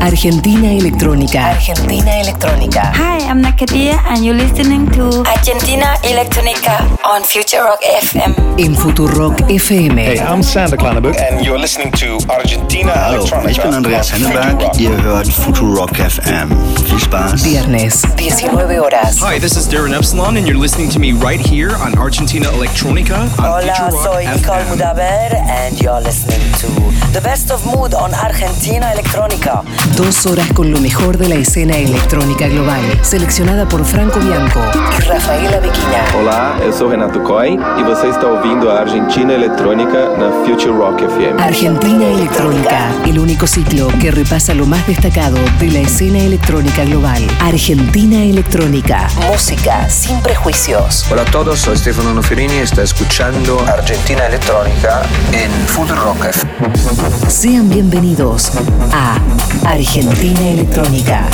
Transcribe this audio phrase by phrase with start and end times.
[0.00, 1.40] Argentina Electrónica.
[1.50, 2.92] Argentina Electrónica.
[2.94, 8.34] Hi, I'm Nakadia and you're listening to Argentina Electronica on Future Rock FM.
[8.58, 9.96] En Futurock FM.
[9.98, 11.16] Hey, I'm Sander Klanenburg.
[11.18, 13.50] And you're listening to Argentina Hallo, Electronica.
[13.50, 14.78] ich bin Andreas Henneberg.
[14.80, 16.48] Ihr hört Futurock FM.
[16.86, 17.42] Viel Spaß.
[17.42, 19.20] Viernes, 19 horas.
[19.20, 23.20] Hi, this is Darren Epsilon, and you're listening to me right here on Argentina Electronica
[23.20, 24.76] on Hola, Future Rock soy Nicole FM.
[24.76, 26.68] Mudaber and you're listening to
[27.12, 29.64] The Best of Mood on Argentina Electronica.
[29.96, 32.80] Dos horas con lo mejor de la escena electrónica global.
[33.02, 36.04] Seleccionada por Franco Bianco y Rafaela Bequina.
[36.18, 41.04] Olá, eu sou Renato Coy e você está ouvindo a Argentina Eletrônica na Future Rock
[41.04, 41.42] FM.
[41.42, 47.22] Argentina Electrónica, el único ciclo que repasa lo más destacado de la escena electrónica global.
[47.40, 51.06] Argentina Electrónica, música sin prejuicios.
[51.10, 55.02] Hola a todos, soy Stefano Noferini y está escuchando Argentina Electrónica
[55.32, 57.28] en Future Rock FM.
[57.28, 58.52] Sean bienvenidos
[58.92, 59.18] a
[59.64, 61.26] Argentina Electrónica.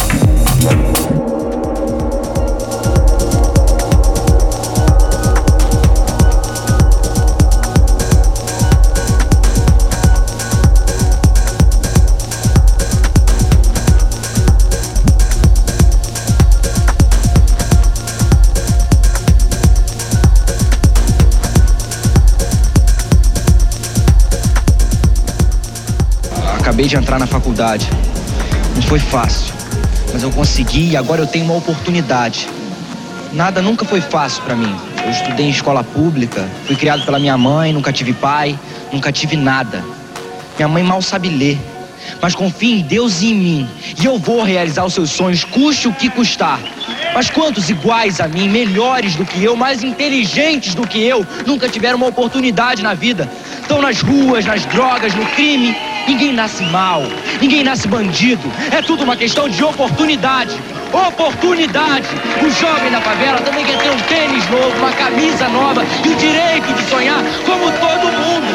[26.60, 27.90] Acabei de entrar na faculdade.
[28.76, 29.54] Não foi fácil,
[30.12, 32.46] mas eu consegui e agora eu tenho uma oportunidade.
[33.32, 34.76] Nada nunca foi fácil pra mim.
[35.02, 38.58] Eu estudei em escola pública, fui criado pela minha mãe, nunca tive pai,
[38.92, 39.82] nunca tive nada.
[40.58, 41.58] Minha mãe mal sabe ler,
[42.20, 43.68] mas confia em Deus e em mim.
[43.98, 46.60] E eu vou realizar os seus sonhos, custe o que custar.
[47.14, 51.66] Mas quantos iguais a mim, melhores do que eu, mais inteligentes do que eu, nunca
[51.66, 53.26] tiveram uma oportunidade na vida?
[53.62, 55.74] Estão nas ruas, nas drogas, no crime.
[56.06, 57.02] Ninguém nasce mal,
[57.40, 58.50] ninguém nasce bandido.
[58.70, 60.56] É tudo uma questão de oportunidade.
[60.92, 62.06] Oportunidade!
[62.40, 66.14] O jovem da favela também quer ter um tênis novo, uma camisa nova e o
[66.14, 68.46] direito de sonhar como todo mundo.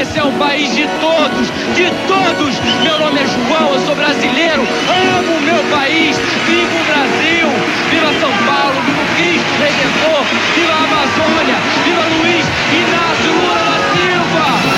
[0.00, 2.54] Esse é o país de todos, de todos.
[2.82, 6.16] Meu nome é João, eu sou brasileiro, amo o meu país,
[6.46, 7.48] vivo o Brasil,
[7.90, 10.24] viva São Paulo, viva o Cristo Redentor,
[10.54, 14.75] viva a Amazônia, viva Luiz Inácio Lula da Silva.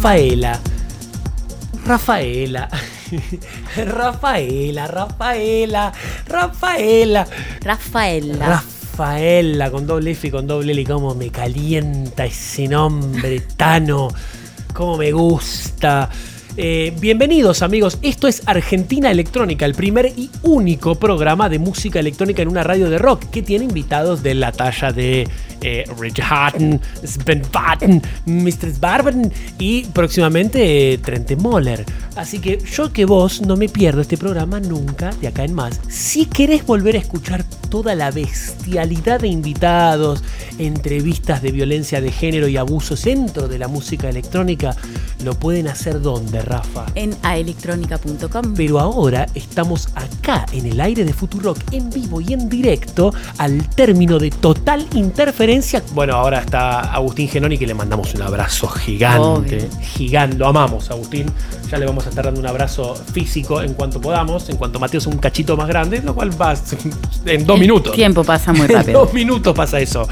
[0.00, 0.58] Rafaela.
[1.84, 2.68] Rafaela.
[3.76, 5.92] Rafaela, Rafaela,
[6.26, 7.26] Rafaela.
[7.60, 8.46] Rafaela.
[8.46, 10.84] Rafaela, con doble F y con doble L.
[10.86, 14.08] Cómo me calienta ese nombre, Tano.
[14.72, 16.08] Cómo me gusta.
[16.56, 22.42] Eh, bienvenidos amigos, esto es Argentina Electrónica, el primer y único programa de música electrónica
[22.42, 25.28] en una radio de rock que tiene invitados de la talla de
[25.62, 28.80] eh, Rich Hatton, Sven Batten, Mr.
[28.80, 31.84] Barben y próximamente eh, Trente Moller.
[32.16, 35.80] Así que yo que vos no me pierdo este programa nunca de acá en más.
[35.88, 40.24] Si querés volver a escuchar toda la bestialidad de invitados,
[40.58, 44.74] entrevistas de violencia de género y abusos dentro de la música electrónica,
[45.24, 46.86] lo pueden hacer donde, Rafa.
[46.94, 48.54] En aelectronica.com.
[48.56, 53.68] Pero ahora estamos acá en el aire de Futurock en vivo y en directo al
[53.70, 55.82] término de total interferencia.
[55.94, 59.20] Bueno, ahora está Agustín Genoni que le mandamos un abrazo gigante.
[59.20, 59.68] Obvio.
[59.82, 60.36] Gigante.
[60.36, 61.26] Lo amamos, Agustín.
[61.70, 64.98] Ya le vamos a estar dando un abrazo físico en cuanto podamos, en cuanto Mateo
[64.98, 66.54] es un cachito más grande, lo cual va
[67.26, 67.94] en dos El minutos.
[67.94, 69.04] tiempo pasa muy En rápido.
[69.04, 70.06] dos minutos pasa eso.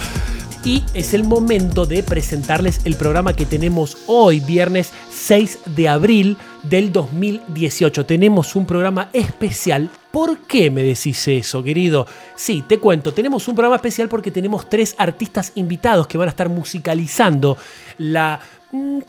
[0.64, 6.36] Y es el momento de presentarles el programa que tenemos hoy, viernes 6 de abril
[6.64, 8.04] del 2018.
[8.04, 9.88] Tenemos un programa especial.
[10.10, 12.06] ¿Por qué me decís eso, querido?
[12.34, 16.30] Sí, te cuento, tenemos un programa especial porque tenemos tres artistas invitados que van a
[16.30, 17.56] estar musicalizando
[17.98, 18.40] la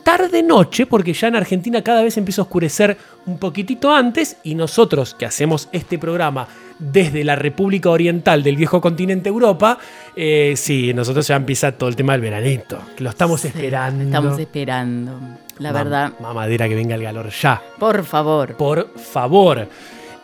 [0.02, 2.96] tarde-noche, porque ya en Argentina cada vez empieza a oscurecer
[3.26, 6.48] un poquitito antes y nosotros que hacemos este programa
[6.78, 9.78] desde la República Oriental del viejo continente Europa,
[10.16, 14.04] eh, sí, nosotros ya empieza todo el tema del veranito, que lo estamos Sí, esperando.
[14.04, 15.20] Estamos esperando.
[15.58, 16.12] La Mam- verdad.
[16.20, 17.60] Mamadera que venga el calor ya.
[17.78, 18.56] Por favor.
[18.56, 19.68] Por favor.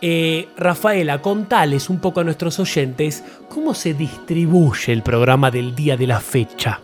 [0.00, 5.96] Eh, Rafaela, contales un poco a nuestros oyentes cómo se distribuye el programa del día
[5.96, 6.80] de la fecha.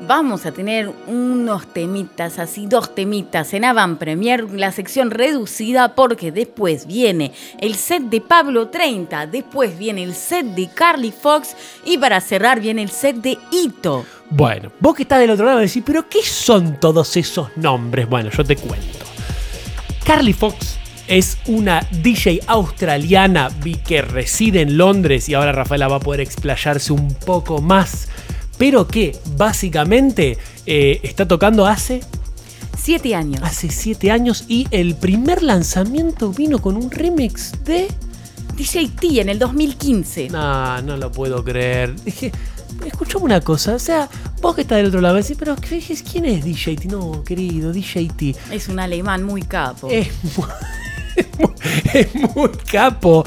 [0.00, 6.30] Vamos a tener unos temitas, así dos temitas en Avant Premier, la sección reducida, porque
[6.32, 11.96] después viene el set de Pablo 30, después viene el set de Carly Fox y
[11.96, 14.04] para cerrar viene el set de Ito.
[14.28, 18.06] Bueno, vos que estás del otro lado decís, pero ¿qué son todos esos nombres?
[18.06, 19.06] Bueno, yo te cuento.
[20.04, 20.78] Carly Fox
[21.08, 26.20] es una DJ australiana vi que reside en Londres y ahora Rafaela va a poder
[26.20, 28.08] explayarse un poco más,
[28.58, 32.00] pero que básicamente eh, está tocando hace
[32.78, 33.40] Siete años.
[33.42, 37.88] hace siete años y el primer lanzamiento vino con un remix de...
[38.56, 40.28] DJ T en el 2015.
[40.30, 41.94] No, no lo puedo creer.
[42.04, 42.32] Dije,
[42.86, 44.08] escuchame una cosa, o sea,
[44.40, 46.88] vos que estás del otro lado, decís, pero ¿qué- ¿quién es DJ T?
[46.88, 48.34] No, querido, DJ T.
[48.50, 49.88] Es un alemán muy capo.
[49.90, 50.46] Es muy,
[51.92, 53.24] es muy capo.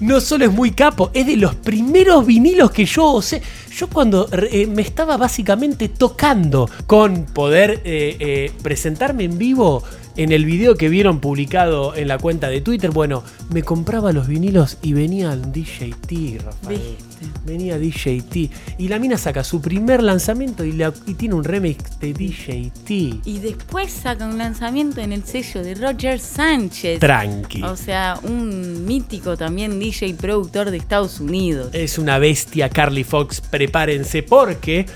[0.00, 3.42] No solo es muy capo, es de los primeros vinilos que yo sé.
[3.78, 9.84] Yo cuando eh, me estaba básicamente tocando con poder eh, eh, presentarme en vivo
[10.16, 14.26] en el video que vieron publicado en la cuenta de Twitter, bueno, me compraba los
[14.26, 17.07] vinilos y venía el DJ T, Rafael.
[17.44, 18.50] Venía DJ T.
[18.78, 22.72] Y la mina saca su primer lanzamiento y, la- y tiene un remix de DJ
[22.86, 22.94] T.
[23.24, 27.00] Y después saca un lanzamiento en el sello de Roger Sánchez.
[27.00, 27.62] Tranqui.
[27.62, 31.70] O sea, un mítico también DJ productor de Estados Unidos.
[31.72, 34.86] Es una bestia Carly Fox, prepárense porque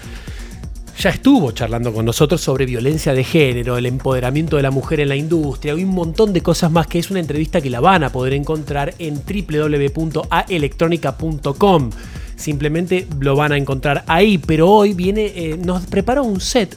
[0.99, 5.09] ya estuvo charlando con nosotros sobre violencia de género, el empoderamiento de la mujer en
[5.09, 8.05] la industria y un montón de cosas más que es una entrevista que la van
[8.05, 11.91] a poder encontrar en www.aelectronica.com.
[12.37, 16.77] Simplemente lo van a encontrar ahí, pero hoy viene, eh, nos preparó un set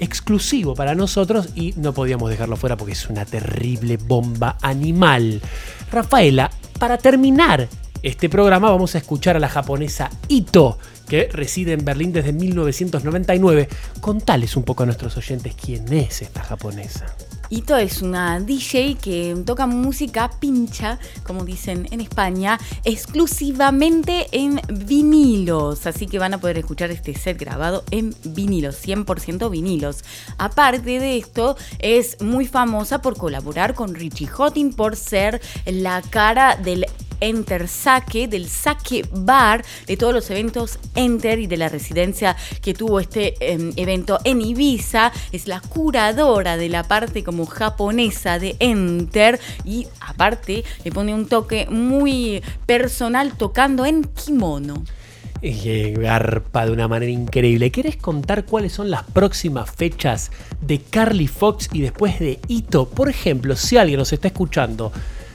[0.00, 5.40] exclusivo para nosotros y no podíamos dejarlo fuera porque es una terrible bomba animal.
[5.90, 7.68] Rafaela, para terminar
[8.02, 10.78] este programa vamos a escuchar a la japonesa Ito,
[11.08, 13.68] que reside en Berlín desde 1999.
[14.00, 17.06] Contales un poco a nuestros oyentes quién es esta japonesa.
[17.50, 25.86] Ito es una DJ que toca música pincha, como dicen en España, exclusivamente en vinilos.
[25.86, 30.04] Así que van a poder escuchar este set grabado en vinilos, 100% vinilos.
[30.38, 36.56] Aparte de esto, es muy famosa por colaborar con Richie Hottin, por ser la cara
[36.56, 36.86] del
[37.20, 42.74] Enter Sake, del Sake Bar, de todos los eventos Enter y de la residencia que
[42.74, 45.12] tuvo este eh, evento en Ibiza.
[45.32, 51.26] Es la curadora de la parte como japonesa de Enter y aparte le pone un
[51.26, 54.84] toque muy personal tocando en kimono.
[55.44, 57.70] Garpa de una manera increíble.
[57.70, 60.30] ¿Querés contar cuáles son las próximas fechas
[60.62, 62.88] de Carly Fox y después de Ito?
[62.88, 64.90] Por ejemplo, si alguien nos está escuchando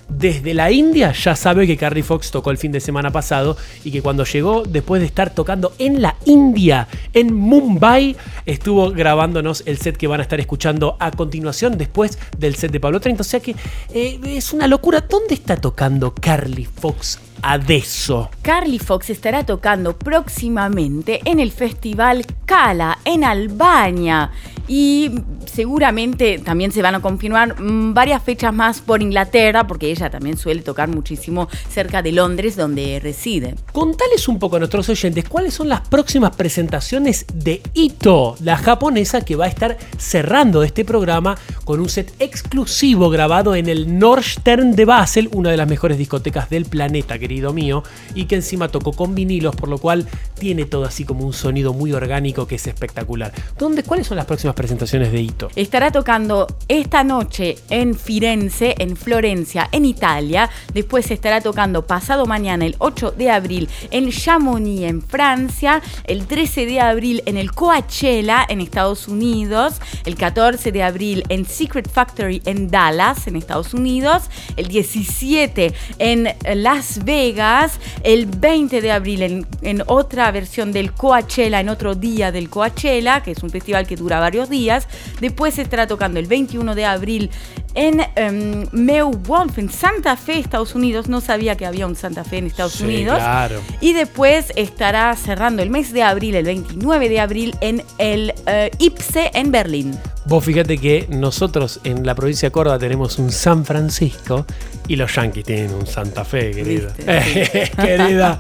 [0.10, 3.92] desde la India, ya sabe que Carly Fox tocó el fin de semana pasado y
[3.92, 8.16] que cuando llegó, después de estar tocando en la India, en Mumbai,
[8.46, 12.80] estuvo grabándonos el set que van a estar escuchando a continuación, después del set de
[12.80, 13.22] Pablo 30.
[13.22, 13.56] O sea que
[13.94, 15.02] eh, es una locura.
[15.02, 18.30] ¿Dónde está tocando Carly Fox adesso?
[18.42, 24.32] Carly Fox estará tocando próximamente en el festival Kala en Albania
[24.68, 25.12] y
[25.46, 30.38] seguramente también se van a confirmar mm, varias fechas más por Inglaterra porque ella también
[30.38, 33.56] suele tocar muchísimo cerca de Londres donde reside.
[33.72, 39.22] Contales un poco a nuestros oyentes cuáles son las próximas presentaciones de Ito, la japonesa
[39.22, 44.76] que va a estar cerrando este programa con un set exclusivo grabado en el Nordstern
[44.76, 47.84] de Basel, una de las mejores discotecas del planeta, querido mío,
[48.16, 50.08] y que encima tocó con vinilos, por lo cual
[50.40, 53.34] tiene todo así como un sonido muy orgánico que es espectacular.
[53.58, 55.50] ¿Dónde, ¿Cuáles son las próximas presentaciones de Ito?
[55.56, 60.50] Estará tocando esta noche en Firenze, en Florencia, en Italia.
[60.74, 65.82] Después estará tocando pasado mañana, el 8 de abril, en Chamonix, en Francia.
[66.06, 69.82] El 13 de abril en el Coachella, en Estados Unidos.
[70.06, 74.24] El 14 de abril en Secret Factory, en Dallas, en Estados Unidos.
[74.56, 77.80] El 17 en Las Vegas.
[78.04, 83.22] El 20 de abril en, en otra versión del Coachella, en otro día del Coachella,
[83.22, 84.88] que es un festival que dura varios días.
[85.20, 87.30] Después estará tocando el 21 de abril
[87.76, 91.08] en em, Meu Wolf, en Santa Fe, Estados Unidos.
[91.08, 93.18] No sabía que había un Santa Fe en Estados Sí, Unidos.
[93.18, 93.62] claro.
[93.80, 98.72] Y después estará cerrando el mes de abril, el 29 de abril, en el eh,
[98.80, 99.98] IPSE en Berlín.
[100.26, 104.46] Vos fíjate que nosotros en la provincia de Córdoba tenemos un San Francisco
[104.88, 106.94] y los Yankees tienen un Santa Fe, querida.
[106.96, 108.40] Viste, querida,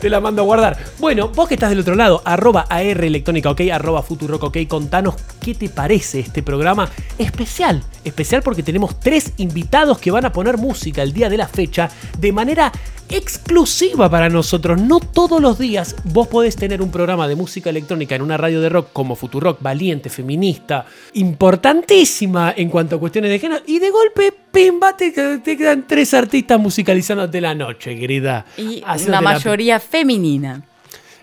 [0.00, 0.76] te la mando a guardar.
[0.98, 5.14] Bueno, vos que estás del otro lado, arroba AR Electrónica, ok, arroba Futurock, ok, contanos
[5.40, 7.82] qué te parece este programa especial.
[8.04, 11.88] Especial porque tenemos tres invitados que van a poner música el día de la fecha
[12.18, 12.72] de manera
[13.08, 14.80] exclusiva para nosotros.
[14.80, 18.60] No todos los días vos podés tener un programa de música electrónica en una radio
[18.60, 23.90] de rock como Futurock, valiente, feminista, importantísima en cuanto a cuestiones de género, y de
[23.90, 28.44] golpe, pimba, te, te quedan tres artistas musicalizándote la noche, querida.
[28.56, 30.62] Y Haciéndote una la- mayoría femenina.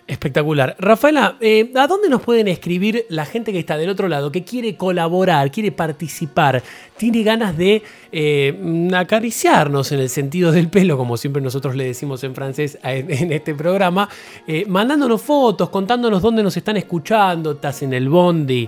[0.05, 0.75] Espectacular.
[0.79, 4.43] Rafaela, eh, ¿a dónde nos pueden escribir la gente que está del otro lado, que
[4.43, 6.61] quiere colaborar, quiere participar,
[6.97, 7.81] tiene ganas de
[8.11, 13.31] eh, acariciarnos en el sentido del pelo, como siempre nosotros le decimos en francés en
[13.31, 14.09] este programa,
[14.45, 18.67] eh, mandándonos fotos, contándonos dónde nos están escuchando, estás en el bondi,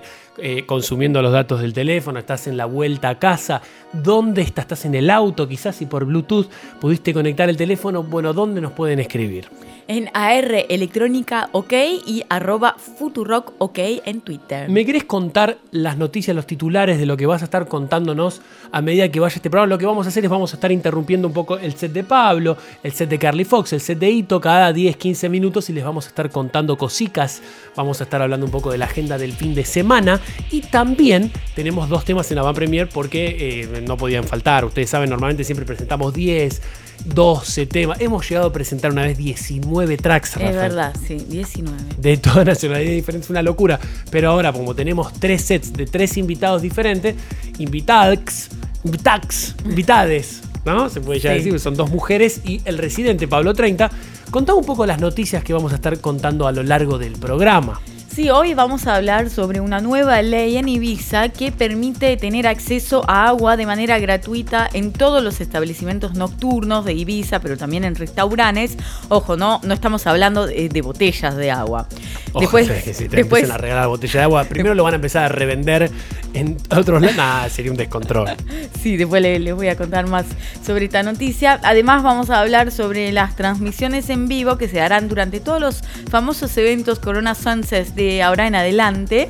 [0.66, 3.62] consumiendo los datos del teléfono, estás en la vuelta a casa,
[3.92, 6.48] dónde estás, estás en el auto, quizás si por Bluetooth
[6.80, 9.50] pudiste conectar el teléfono, bueno, ¿dónde nos pueden escribir?
[9.88, 11.74] En AR Electrónica OK
[12.08, 14.68] y arroba Futurock OK en Twitter.
[14.68, 18.82] ¿Me querés contar las noticias, los titulares de lo que vas a estar contándonos a
[18.82, 19.70] medida que vaya este programa?
[19.70, 22.04] Lo que vamos a hacer es vamos a estar interrumpiendo un poco el set de
[22.04, 25.74] Pablo, el set de Carly Fox, el set de Ito cada 10, 15 minutos y
[25.74, 27.44] les vamos a estar contando cositas.
[27.76, 31.32] Vamos a estar hablando un poco de la agenda del fin de semana y también
[31.54, 34.66] tenemos dos temas en la Van Premier porque eh, no podían faltar.
[34.66, 36.62] Ustedes saben, normalmente siempre presentamos 10,
[37.06, 38.02] 12 temas.
[38.02, 40.38] Hemos llegado a presentar una vez 19 tracks.
[40.38, 41.78] Es verdad, sí, 19.
[41.98, 43.80] de toda nacionalidad diferente, es una locura.
[44.10, 47.16] Pero ahora, como tenemos tres sets de tres invitados diferentes,
[47.58, 48.50] invitax,
[48.84, 50.90] invitax, invitades, ¿no?
[50.90, 51.38] Se puede ya Sí.
[51.40, 53.90] decir, son dos mujeres y el residente Pablo 30.
[54.32, 57.80] Contá un poco las noticias que vamos a estar contando a lo largo del programa.
[58.16, 63.04] Sí, hoy vamos a hablar sobre una nueva ley en Ibiza que permite tener acceso
[63.10, 67.94] a agua de manera gratuita en todos los establecimientos nocturnos de Ibiza, pero también en
[67.96, 68.78] restaurantes.
[69.10, 71.90] Ojo, no, no estamos hablando de, de botellas de agua.
[72.40, 74.96] Después, que si te después- empiezan a regalar botella de agua, primero lo van a
[74.96, 75.92] empezar a revender
[76.34, 77.18] en otros lados.
[77.18, 78.30] Nah, sería un descontrol.
[78.82, 80.26] Sí, después le- les voy a contar más
[80.64, 81.60] sobre esta noticia.
[81.64, 85.82] Además vamos a hablar sobre las transmisiones en vivo que se darán durante todos los
[86.12, 89.28] famosos eventos Corona Sunsets de ahora en adelante.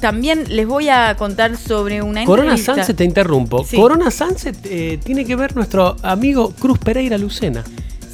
[0.00, 2.74] También les voy a contar sobre una Corona entrevista.
[2.74, 3.64] Sunset, te interrumpo.
[3.64, 3.76] Sí.
[3.76, 7.64] Corona Sunset eh, tiene que ver nuestro amigo Cruz Pereira Lucena.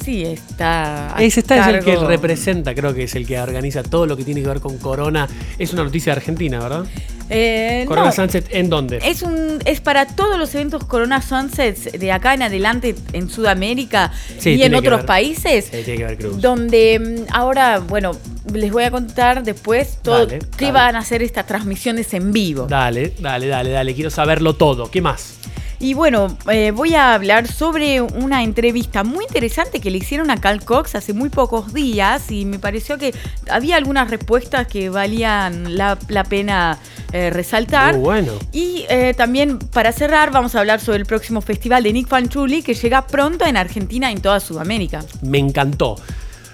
[0.03, 1.15] Sí, está.
[1.19, 4.23] Ese está es el que representa, creo que es el que organiza todo lo que
[4.23, 5.27] tiene que ver con Corona.
[5.59, 6.85] Es una noticia de Argentina, ¿verdad?
[7.33, 8.99] Eh, Corona no, Sunset, ¿en dónde?
[9.03, 14.11] Es un es para todos los eventos Corona Sunsets de acá en adelante en Sudamérica
[14.37, 15.05] Sí, y en otros ver.
[15.05, 15.65] países.
[15.71, 16.41] Sí, tiene que ver Cruz.
[16.41, 18.11] Donde mm, ahora, bueno,
[18.53, 20.71] les voy a contar después todo Dale, qué dale.
[20.73, 22.67] van a hacer estas transmisiones en vivo.
[22.67, 23.95] Dale, dale, dale, dale.
[23.95, 24.91] Quiero saberlo todo.
[24.91, 25.35] ¿Qué más?
[25.81, 30.39] Y bueno, eh, voy a hablar sobre una entrevista muy interesante que le hicieron a
[30.39, 33.15] Cal Cox hace muy pocos días y me pareció que
[33.49, 36.77] había algunas respuestas que valían la, la pena
[37.13, 37.95] eh, resaltar.
[37.95, 38.33] Muy bueno.
[38.51, 42.61] Y eh, también para cerrar vamos a hablar sobre el próximo festival de Nick Fanchuli
[42.61, 45.03] que llega pronto en Argentina y en toda Sudamérica.
[45.23, 45.95] Me encantó.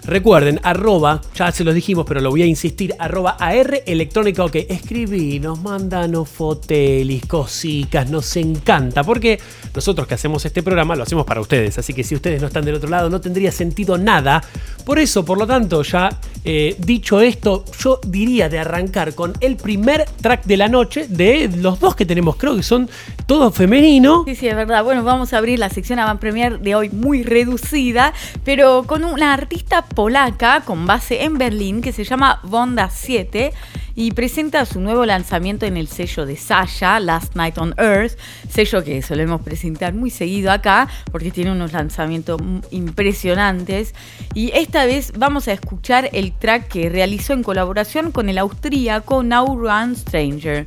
[0.08, 4.56] Recuerden, arroba, ya se los dijimos, pero lo voy a insistir, arroba AR Electrónica OK.
[4.70, 9.38] Escribinos, mandanos fotelis, cositas, nos encanta, porque
[9.76, 12.64] nosotros que hacemos este programa lo hacemos para ustedes, así que si ustedes no están
[12.64, 14.42] del otro lado no tendría sentido nada.
[14.86, 16.10] Por eso, por lo tanto, ya
[16.46, 21.52] eh, dicho esto, yo diría de arrancar con el primer track de la noche de
[21.58, 22.90] los dos que tenemos, creo que son
[23.26, 24.24] todos femeninos.
[24.24, 24.86] Sí, sí, es verdad.
[24.86, 28.14] Bueno, vamos a abrir la sección Avant Premier de hoy muy reducida,
[28.46, 33.52] pero con una artista polaca con base en Berlín que se llama Vonda 7
[33.96, 38.16] y presenta su nuevo lanzamiento en el sello de Sasha, Last Night on Earth,
[38.48, 42.40] sello que solemos presentar muy seguido acá porque tiene unos lanzamientos
[42.70, 43.96] impresionantes.
[44.36, 49.24] Y esta vez vamos a escuchar el track que realizó en colaboración con el austríaco
[49.24, 50.64] Now Run Stranger.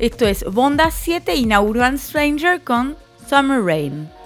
[0.00, 2.96] Esto es Vonda 7 y Now Run Stranger con
[3.28, 4.21] Summer Rain.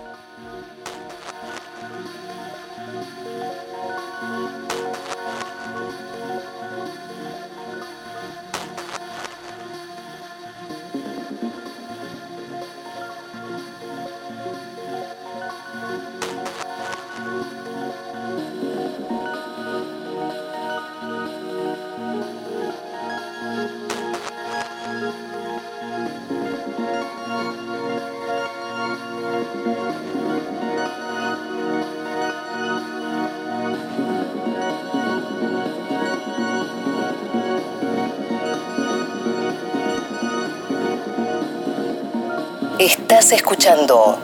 [43.33, 44.19] Escuchando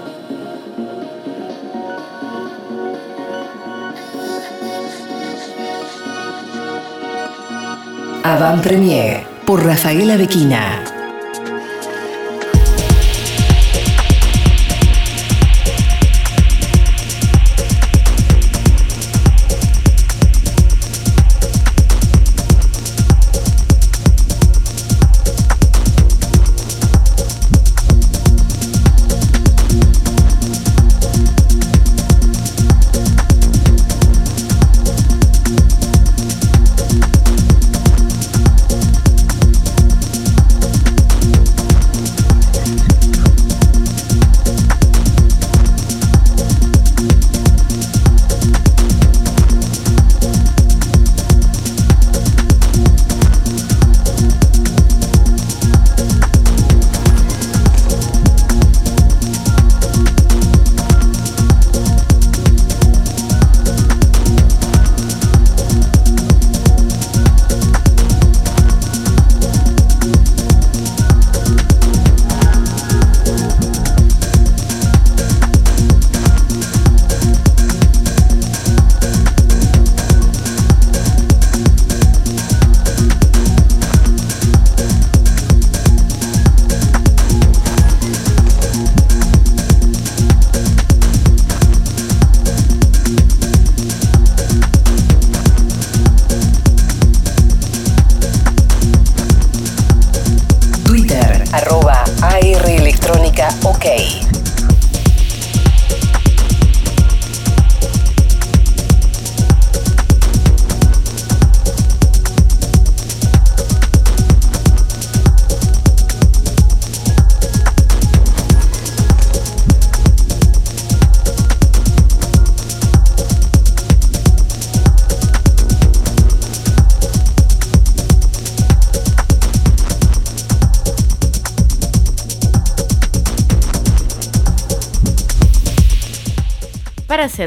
[8.22, 10.91] Avant Premier por Rafaela Bequina.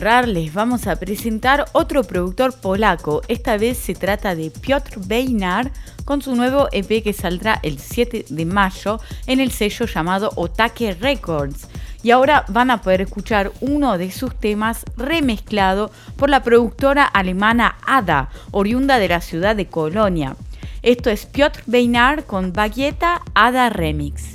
[0.01, 3.21] Les vamos a presentar otro productor polaco.
[3.29, 5.71] Esta vez se trata de Piotr Beinar
[6.03, 10.95] con su nuevo EP que saldrá el 7 de mayo en el sello llamado Otake
[10.99, 11.69] Records.
[12.03, 17.77] Y ahora van a poder escuchar uno de sus temas remezclado por la productora alemana
[17.87, 20.35] Ada, oriunda de la ciudad de Colonia.
[20.81, 24.34] Esto es Piotr Beinar con Bagueta Ada Remix.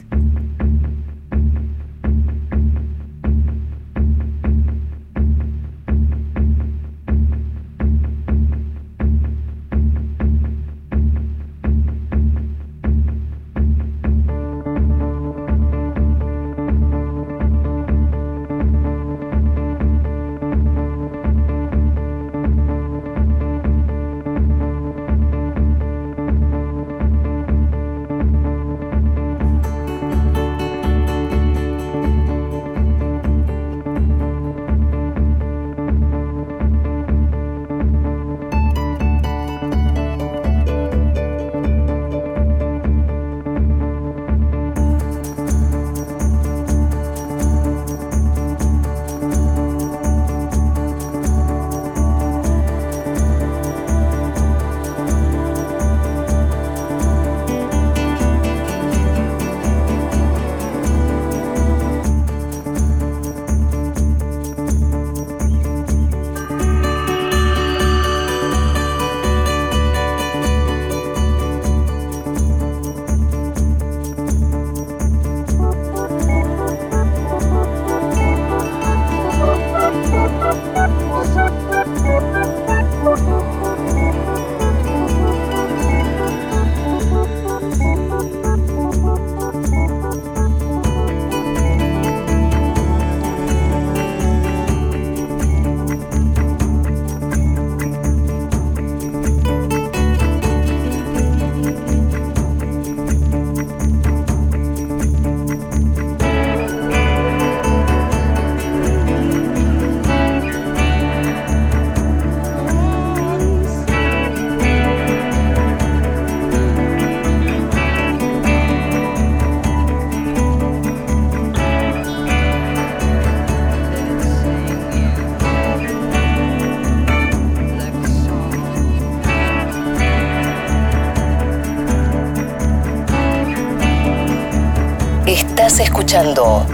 [136.10, 136.66] Escuchando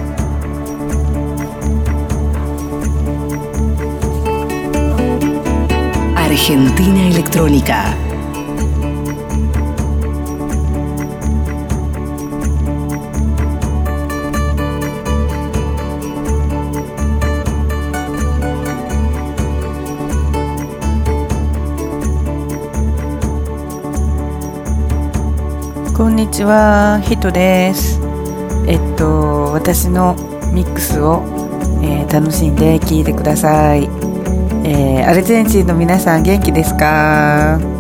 [6.16, 7.94] Argentina Electrónica.
[25.92, 28.05] Konnichiwa, Hito です。
[28.66, 30.14] えっと私の
[30.52, 31.22] ミックスを、
[31.82, 33.84] えー、楽しんで聴いてください、
[34.64, 37.75] えー、アルゼンチンの皆さん元気ですか？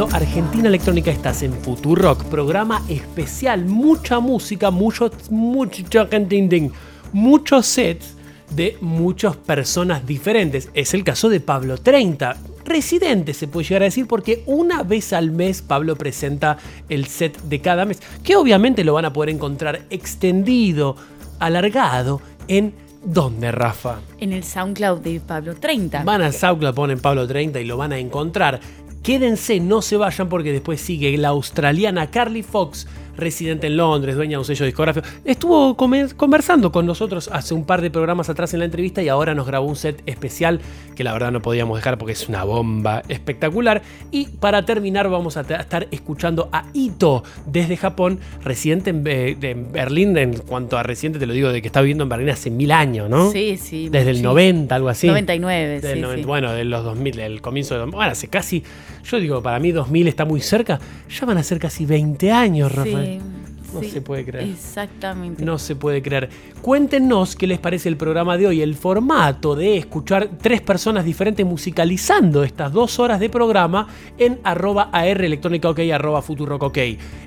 [0.00, 6.08] Escuchando Argentina Electrónica, estás en Futurock, programa especial, mucha música, mucho, mucho,
[7.12, 8.16] muchos sets
[8.50, 10.70] de muchas personas diferentes.
[10.74, 15.12] Es el caso de Pablo 30, residente se puede llegar a decir porque una vez
[15.12, 16.56] al mes Pablo presenta
[16.88, 20.96] el set de cada mes, que obviamente lo van a poder encontrar extendido,
[21.38, 24.00] alargado en ¿Dónde, Rafa?
[24.18, 26.04] En el SoundCloud de Pablo 30.
[26.04, 28.60] Van al SoundCloud, ponen Pablo 30 y lo van a encontrar.
[29.02, 34.32] Quédense, no se vayan porque después sigue la australiana Carly Fox residente en Londres, dueña
[34.32, 35.06] de un sello discográfico.
[35.24, 39.34] Estuvo conversando con nosotros hace un par de programas atrás en la entrevista y ahora
[39.34, 40.60] nos grabó un set especial
[40.94, 43.82] que la verdad no podíamos dejar porque es una bomba espectacular.
[44.10, 49.02] Y para terminar vamos a estar escuchando a Ito desde Japón, residente en,
[49.72, 50.16] Berlín.
[50.16, 52.72] En cuanto a residente te lo digo de que está viviendo en Berlín hace mil
[52.72, 53.30] años, ¿no?
[53.30, 53.88] Sí, sí.
[53.88, 55.06] Desde el 90, algo así.
[55.06, 57.84] 99, sí, Bueno, de los 2000, el comienzo de...
[57.84, 58.62] Bueno, hace casi...
[59.04, 60.78] Yo digo, para mí 2000 está muy cerca.
[61.08, 63.09] Ya van a ser casi 20 años, Rafael.
[63.10, 64.48] Eh, No se puede creer.
[64.48, 65.44] Exactamente.
[65.44, 66.28] No se puede creer.
[66.62, 71.44] Cuéntenos qué les parece el programa de hoy, el formato de escuchar tres personas diferentes
[71.46, 76.78] musicalizando estas dos horas de programa en arroba AR electrónica ok, arroba futurock ok.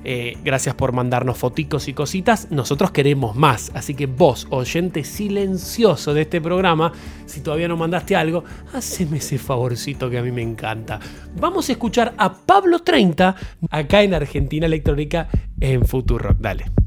[0.04, 2.50] Eh, gracias por mandarnos foticos y cositas.
[2.50, 3.70] Nosotros queremos más.
[3.74, 6.92] Así que vos, oyente silencioso de este programa,
[7.26, 11.00] si todavía no mandaste algo, haceme ese favorcito que a mí me encanta.
[11.40, 13.34] Vamos a escuchar a Pablo 30
[13.70, 15.28] acá en Argentina Electrónica
[15.60, 16.33] en Futurock.
[16.38, 16.83] Dale.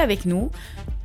[0.00, 0.50] Avec nous.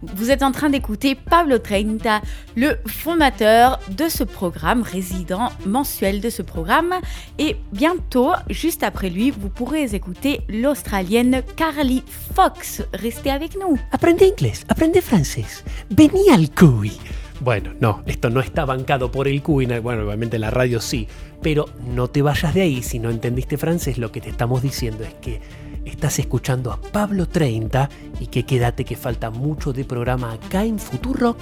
[0.01, 2.21] Vous êtes en train d'écouter Pablo Treinta,
[2.55, 6.93] le fondateur de ce programme, résident mensuel de ce programme.
[7.39, 12.03] Et bientôt, juste après lui, vous pourrez écouter l'Australienne Carly
[12.33, 12.83] Fox.
[12.93, 13.79] Restez avec nous.
[13.91, 15.63] Aprende inglés, aprende francés.
[15.89, 16.99] Vení al CUI.
[17.41, 21.07] Bueno, no, esto no está bancado por el CUI, bueno, obviamente la radio sí,
[21.41, 25.03] pero no te vayas de ahí si no entendiste francés, lo que te estamos diciendo
[25.03, 25.41] es que
[25.85, 30.79] Estás escuchando a Pablo 30 y que quédate que falta mucho de programa acá en
[30.79, 31.39] Futurock.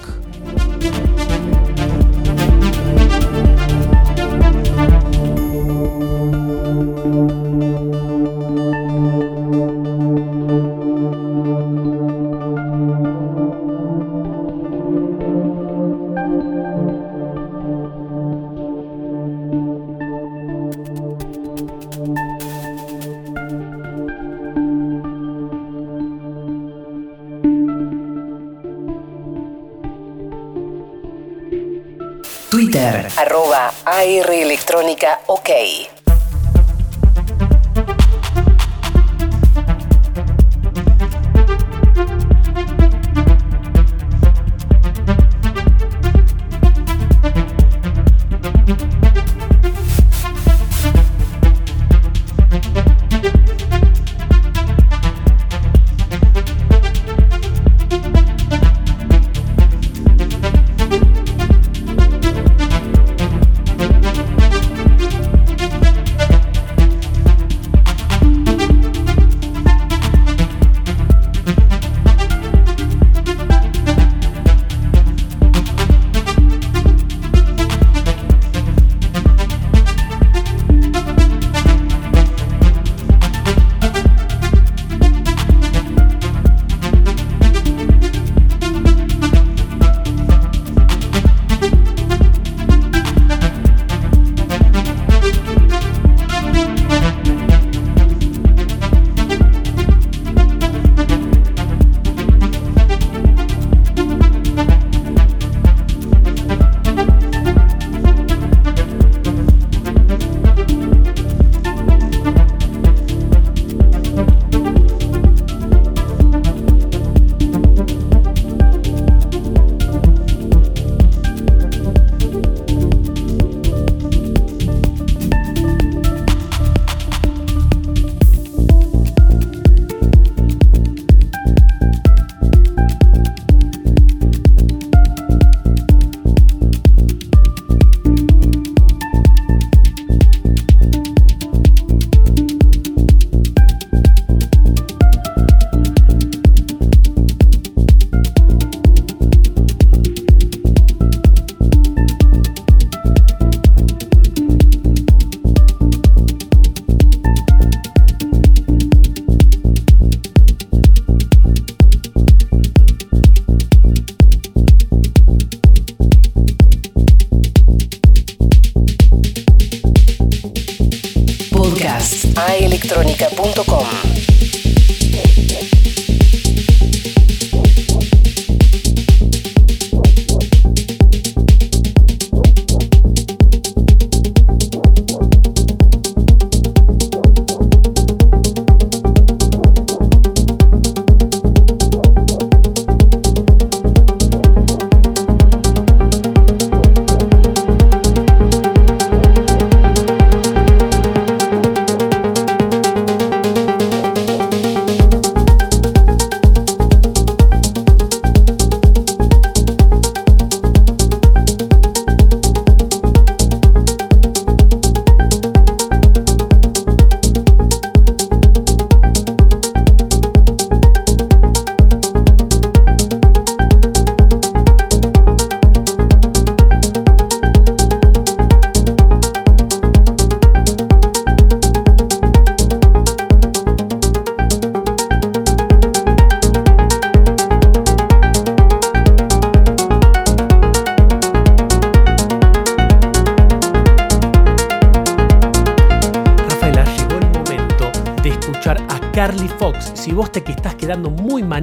[33.94, 35.93] AR Electrónica OK.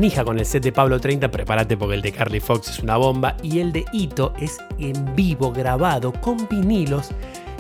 [0.02, 2.98] Manija con el set de Pablo 30, prepárate porque el de Carly Fox es una
[2.98, 7.12] bomba y el de Ito es en vivo, grabado, con vinilos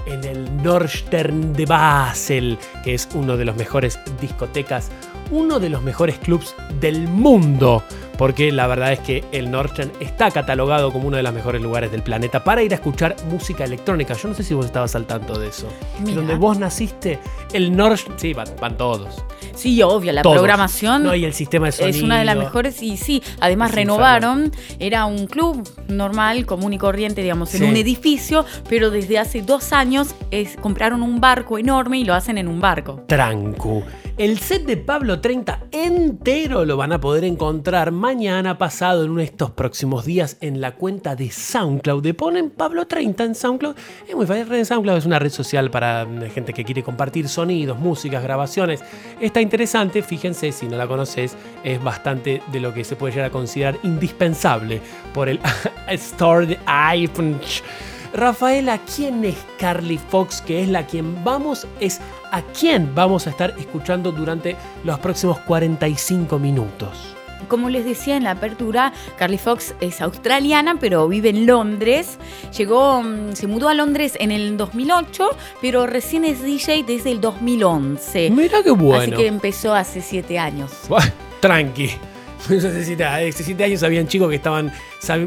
[0.08, 4.90] en el Nordstern de Basel, que es uno de los mejores discotecas,
[5.30, 7.84] uno de los mejores clubs del mundo.
[8.18, 11.92] Porque la verdad es que el Nordstern está catalogado como uno de los mejores lugares
[11.92, 14.16] del planeta para ir a escuchar música electrónica.
[14.16, 15.68] Yo no sé si vos estabas al tanto de eso.
[16.00, 16.16] Mira.
[16.16, 17.20] Donde vos naciste,
[17.54, 18.18] el Nordstern.
[18.18, 19.24] Sí, van, van todos.
[19.62, 20.36] Sí, obvio, la Todos.
[20.38, 22.50] programación No, y el sistema de es una de las sonido.
[22.50, 27.62] mejores y sí, además Es renovaron, era un club normal, común y corriente, digamos, en
[27.62, 27.66] Sí.
[27.68, 32.38] un edificio, pero desde hace dos años es, compraron un barco enorme y lo hacen
[32.38, 33.04] en un barco.
[33.08, 33.84] Trancu.
[34.18, 39.20] El set de Pablo 30 entero lo van a poder encontrar mañana pasado en uno
[39.20, 42.06] de estos próximos días en la cuenta de SoundCloud.
[42.06, 43.76] Le ponen Pablo 30 en SoundCloud.
[44.08, 44.48] Es muy fácil.
[44.48, 48.84] Red SoundCloud es una red social para mm, gente que quiere compartir sonidos, músicas, grabaciones.
[49.20, 50.02] Está interesante.
[50.02, 53.78] Fíjense, si no la conoces, es bastante de lo que se puede llegar a considerar
[53.84, 54.82] indispensable
[55.14, 55.40] por el
[55.90, 57.40] store de iPhone.
[58.14, 60.42] Rafaela, ¿quién es Carly Fox?
[60.42, 65.40] Que es la quien vamos, es a quién vamos a estar escuchando durante los próximos
[65.40, 67.16] 45 minutos.
[67.48, 72.18] como les decía en la apertura, Carly Fox es australiana, pero vive en Londres.
[72.56, 77.20] Llegó, mm, se mudó a Londres en el 2008, pero recién es DJ desde el
[77.20, 78.30] 2011.
[78.30, 79.02] Mira qué bueno.
[79.02, 80.72] Así que empezó hace siete años.
[81.42, 81.90] Tranqui.
[82.46, 84.72] Hace siete, hace siete años habían chicos que estaban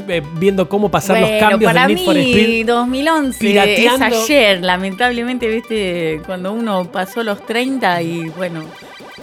[0.09, 2.67] eh, viendo cómo pasar los Bueno, cambios para del Need for mí, Speed.
[2.67, 4.07] 2011 pirateando.
[4.07, 8.65] es ayer, lamentablemente, viste, cuando uno pasó los 30 y bueno,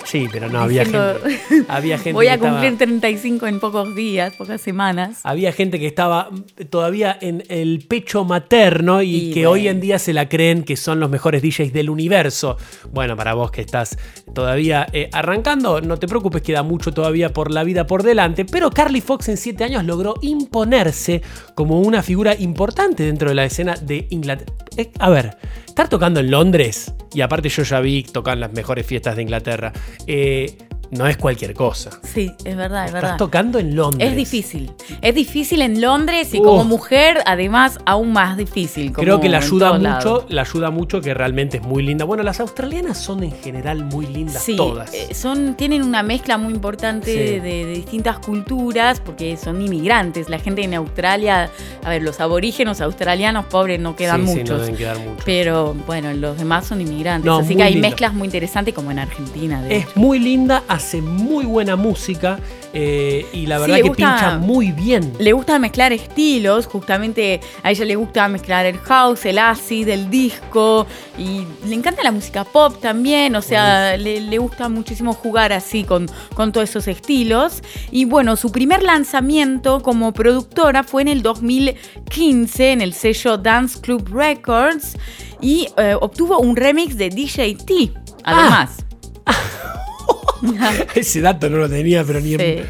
[0.06, 1.66] Sí, pero no, había diciendo, gente.
[1.72, 5.20] Había gente voy que a estaba- cumplir 35 en pocos días, pocas semanas.
[5.24, 6.30] Había gente que estaba
[6.70, 9.52] todavía en el pecho materno y, Y que bueno.
[9.52, 12.58] hoy en día se la creen que son los mejores DJs del universo.
[12.92, 13.98] Bueno, para vos que estás
[14.34, 18.44] todavía eh, arrancando, no te preocupes, queda mucho todavía por la vida por delante.
[18.46, 21.22] Pero Carly Fox en 7 años logró imponerse
[21.56, 24.54] como una figura importante dentro de la escena de Inglaterra.
[24.78, 25.38] Eh, a ver,
[25.72, 29.22] estar tocando en Londres, y aparte yo ya vi tocar en las mejores fiestas de
[29.22, 29.72] Inglaterra,
[30.06, 30.58] eh,
[30.92, 31.90] no es cualquier cosa.
[32.04, 33.18] Sí, es verdad, es Estás verdad.
[33.18, 34.10] tocando en Londres.
[34.10, 34.72] Es difícil.
[35.02, 36.46] Es difícil en Londres y Uf.
[36.46, 38.92] como mujer, además, aún más difícil.
[38.92, 42.06] como Creo que la ayuda mucho, la ayuda mucho que realmente es muy linda.
[42.06, 44.94] Bueno, las australianas son en general muy lindas Sí, todas.
[44.94, 47.40] eh, son, tienen una mezcla muy importante Sí.
[47.40, 50.30] de, de distintas culturas porque son inmigrantes.
[50.30, 51.50] La gente en Australia,
[51.84, 54.62] a ver, los aborígenos australianos pobres no quedan Sí, sí, no muchos.
[54.62, 55.24] deben quedar muchos.
[55.26, 57.26] Pero bueno, los demás son inmigrantes.
[57.26, 57.88] No, así que hay lindo.
[57.88, 59.62] mezclas muy interesantes como en Argentina.
[59.62, 62.40] de Es muy linda, hace muy buena música
[62.74, 65.14] eh, y la verdad que gusta- pincha muy bien.
[65.20, 70.10] Le gusta mezclar estilos, justamente a ella le gusta mezclar el house, el acid, el
[70.10, 75.52] disco y le encanta la música pop también, o sea, le, le gusta muchísimo jugar
[75.54, 77.62] así con, con todos esos estilos.
[77.92, 83.80] Y bueno, su primer lanzamiento como productora fue en el 2015 en el sello Dance
[83.82, 84.98] Club Records
[85.42, 87.92] y eh, obtuvo un remix de DJ T,
[88.24, 88.78] además.
[90.96, 92.38] Ese dato no lo tenía, pero ni Sí.
[92.40, 92.66] en...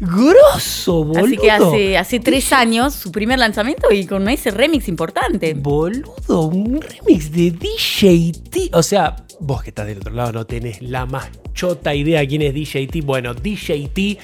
[0.00, 1.24] ¡Grosso, boludo!
[1.24, 5.54] Así que hace, hace tres años su primer lanzamiento y con ese remix importante.
[5.54, 8.70] Boludo, un remix de DJ T.
[8.72, 12.42] O sea, vos que estás del otro lado no tenés la más chota idea quién
[12.42, 13.00] es DJ T.
[13.02, 14.18] Bueno, DJ T,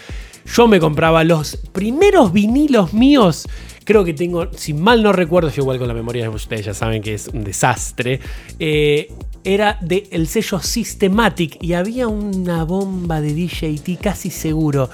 [0.54, 3.46] yo me compraba los primeros vinilos míos.
[3.84, 6.74] Creo que tengo, si mal no recuerdo, yo igual con la memoria de ustedes ya
[6.74, 8.20] saben que es un desastre.
[8.58, 9.08] eh,
[9.44, 14.90] era del el sello Systematic y había una bomba de DJ T casi seguro.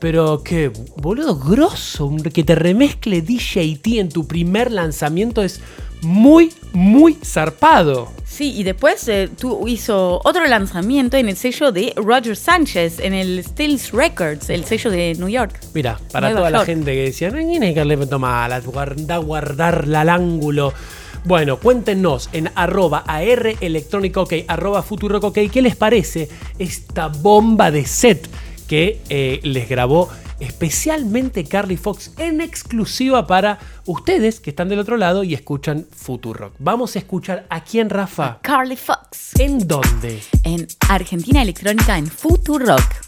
[0.00, 5.60] Pero qué boludo grosso, que te remezcle DJ T en tu primer lanzamiento es
[6.02, 8.12] muy, muy zarpado.
[8.24, 13.14] Sí, y después eh, tú hizo otro lanzamiento en el sello de Roger Sánchez, en
[13.14, 15.58] el Stills Records, el sello de New York.
[15.74, 19.16] Mira, para Nueva toda la gente que decía, no hay que le toma la guarda,
[19.16, 20.72] guardarla al ángulo.
[21.24, 26.28] Bueno, cuéntenos en arroba AR electrónico ok, arroba futurock ok, ¿qué les parece
[26.58, 28.28] esta bomba de set
[28.68, 30.08] que eh, les grabó
[30.40, 36.54] especialmente Carly Fox en exclusiva para ustedes que están del otro lado y escuchan Futurock?
[36.58, 38.38] Vamos a escuchar a quién, Rafa.
[38.42, 39.38] Carly Fox.
[39.38, 40.20] ¿En dónde?
[40.44, 43.07] En Argentina Electrónica en Futurock.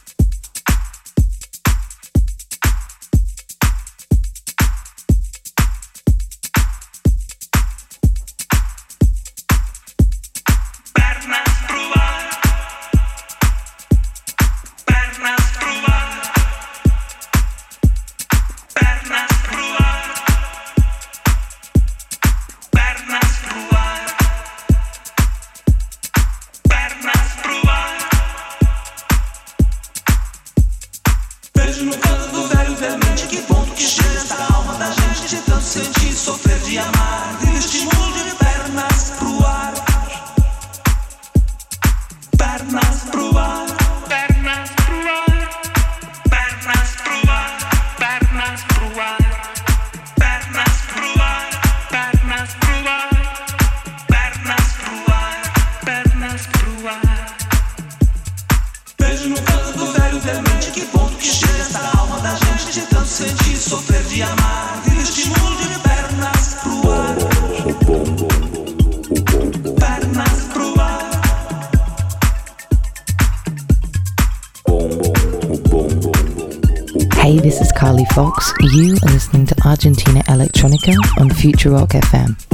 [81.41, 82.49] Future Rock FM.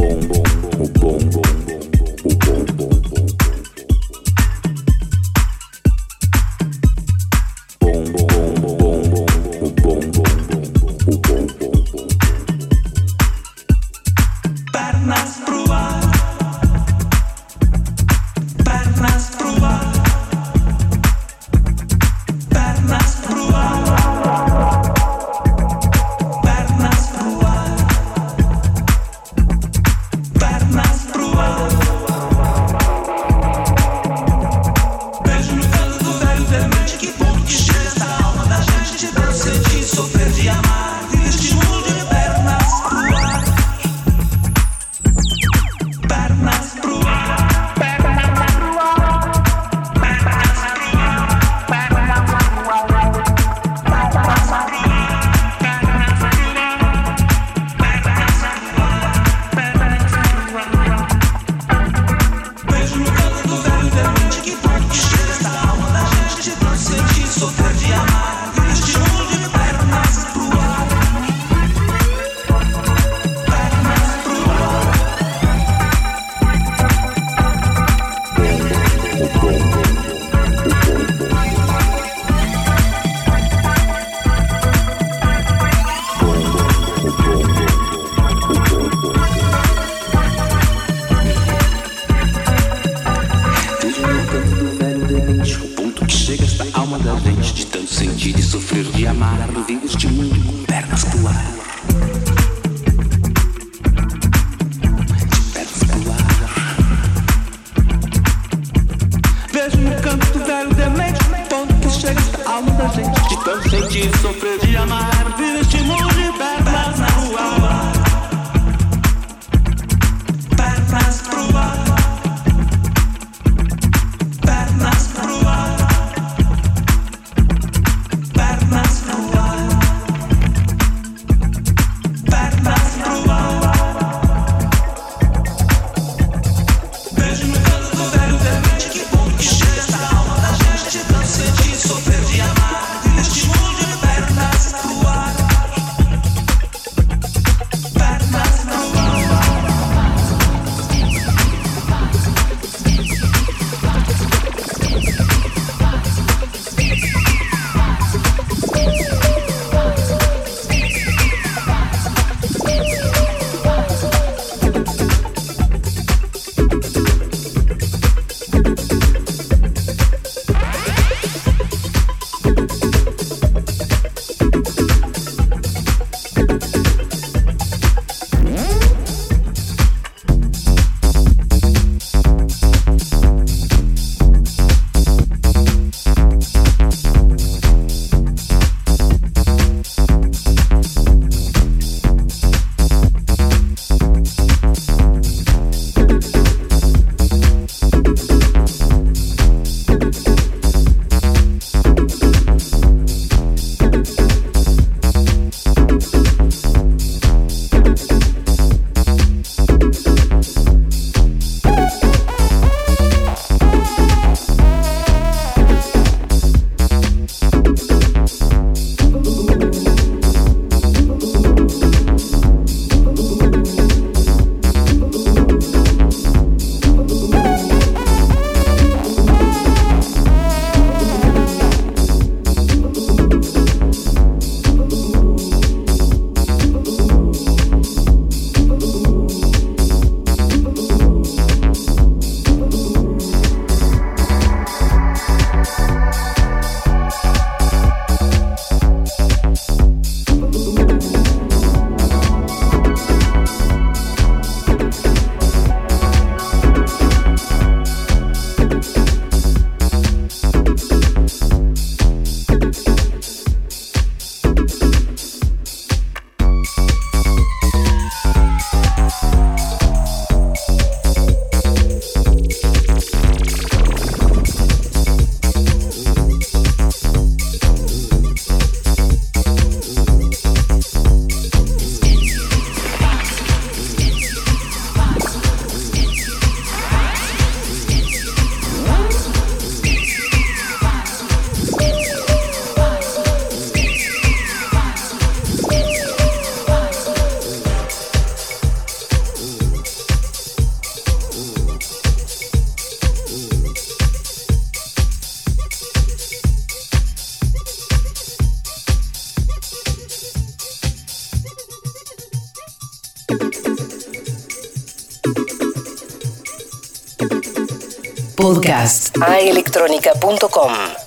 [318.46, 321.05] Podcast aelectronica.com.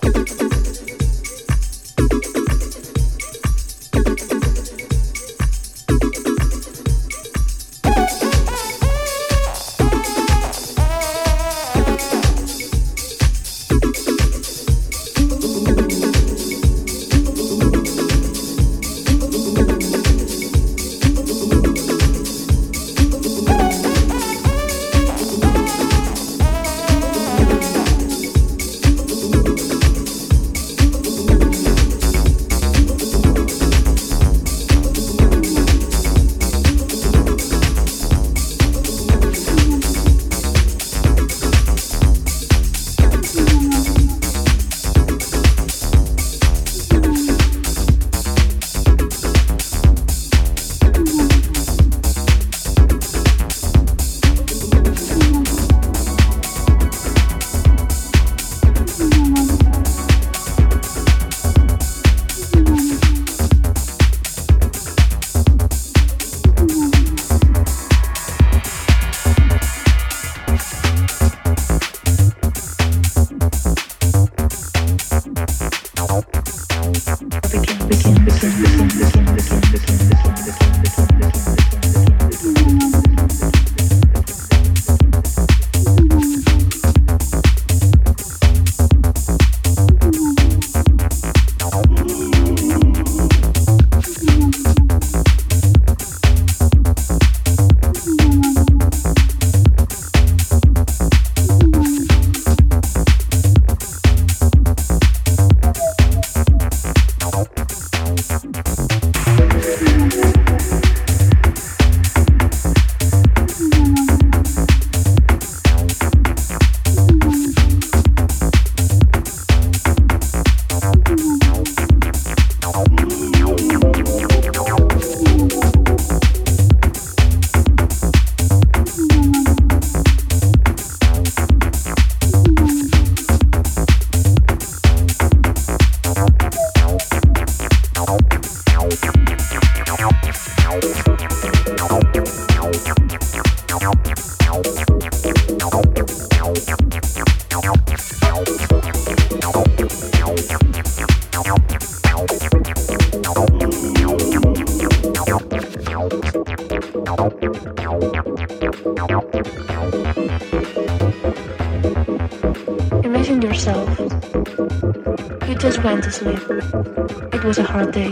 [166.09, 167.33] to sleep.
[167.33, 168.09] It was a hard day.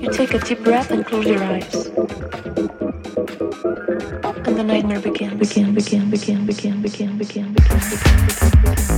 [0.00, 1.86] You take a deep breath and close your eyes.
[4.46, 5.48] And the nightmare begins.
[5.48, 7.86] Begin, begin, begin, begin, begin, begin, begin, begin.
[8.62, 8.95] Begin,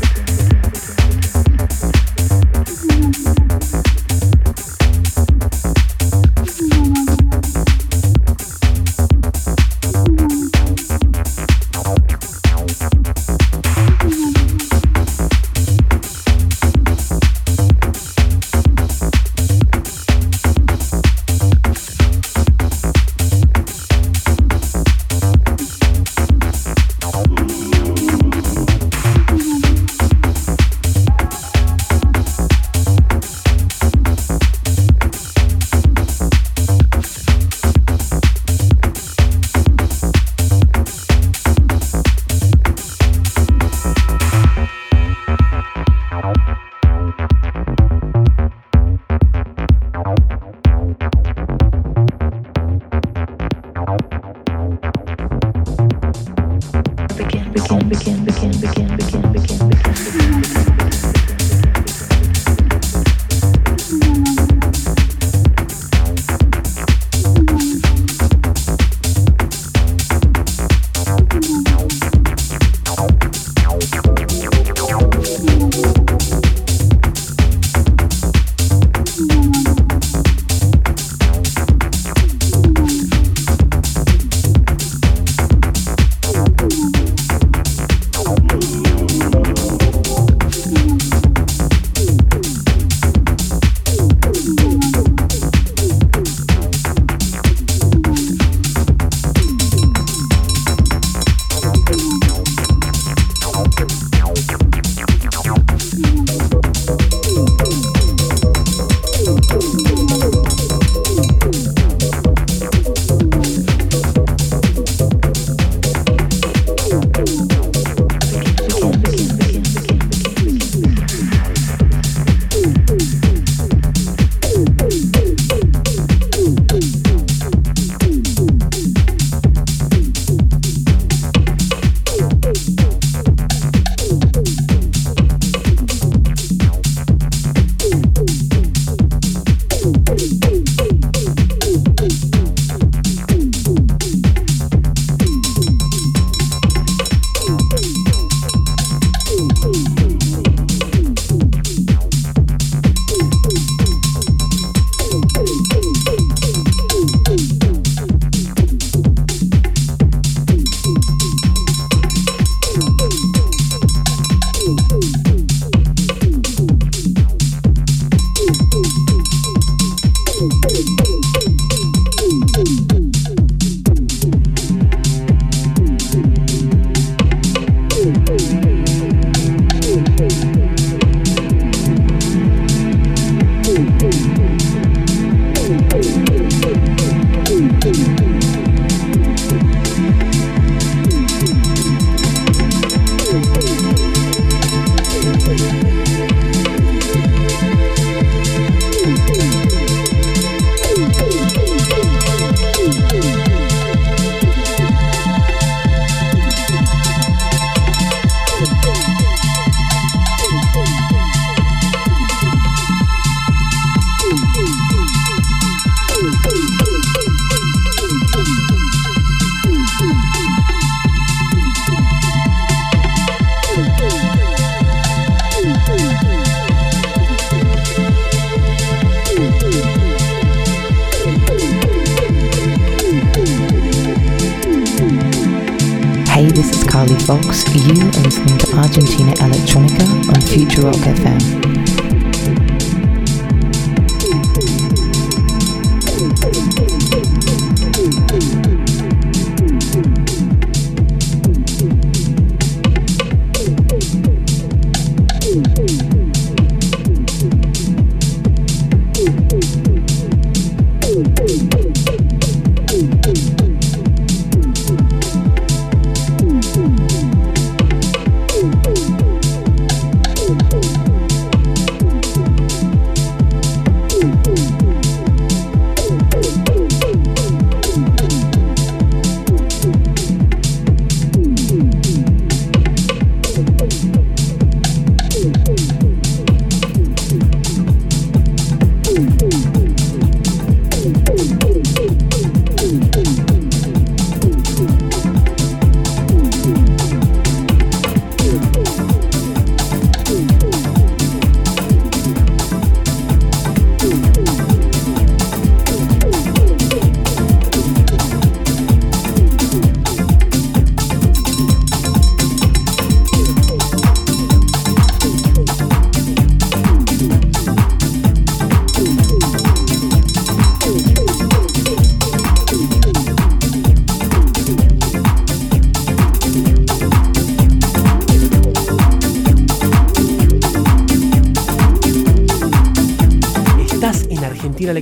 [248.40, 248.67] Woo!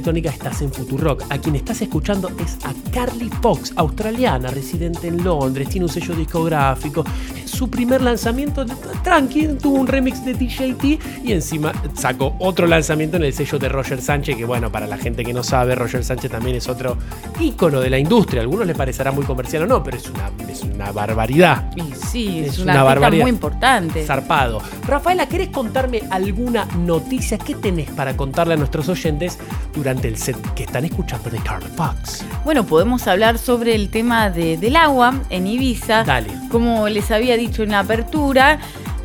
[0.06, 1.24] Electrónica estás en Futurock.
[1.30, 6.14] A quien estás escuchando es a Carly Fox, australiana, residente en Londres, tiene un sello
[6.14, 7.04] discográfico.
[7.44, 8.64] Su primer lanzamiento,
[9.02, 13.68] tranqui, tuvo un remix de DJT y encima sacó otro lanzamiento en el sello de
[13.68, 16.96] Roger Sánchez, que bueno, para la gente que no sabe, Roger Sánchez también es otro
[17.40, 18.42] ícono de la industria.
[18.42, 21.72] A algunos les parecerá muy comercial o no, pero es una, es una barbaridad.
[21.74, 23.22] Y sí, es, Es una, una barbaridad.
[23.22, 24.04] muy importante.
[24.04, 24.62] Zarpado.
[24.86, 27.38] Rafaela, ¿querés contarme alguna noticia?
[27.38, 29.38] ¿Qué tenés para contarle a nuestros oyentes
[29.76, 32.24] durante el set que están escuchando de Carl Fox?
[32.44, 36.02] Bueno, podemos hablar sobre el tema de- del agua en Ibiza.
[36.04, 36.30] Dale.
[36.50, 38.58] Como les había dicho en la apertura,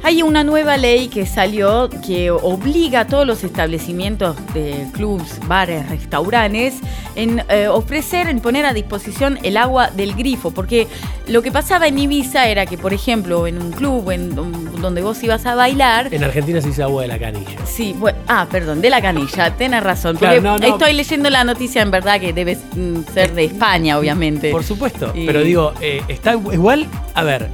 [0.04, 5.88] hay una nueva ley que salió que obliga a todos los establecimientos de clubs, bares,
[5.90, 6.76] restaurantes
[7.16, 10.50] en eh, ofrecer, en poner a disposición el agua del grifo.
[10.50, 10.88] Porque
[11.28, 15.02] lo que pasaba en Ibiza era que, por ejemplo, en un club en don- donde
[15.02, 17.58] vos ibas a bailar, En Argentina se dice agua de la canilla.
[17.66, 20.18] Sí, bueno, ah, perdón, de la canilla, tenés razón.
[20.18, 20.68] Porque Claro, no, no.
[20.68, 24.52] estoy leyendo la noticia en verdad que debe mm, ser de España, obviamente.
[24.52, 25.12] Por supuesto.
[25.14, 27.48] Y- Pero digo, eh, está igual, a ver, eh,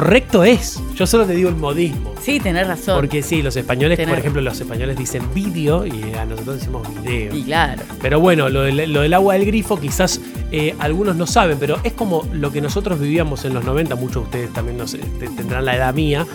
[0.00, 0.80] correcto es.
[0.96, 2.12] Yo solo te digo el modismo.
[2.20, 2.96] Sí, tenés razón.
[2.96, 6.82] Porque sí, los españoles, Tenés- por ejemplo, los españoles dicen vídeo y a nosotros decimos
[7.02, 7.32] video.
[7.34, 7.82] Y claro.
[8.02, 10.20] Pero bueno, lo del, lo del agua del grifo quizás
[10.50, 14.14] eh, algunos no saben, pero es como lo que nosotros vivíamos en los 90, muchos
[14.14, 16.26] de ustedes también no sé, te- tendrán la edad mía,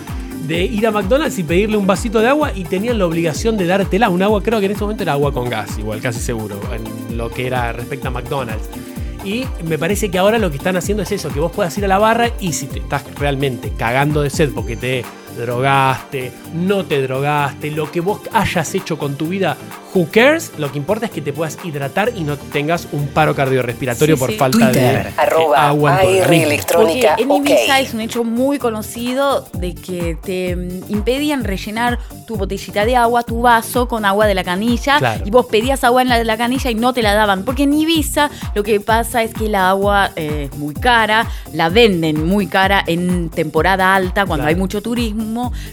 [0.47, 3.65] de ir a McDonald's y pedirle un vasito de agua y tenían la obligación de
[3.67, 4.07] dártela.
[4.09, 7.17] Un agua, creo que en ese momento era agua con gas, igual, casi seguro, en
[7.17, 8.69] lo que era respecto a McDonald's.
[9.23, 11.85] Y me parece que ahora lo que están haciendo es eso, que vos puedas ir
[11.85, 15.03] a la barra y si te estás realmente cagando de sed porque te
[15.37, 19.57] drogaste, no te drogaste, lo que vos hayas hecho con tu vida,
[19.93, 20.51] who cares?
[20.57, 24.19] Lo que importa es que te puedas hidratar y no tengas un paro cardiorrespiratorio Sí,
[24.19, 24.37] por sí.
[24.37, 27.15] falta de Twitter, arroba agua en electrónica.
[27.27, 27.57] Porque en.
[27.59, 32.95] Ibiza es un hecho muy conocido de que te mm, impedían rellenar tu botellita de
[32.95, 34.99] agua, tu vaso con agua de la canilla.
[34.99, 35.23] Claro.
[35.25, 37.43] Y vos pedías agua en la de la canilla y no te la daban.
[37.43, 41.69] Porque en Ibiza lo que pasa es que el agua eh, es muy cara, la
[41.69, 44.49] venden muy cara en temporada alta, cuando Claro.
[44.49, 45.18] hay mucho turismo.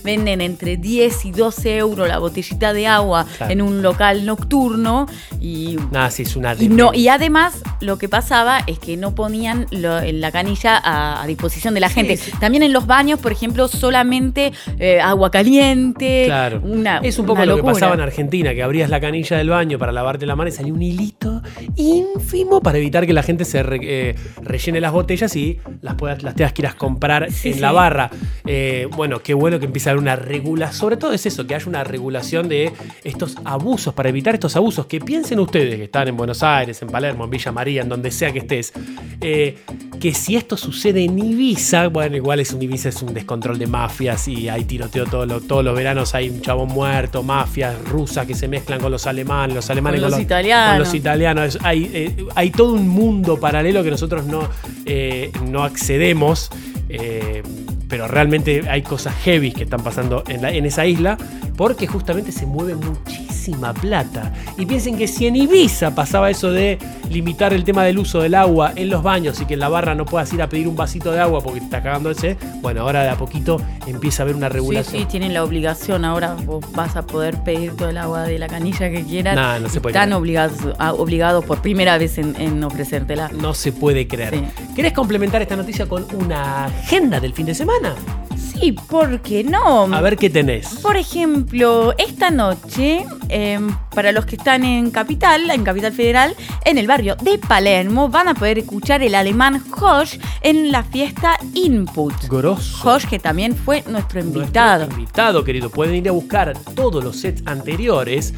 [0.04, 3.52] Venden entre 10 y 12 euros la botellita de agua Claro.
[3.52, 5.06] en un local nocturno.
[5.40, 7.00] Y Nada, sí, es una y, no, demencia.
[7.00, 11.26] y además lo que pasaba es que no ponían lo- en la canilla a, a
[11.26, 12.18] disposición de la gente.
[12.40, 16.24] También en los baños, por ejemplo, solamente eh, agua caliente.
[16.26, 16.60] Claro.
[16.64, 19.78] Una, es un poco lo que pasaba en Argentina, que abrías la canilla del baño
[19.78, 21.42] para lavarte la mano y salía un hilito
[21.76, 26.22] ínfimo para evitar que la gente se re- eh, rellene las botellas y las, puedas,
[26.22, 28.10] las tengas que ir a comprar Sí, en la barra.
[28.46, 30.78] Eh, bueno, qué bueno que empiece a haber una regulación.
[30.78, 32.72] Sobre todo es eso, que haya una regulación de
[33.04, 34.86] estos abusos, para evitar estos abusos.
[34.86, 38.10] Que piensen ustedes que están en Buenos Aires, en Palermo, en Villa María, en donde
[38.10, 38.72] sea que estés,
[39.20, 39.58] eh,
[40.00, 43.66] que si esto sucede en Ibiza, bueno, igual es un Ibiza, es un descontrol de
[43.66, 48.26] mafias y hay tiroteo todos los, todos los veranos, hay un chabón muerto, mafias rusas
[48.26, 50.70] que se mezclan con los alemanes, los alemanes Con con, los italianos.
[50.70, 51.58] con los italianos.
[51.62, 54.48] Hay, eh, hay todo un mundo paralelo que nosotros no,
[54.84, 56.50] eh, no accedemos.
[56.88, 57.42] eh,
[57.88, 61.16] pero realmente hay cosas heavy que están pasando en, en esa isla
[61.56, 62.74] porque justamente se mueve
[63.46, 64.32] muchísima plata.
[64.58, 66.78] Y piensen que si en Ibiza pasaba eso de
[67.10, 69.94] limitar el tema del uso del agua en los baños y que en la barra
[69.94, 72.36] no puedas ir a pedir un vasito de agua porque te estás cagando el sed,
[72.60, 75.00] bueno, ahora de a poquito empieza a haber una Sí, regulación.
[75.02, 76.04] sí, tienen la obligación.
[76.04, 79.36] Ahora vos vas a poder pedir todo el agua de la canilla que quieras.
[79.36, 83.30] Nah, no se puede Están obligados, a- obligados por primera vez en, en ofrecértela.
[83.32, 84.34] No se puede creer.
[84.34, 84.42] Sí.
[84.74, 87.94] ¿Querés complementar esta noticia con una agenda del fin de semana?
[88.60, 89.82] Sí, ¿por qué no?
[89.94, 90.76] A ver qué tenés.
[90.80, 93.60] Por ejemplo, esta noche, eh,
[93.94, 96.34] para los que están en Capital, en Capital Federal,
[96.64, 101.38] en el barrio de Palermo, van a poder escuchar el alemán Josh en la fiesta
[101.54, 102.14] Input.
[102.28, 102.78] Grosso.
[102.78, 104.86] Josh, que también fue nuestro invitado.
[104.86, 105.70] Nuestro invitado, querido.
[105.70, 108.32] Pueden ir a buscar todos los sets anteriores.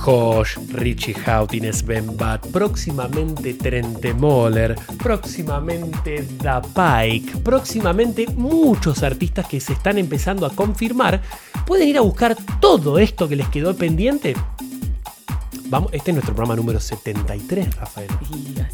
[0.00, 9.60] Josh, Richie Houghton, Sven Bat, próximamente Trente Moller, próximamente Da Pike, próximamente muchos artistas que
[9.60, 11.20] se están empezando a confirmar.
[11.66, 14.34] Pueden ir a buscar todo esto que les quedó pendiente.
[15.70, 18.08] Vamos, este es nuestro programa número 73, Rafael.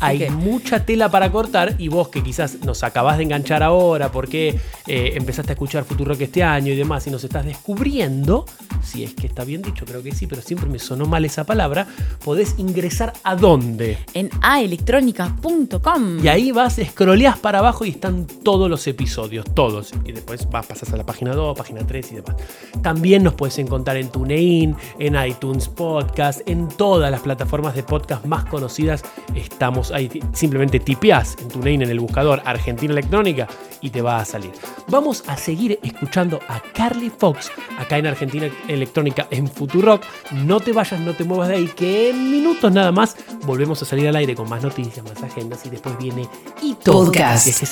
[0.01, 4.11] Hay que- mucha tela para cortar y vos que quizás nos acabás de enganchar ahora
[4.11, 8.47] porque eh, empezaste a escuchar Futurock este año y demás y nos estás descubriendo,
[8.83, 11.45] si es que está bien dicho, creo que sí, pero siempre me sonó mal esa
[11.45, 11.87] palabra,
[12.25, 13.99] podés ingresar a dónde.
[14.15, 16.25] En aelectronica.com.
[16.25, 19.93] Y ahí vas, scrolleás para abajo y están todos los episodios, todos.
[20.07, 22.37] Y después vas, pasas a la página 2, página 3 y demás.
[22.83, 27.83] También nos puedes encontrar en TuneIn, en iTunes Podcast, en todos todas las plataformas de
[27.83, 29.03] podcast más conocidas.
[29.35, 30.23] Estamos ahí.
[30.33, 33.49] Simplemente tipeás en tu name en el buscador Argentina Electrónica
[33.81, 34.53] y te va a salir.
[34.87, 40.05] Vamos a seguir escuchando a Carly Fox acá en Argentina Electrónica en Futurock.
[40.31, 43.85] No te vayas, no te muevas de ahí, que en minutos nada más volvemos a
[43.85, 46.29] salir al aire con más noticias, más agendas y después viene
[46.63, 46.93] Ito.
[46.93, 47.69] Podcast es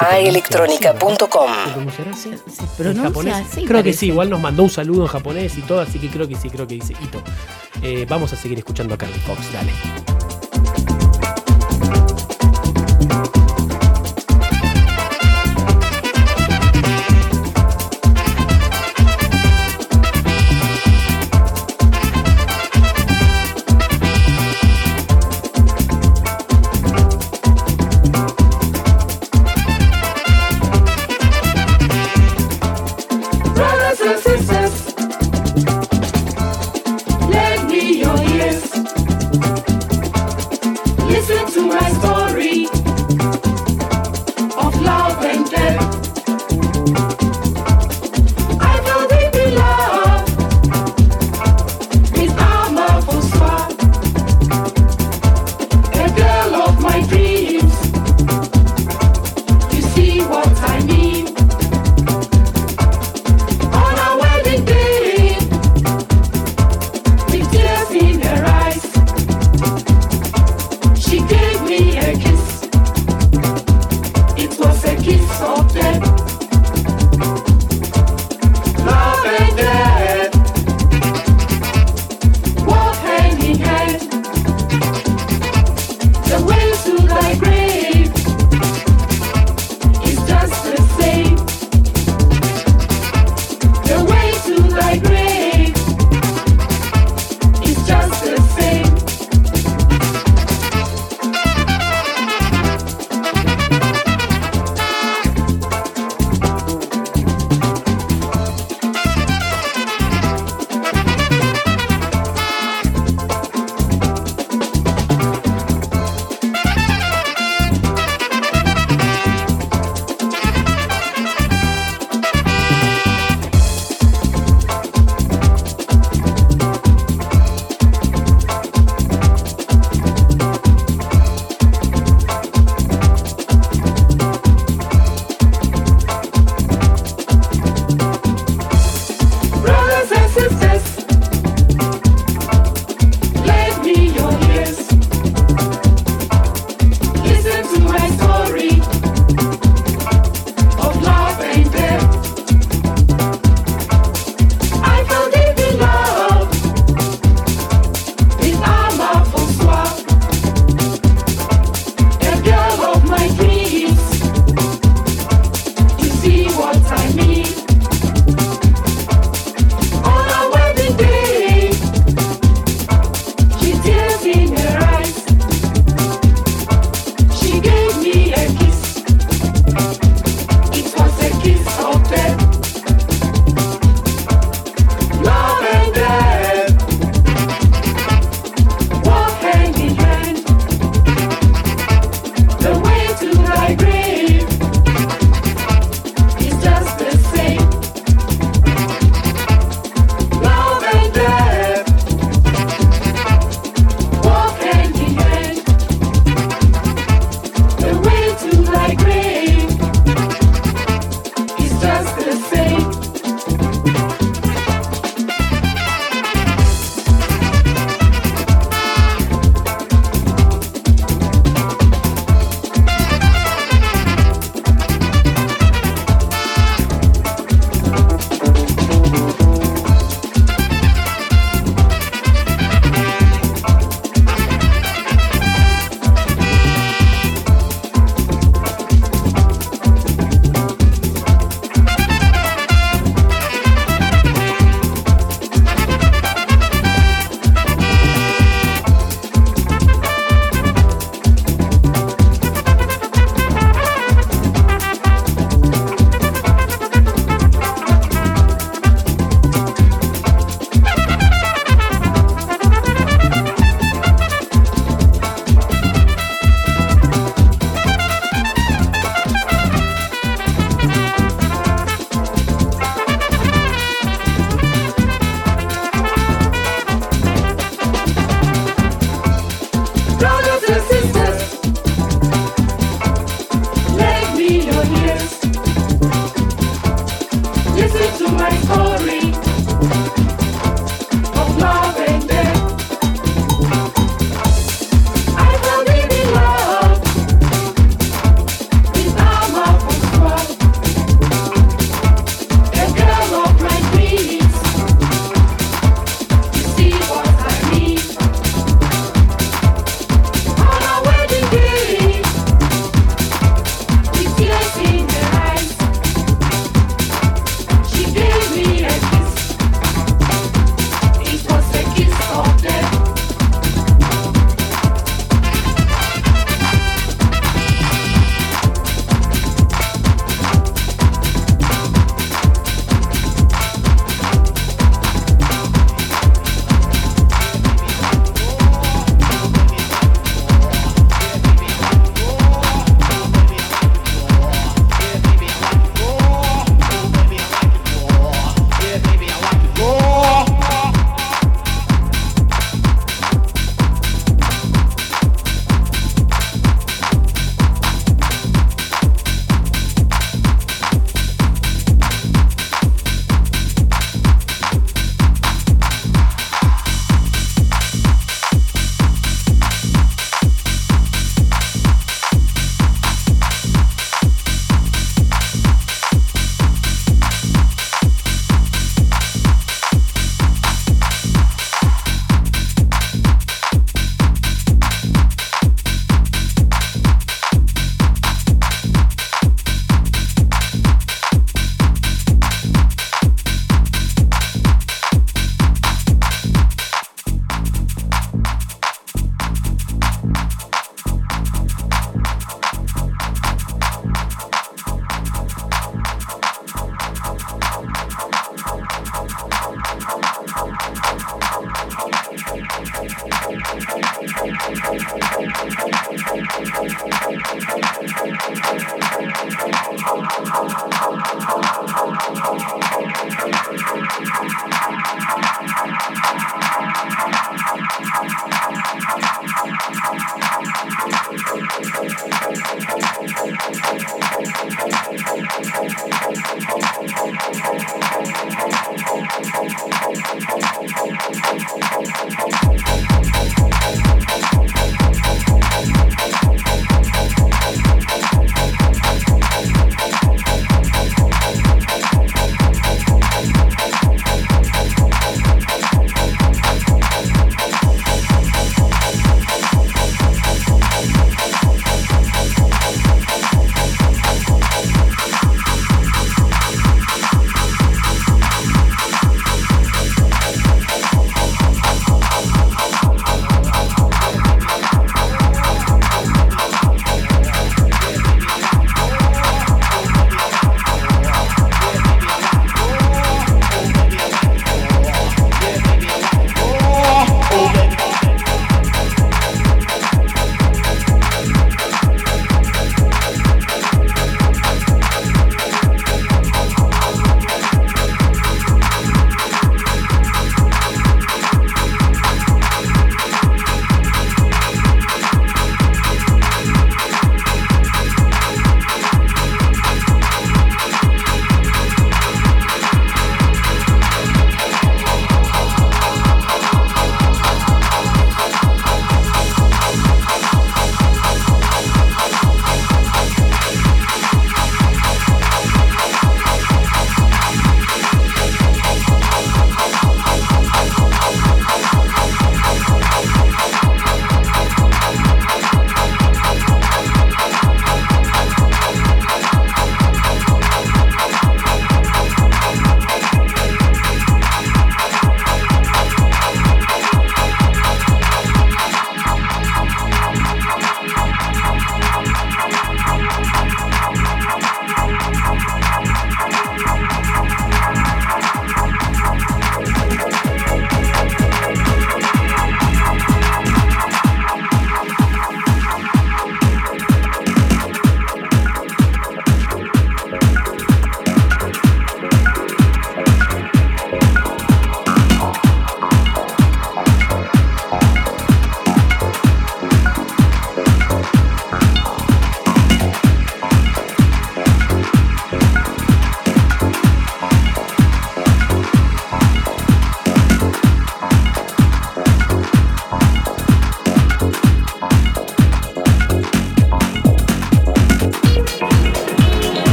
[3.64, 6.26] Creo que sí, igual nos mandó un saludo en japonés y todo, así que creo
[6.26, 7.22] que sí, creo que dice Ito.
[7.82, 10.23] Eh, vamos a seguir escuchando a Carly Fox, dale.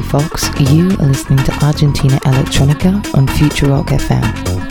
[0.00, 0.48] Fox.
[0.70, 4.61] You are listening to Argentina Electronica on Future Rock FM.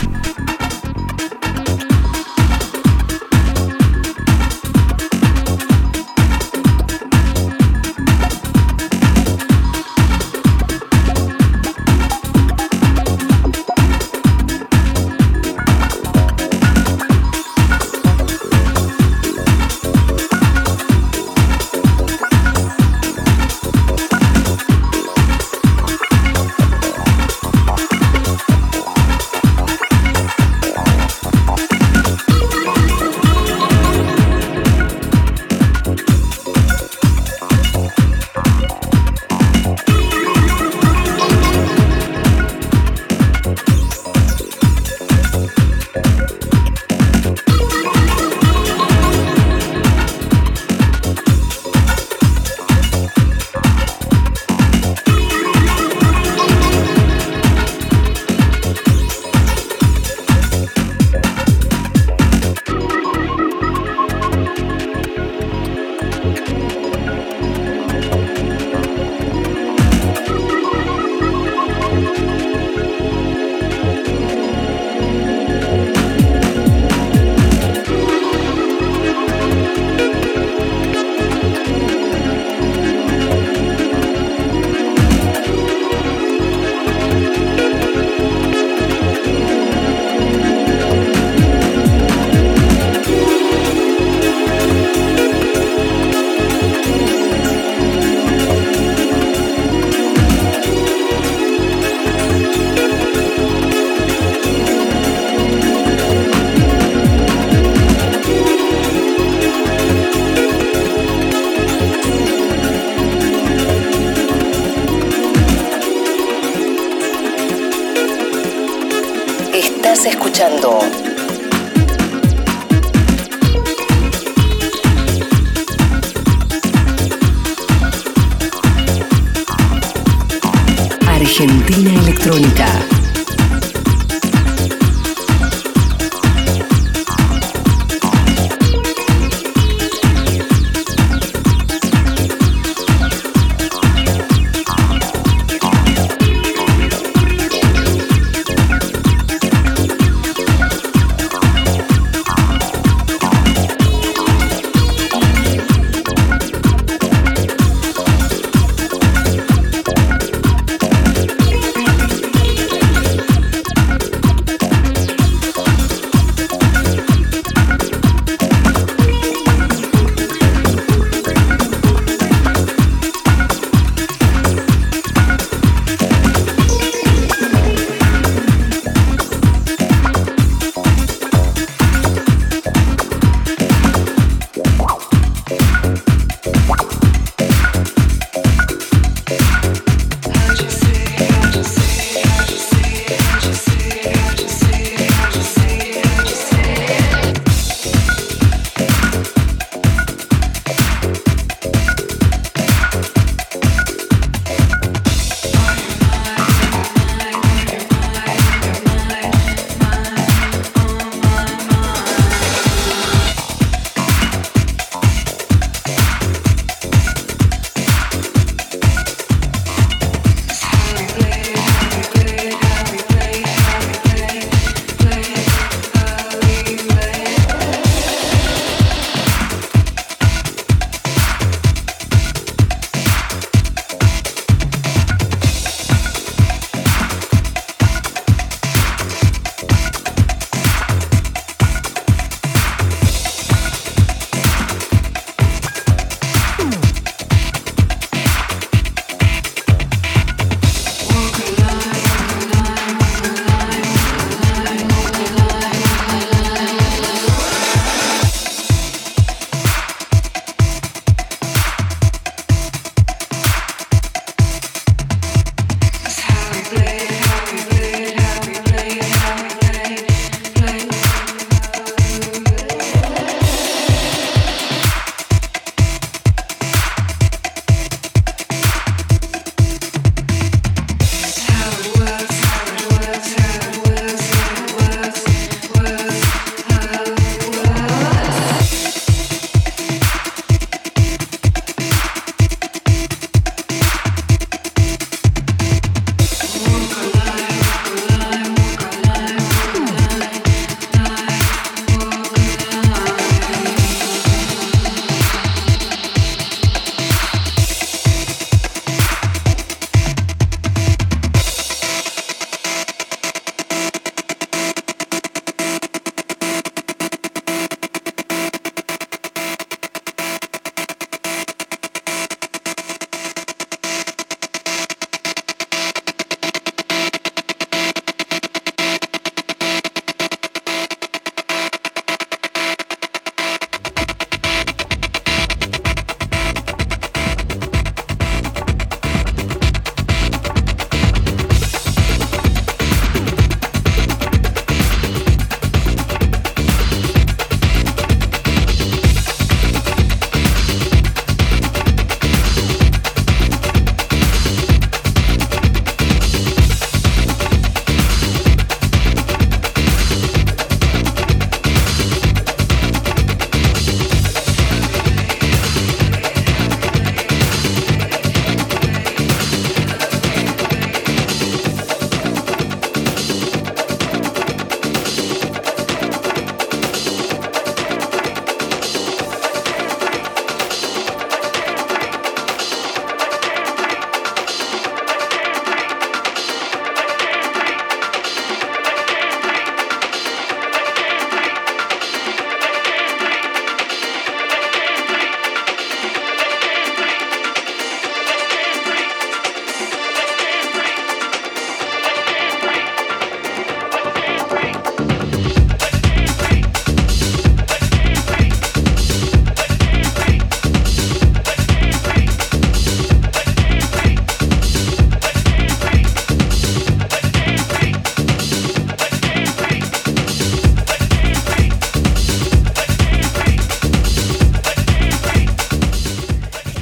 [131.32, 133.01] Argentina Electrónica.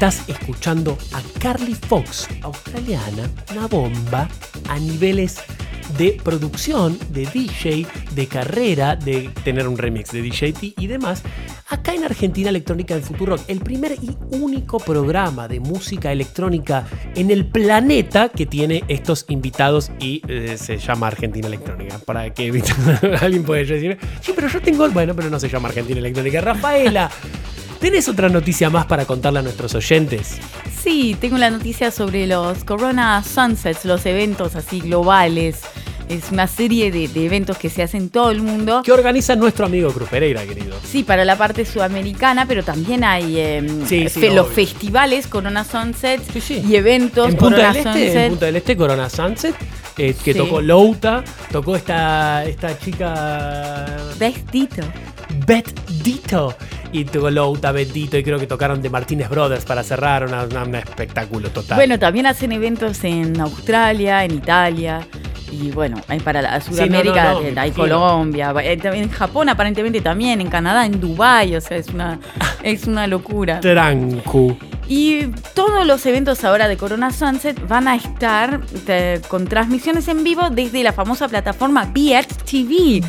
[0.01, 4.27] Estás escuchando a Carly Fox, australiana, una bomba
[4.71, 5.43] a niveles
[5.99, 11.23] de producción, de DJ, de carrera, de tener un remix de DJT y demás,
[11.69, 17.31] acá en Argentina Electrónica del Futuro el primer y único programa de música electrónica en
[17.31, 21.99] el planeta que tiene estos invitados y eh, se llama Argentina Electrónica.
[21.99, 22.51] Para que
[23.21, 26.41] alguien puede decir, sí, pero yo tengo, bueno, pero no se llama Argentina Electrónica.
[26.41, 27.11] Rafaela,
[27.81, 30.37] ¿tenés otra noticia más para contarle a nuestros oyentes?
[30.83, 35.61] Sí, tengo la noticia sobre los Corona Sunsets, los eventos así globales.
[36.09, 38.83] Es una serie de, de eventos que se hacen en todo el mundo.
[38.85, 40.77] Que organiza nuestro amigo Cruz Pereira, querido.
[40.85, 45.63] Sí, para la parte sudamericana, pero también hay eh, Sí, sí, fe- los festivales Corona
[45.63, 48.17] Sunsets y eventos En Punta Corona del Este, Sunset.
[48.25, 49.55] en Punta del Este, Corona Sunset,
[49.99, 50.39] eh, que Sí.
[50.41, 53.87] tocó Louta, tocó esta, esta chica...
[54.19, 54.83] Vestito.
[55.47, 56.57] Beth Dito.
[56.93, 61.51] Y Louta, Beth Dito, y creo que tocaron de Martínez Brothers para cerrar, un espectáculo
[61.51, 61.77] total.
[61.77, 65.07] Bueno, también hacen eventos en Australia, en Italia.
[65.53, 67.71] Y bueno, hay para la Sudamérica, no, no, me hay.
[67.73, 72.21] Colombia, eh, en Japón aparentemente también, en Canadá, en Dubái, o sea, es una,
[72.63, 73.61] es una locura.
[73.61, 74.57] Trancu.
[74.91, 80.25] Y todos los eventos ahora de Corona Sunset van a estar eh, con transmisiones en
[80.25, 83.01] vivo desde la famosa plataforma Viet TV.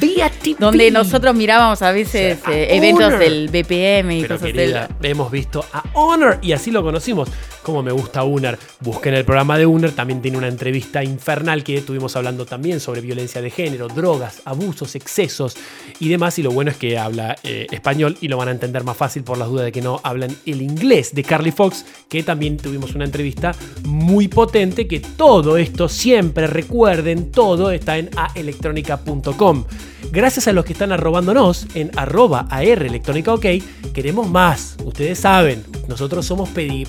[0.60, 5.66] Donde nosotros mirábamos a veces eh, eventos del BPM y Pero cosas querida, hemos visto
[5.74, 7.30] a Honor y así lo conocimos.
[7.64, 11.78] Como me gusta Uner, busquen el programa de Uner, también tiene una entrevista infernal que
[11.78, 15.56] estuvimos hablando también sobre violencia de género, drogas, abusos, excesos
[16.00, 16.40] y demás.
[16.40, 19.24] Y lo bueno es que habla eh, español y lo van a entender más fácil
[19.24, 22.96] por las dudas de que no hablan el inglés de Carly Fox, que también tuvimos
[22.96, 23.54] una entrevista
[23.86, 29.66] muy potente, que todo esto, siempre recuerden, todo está en aelectronica.com.
[30.12, 33.46] Gracias a los que están arrobándonos en arroba AR Electrónica OK,
[33.94, 34.76] queremos más.
[34.84, 36.88] Ustedes saben, nosotros somos pedi-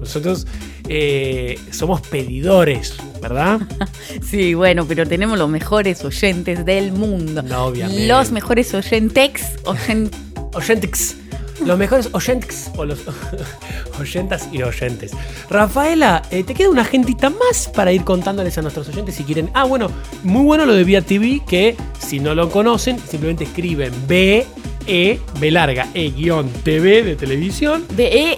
[0.00, 0.46] nosotros
[0.88, 3.60] eh, somos pedidores, ¿verdad?
[4.28, 7.42] Sí, bueno, pero tenemos los mejores oyentes del mundo.
[7.64, 8.06] obviamente.
[8.06, 10.10] Los mejores oyentex, oyen-
[10.54, 11.16] Oyentix.
[11.64, 13.00] Los mejores oyentes o los
[14.00, 15.12] oyentas y oyentes.
[15.50, 19.50] Rafaela, eh, te queda una agendita más para ir contándoles a nuestros oyentes si quieren.
[19.54, 19.90] Ah, bueno,
[20.22, 24.46] muy bueno lo de Vía TV, que si no lo conocen, simplemente escriben B,
[24.86, 27.84] E, B larga, E guion TV de televisión.
[27.96, 28.36] be-at.tv.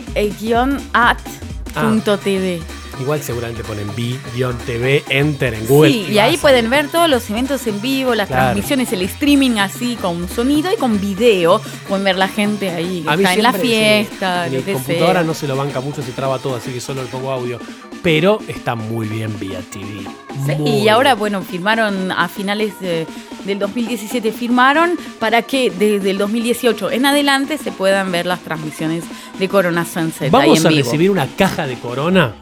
[3.01, 5.93] Igual seguramente ponen B-TV, enter en Google.
[5.93, 8.43] Sí, y ahí vas pueden ver todos los eventos en vivo, las Claro.
[8.47, 11.61] transmisiones, el streaming así con sonido y con video.
[11.89, 13.69] Pueden ver la gente ahí que está en la siempre, sí,
[14.09, 15.23] fiesta, Mi computadora sea.
[15.23, 17.61] no se lo banca mucho, se traba todo, así que solo le pongo audio.
[18.03, 20.03] Pero está muy bien vía TV.
[20.47, 23.07] Sí, y ahora, bueno, firmaron a finales de-
[23.45, 29.05] del 2017, firmaron para que desde el 2018 en adelante se puedan ver las transmisiones
[29.39, 30.23] de Corona Sunset.
[30.23, 30.85] ahí ¿Vamos en a vivo.
[30.85, 32.35] recibir una caja de corona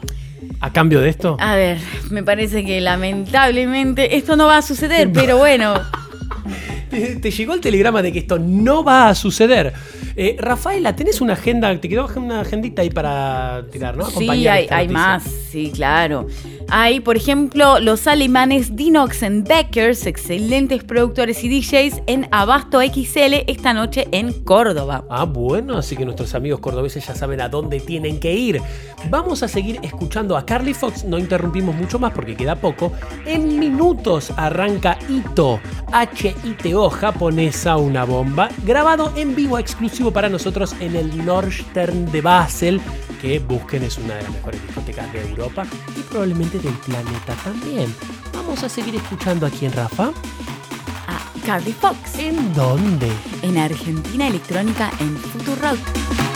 [0.59, 1.37] a cambio de esto?
[1.39, 1.79] A ver,
[2.09, 5.75] me parece que lamentablemente esto no va a suceder, pero bueno.
[6.89, 9.73] Te, te llegó el telegrama de que esto no va a suceder.
[10.19, 11.79] Eh, Rafaela, ¿tenés una agenda?
[11.79, 14.09] Te quedó una agendita ahí para tirar, ¿no?
[14.09, 16.27] Sí, hay, más, sí, claro.
[16.69, 23.73] Hay, por ejemplo, los alemanes Dinox Beckers, excelentes productores y DJs en Abasto XL esta
[23.73, 25.05] noche en Córdoba.
[25.09, 28.61] Ah, bueno, así que nuestros amigos cordobeses ya saben a dónde tienen que ir.
[29.09, 32.91] Vamos a seguir escuchando a Carly Fox, no interrumpimos mucho más porque queda poco.
[33.25, 35.59] En minutos arranca Ito,
[35.91, 42.79] H-I-T-O, japonesa, una bomba, grabado en vivo exclusivo para nosotros en el Nordstern de Basel,
[43.19, 47.93] que busquen es una de las mejores discotecas de Europa y probablemente del planeta también.
[48.31, 50.11] Vamos a seguir escuchando aquí en Rafa.
[51.07, 52.19] A Carly Fox.
[52.19, 53.11] ¿En dónde?
[53.41, 56.26] En Argentina Electrónica en Futurock.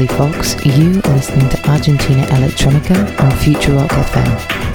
[0.00, 0.64] Charlie Fox.
[0.64, 4.69] You are listening to Argentina Electronica on Future Rock FM.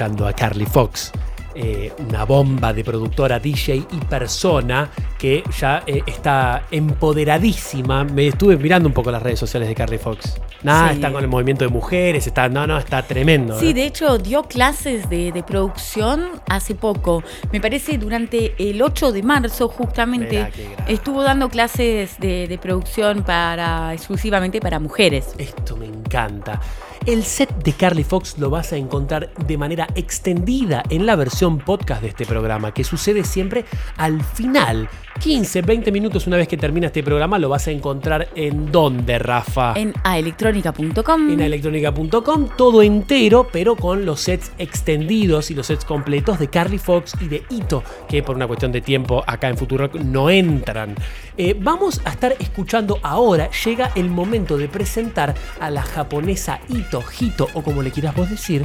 [0.00, 1.12] Escuchando a Carly Fox.
[1.54, 8.04] eh, una bomba de productora, DJ y persona que ya eh, está empoderadísima.
[8.04, 10.40] Me estuve mirando un poco las redes sociales de Carly Fox.
[10.62, 10.94] Nada, Sí.
[10.94, 13.58] está con el movimiento de mujeres, está, no, no, está tremendo.
[13.58, 13.74] Sí, ¿eh?
[13.74, 17.22] de hecho dio clases de, de producción hace poco.
[17.52, 20.50] Me parece durante el 8 de marzo justamente
[20.86, 25.34] estuvo dando clases de, de producción para exclusivamente para mujeres.
[25.36, 26.60] Esto me encanta.
[27.06, 31.58] El set de Carly Fox lo vas a encontrar de manera extendida en la versión
[31.58, 33.64] podcast de este programa, que sucede siempre
[33.96, 34.88] al final.
[35.20, 39.18] 15, 20 minutos una vez que termina este programa lo vas a encontrar en donde,
[39.18, 39.74] Rafa.
[39.76, 41.30] En aelectronica.com.
[41.30, 46.78] en aelectronica.com, todo entero, pero con los sets extendidos y los sets completos de Carly
[46.78, 50.94] Fox y de Ito, que por una cuestión de tiempo acá en Futurock no entran.
[51.36, 57.02] Eh, vamos a estar escuchando ahora, llega el momento de presentar a la japonesa Ito,
[57.18, 58.64] Hito, o como le quieras vos decir.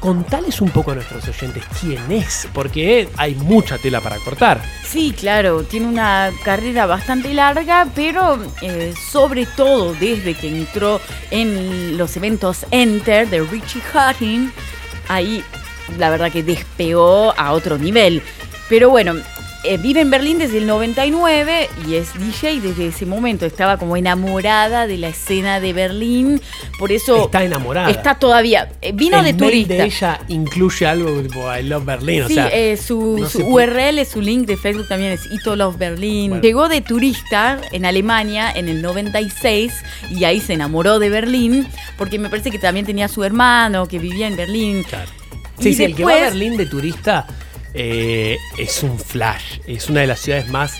[0.00, 4.62] Contales un poco a nuestros oyentes quién es, porque hay mucha tela para cortar.
[4.84, 11.00] Sí, claro, tiene una carrera bastante larga, pero eh, sobre todo desde que entró
[11.32, 14.52] en los eventos Enter de Richie Hutton,
[15.08, 15.42] ahí
[15.96, 18.22] la verdad que despegó a otro nivel.
[18.68, 19.14] Pero bueno,
[19.64, 23.44] eh, vive en Berlín desde el 99 y es DJ desde ese momento.
[23.46, 26.40] Estaba como enamorada de la escena de Berlín,
[26.78, 27.24] por eso...
[27.24, 27.90] Está enamorada.
[27.90, 28.70] Está todavía...
[28.82, 29.74] eh, vino el de turista.
[29.74, 33.44] de ella incluye algo tipo I love Berlin, o Sí, sea, eh, su, no su
[33.46, 36.30] URL, su link de Facebook también es Ito Love Berlin.
[36.30, 36.42] Bueno.
[36.42, 39.72] Llegó de turista en Alemania en el 96
[40.10, 41.66] y ahí se enamoró de Berlín
[41.96, 44.84] porque me parece que también tenía su hermano que vivía en Berlín.
[45.58, 47.26] Sí, Y sí, el que va a después- Berlín de turista
[47.74, 49.60] eh, es un flash.
[49.66, 50.74] Es una de las ciudades más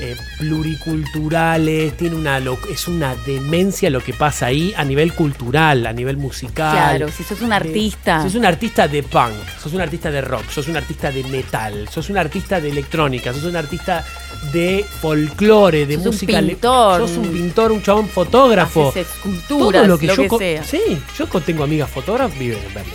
[0.00, 1.96] eh, pluriculturales.
[1.96, 2.40] Tiene una
[2.70, 6.72] es una demencia lo que pasa ahí a nivel cultural, a nivel musical.
[6.98, 8.22] Claro, si sos un artista.
[8.22, 11.88] Sos un artista de punk, sos un artista de rock, sos un artista de metal,
[11.90, 14.04] sos un artista de electrónica, sos un artista
[14.52, 16.40] de folclore, de Sos un música.
[16.40, 17.00] le- pintor.
[17.00, 18.88] Sos un pintor, un chabón fotógrafo.
[18.90, 20.64] Haces esculturas, Todo lo que lo yo que sea.
[20.64, 20.80] Sí,
[21.18, 22.94] yo tengo amigas fotógrafas, viven en Berlín.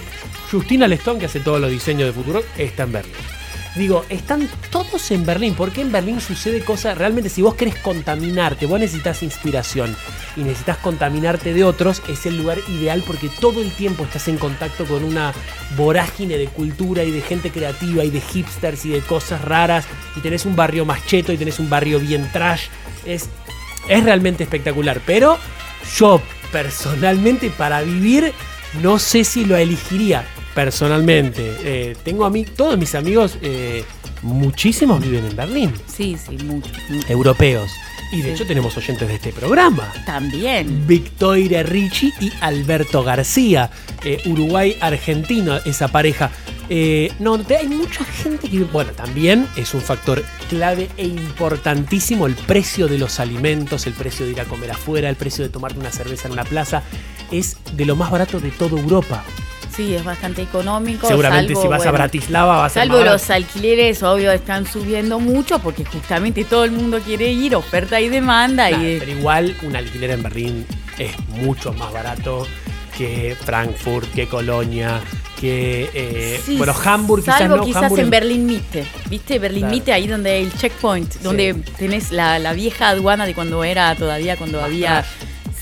[0.54, 3.14] Justina Lestón, que hace todos los diseños de Futuro, está en Berlín.
[3.76, 5.56] Digo, están todos en Berlín.
[5.56, 6.96] porque en Berlín sucede cosas?
[6.96, 9.96] Realmente, si vos querés contaminarte, vos necesitas inspiración
[10.38, 14.38] y necesitas contaminarte de otros, es el lugar ideal porque todo el tiempo estás en
[14.38, 15.34] contacto con una
[15.76, 19.86] vorágine de cultura y de gente creativa y de hipsters y de cosas raras.
[20.16, 22.68] Y tenés un barrio más cheto y tenés un barrio bien trash.
[23.06, 23.28] Es,
[23.88, 25.02] es realmente espectacular.
[25.04, 25.40] Pero
[25.98, 26.22] yo,
[26.52, 28.32] personalmente, para vivir,
[28.84, 30.24] no sé si lo elegiría.
[30.54, 33.84] Personalmente, Eh, tengo a mí, todos mis amigos, eh,
[34.22, 36.70] muchísimos viven en Berlín, Sí, sí, mucho.
[36.90, 37.08] mucho.
[37.12, 37.72] europeos.
[38.12, 39.92] Y de hecho tenemos oyentes de este programa.
[40.06, 40.86] También.
[40.86, 43.72] Victoria Ricci y Alberto García,
[44.04, 46.30] eh, Uruguay-Argentino, esa pareja.
[46.70, 52.36] Eh, no, hay mucha gente que, bueno, también es un factor clave e importantísimo el
[52.36, 55.80] precio de los alimentos, el precio de ir a comer afuera, el precio de tomarte
[55.80, 56.84] una cerveza en una plaza,
[57.32, 59.24] es de lo más barato de toda Europa.
[59.76, 61.08] Sí, es bastante económico.
[61.08, 65.20] Seguramente salvo, si vas a Bratislava vas a Salvo más los alquileres, obvio, están subiendo
[65.20, 68.70] mucho porque justamente todo el mundo quiere ir, oferta y demanda.
[68.70, 70.66] Y pero igual un alquiler en Berlín
[71.00, 72.48] es mucho más barato
[72.98, 75.02] que Frankfurt, que Colonia,
[75.40, 79.40] que eh, Sí, bueno Hamburg quizás salvo no, quizás Hamburg en Berlín Mitte, ¿viste?
[79.40, 79.76] Berlín Claro.
[79.76, 83.95] Mitte, ahí donde hay el checkpoint, donde tenés la, la vieja aduana de cuando era
[83.95, 85.04] todavía, cuando había...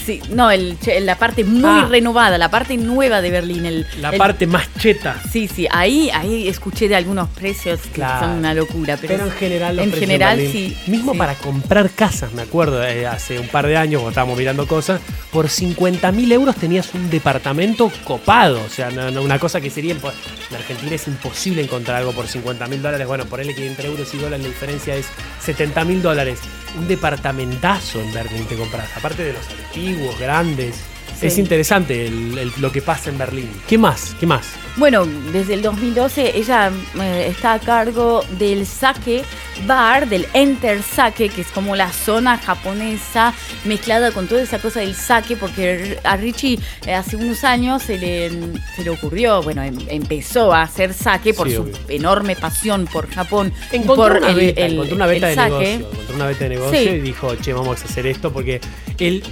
[0.06, 1.88] Sí, no, el, la parte muy Ah.
[1.90, 3.66] renovada, la parte nueva de Berlín.
[3.66, 5.22] El, la el- parte más cheta.
[5.32, 8.28] Sí, sí, ahí, ahí escuché de algunos precios que Claro.
[8.28, 8.98] son una locura.
[9.00, 10.76] Pero, Pero en general los en precios general sí.
[10.88, 11.18] Mismo sí.
[11.18, 15.02] para comprar casas, me acuerdo, eh, hace un par de años cuando estábamos mirando cosas,
[15.32, 18.60] por 50 mil euros tenías un departamento copado.
[18.66, 19.94] O sea, no- no, una cosa que sería...
[19.94, 23.06] En Argentina es imposible encontrar algo por 50 mil dólares.
[23.08, 25.06] Bueno, ponele que entre euros y dólares la diferencia es
[25.42, 26.40] 70 mil dólares.
[26.78, 28.90] Un departamentazo en Berlín te compras.
[28.96, 30.91] Aparte de los antiguos, grandes.
[31.22, 31.28] Sí.
[31.28, 33.50] Es interesante el- el- lo que pasa en Berlín.
[33.68, 34.16] ¿Qué más?
[34.20, 34.46] ¿Qué más?
[34.78, 39.24] Bueno, desde el 2012 ella eh, está a cargo del Sake
[39.68, 43.34] Bar, del Enter Sake, que es como la zona japonesa
[43.66, 46.58] mezclada con toda esa cosa del sake, porque a Richie
[46.88, 48.30] eh, hace unos años se le,
[48.76, 51.76] se le ocurrió, bueno, em- empezó a hacer sake por Sí, su obvio.
[51.90, 53.54] enorme pasión por Japón.
[53.72, 55.50] Encontró por una el- beta, el- encontró una beta el de sake.
[55.52, 55.90] negocio.
[55.92, 56.88] Encontró una beta de negocio Sí.
[56.90, 58.62] y dijo, che, vamos a hacer esto porque
[58.98, 59.24] él,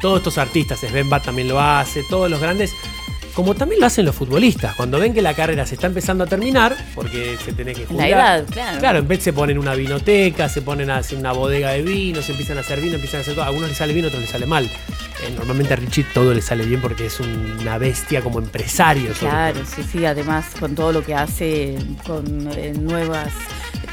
[0.00, 2.72] todos estos artistas, Sven Bat también lo hace, todos los grandes
[3.34, 4.74] como también lo hacen los futbolistas.
[4.74, 7.86] Cuando ven que la carrera se está empezando a terminar, porque se tiene que La
[7.86, 8.08] jubilar.
[8.10, 8.78] edad, claro.
[8.80, 12.20] Claro, en vez se ponen una vinoteca, se ponen a hacer una bodega de vino,
[12.20, 13.44] se empiezan a hacer vino, empiezan a hacer todo.
[13.44, 14.64] A algunos les sale bien, a otros les sale mal.
[14.64, 19.12] Eh, normalmente a Richie todo le sale bien porque es una bestia como empresario.
[19.12, 23.30] Claro, sí, sí, además con todo lo que hace con eh, nuevas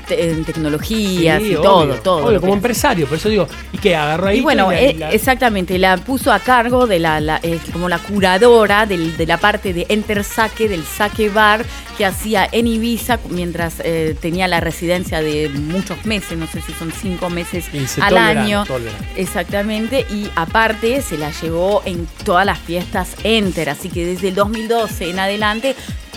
[0.08, 2.26] te- eh, tecnologías Sí, y obvio, todo, todo.
[2.28, 4.38] obvio, como que- empresario, por eso digo, y que agarró ahí.
[4.40, 7.90] Y bueno, la- eh, la- exactamente, la puso a cargo de la, la- eh, como
[7.90, 11.66] la curadora del- de la parte de Enter Saque, del Saque Bar,
[11.98, 16.74] que hacía en Ibiza mientras eh, tenía la residencia de muchos meses, no sé si
[16.74, 18.64] son cinco meses Y se- al verano, año.
[18.66, 18.92] verano.
[19.16, 24.36] Exactamente, y aparte se la llevó en todas las fiestas Enter, así que desde el
[24.36, 25.76] 2012 en adelante,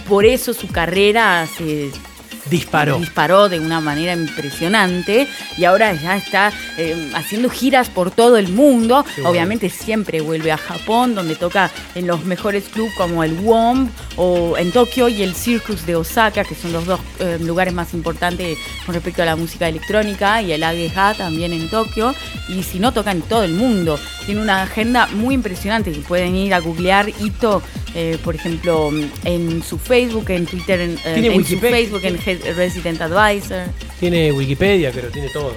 [0.08, 1.90] por eso su carrera se
[2.50, 2.98] disparó.
[2.98, 8.48] disparó de una manera impresionante y ahora ya está eh, haciendo giras por todo el
[8.48, 9.04] mundo.
[9.16, 9.30] Bueno.
[9.30, 14.56] Obviamente siempre vuelve a Japón, donde toca en los mejores clubes como el WOMB o
[14.58, 18.58] en Tokio y el Circus de Osaka, que son los dos eh, lugares más importantes
[18.84, 22.14] con respecto a la música electrónica, y el AGH también en Tokio.
[22.48, 23.98] Y si no, toca en todo el mundo.
[24.26, 27.62] Tiene una agenda muy impresionante que pueden ir a googlear Ito,
[27.94, 28.90] eh, por ejemplo,
[29.24, 31.58] en su Facebook, en Twitter, en, en su.
[31.58, 32.18] Facebook, en
[32.56, 33.66] Resident Advisor.
[34.00, 35.54] Tiene Wikipedia, pero tiene todo.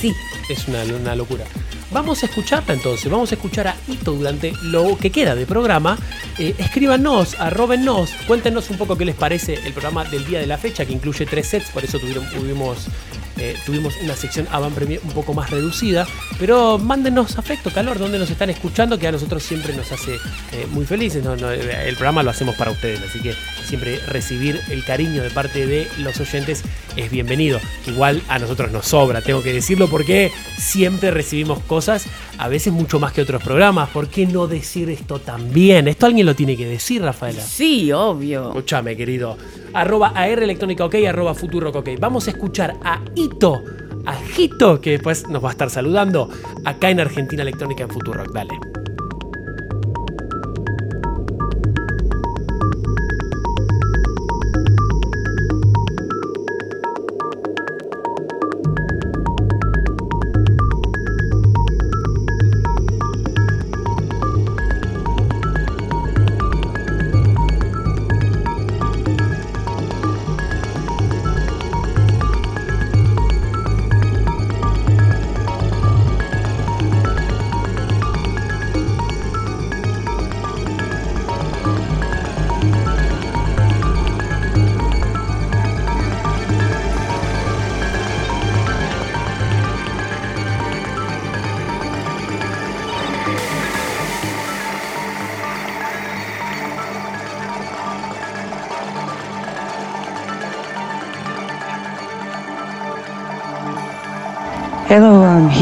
[0.00, 0.12] Sí.
[0.48, 1.44] Es una, una locura.
[1.90, 5.96] Vamos a escucharla entonces, vamos a escuchar a Ito durante lo que queda de programa.
[6.38, 10.58] Eh, escríbanos, arrobennos, cuéntenos un poco qué les parece el programa del día de la
[10.58, 12.88] fecha, que incluye tres sets, por eso tuvieron, tuvimos,
[13.36, 16.06] eh, tuvimos una sección avant premier un poco más reducida.
[16.38, 20.16] Pero mándenos afecto, calor, donde nos están escuchando, que a nosotros siempre nos hace
[20.52, 21.24] eh, muy felices.
[21.24, 23.34] No, no, eh, el programa lo hacemos para ustedes, así que
[23.64, 26.62] siempre recibir el cariño de parte de los oyentes
[26.96, 27.60] es bienvenido.
[27.86, 32.06] Igual a nosotros nos sobra, tengo que decirlo, porque siempre recibimos cosas,
[32.38, 33.90] a veces mucho más que otros programas.
[33.90, 35.88] ¿Por qué no decir esto también?
[35.88, 37.42] Esto alguien lo tiene que decir, Rafaela.
[37.42, 38.48] Sí, obvio.
[38.48, 39.36] Escúchame, querido.
[39.72, 41.90] Arroba AR Electrónica OK, arroba Futurock OK.
[41.98, 43.64] Vamos a escuchar a Ito,
[44.04, 46.28] a Hito, que después nos va a estar saludando
[46.66, 48.32] acá en Argentina Electrónica en Futurock.
[48.32, 48.83] Dale.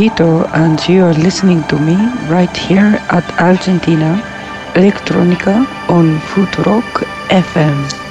[0.04, 1.94] And you are listening to me
[2.28, 4.20] right here at Argentina
[4.74, 8.01] Electronica on Futurock FM.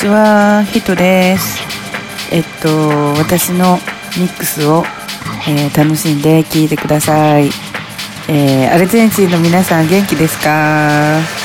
[0.00, 1.60] ちは、ヒトです。
[2.32, 2.68] えっと、
[3.18, 3.76] 私の
[4.18, 4.82] ミックスを、
[5.46, 7.50] えー楽しんで聴いてください。
[8.28, 11.39] えーアルゼンチンの皆さん元気ですか？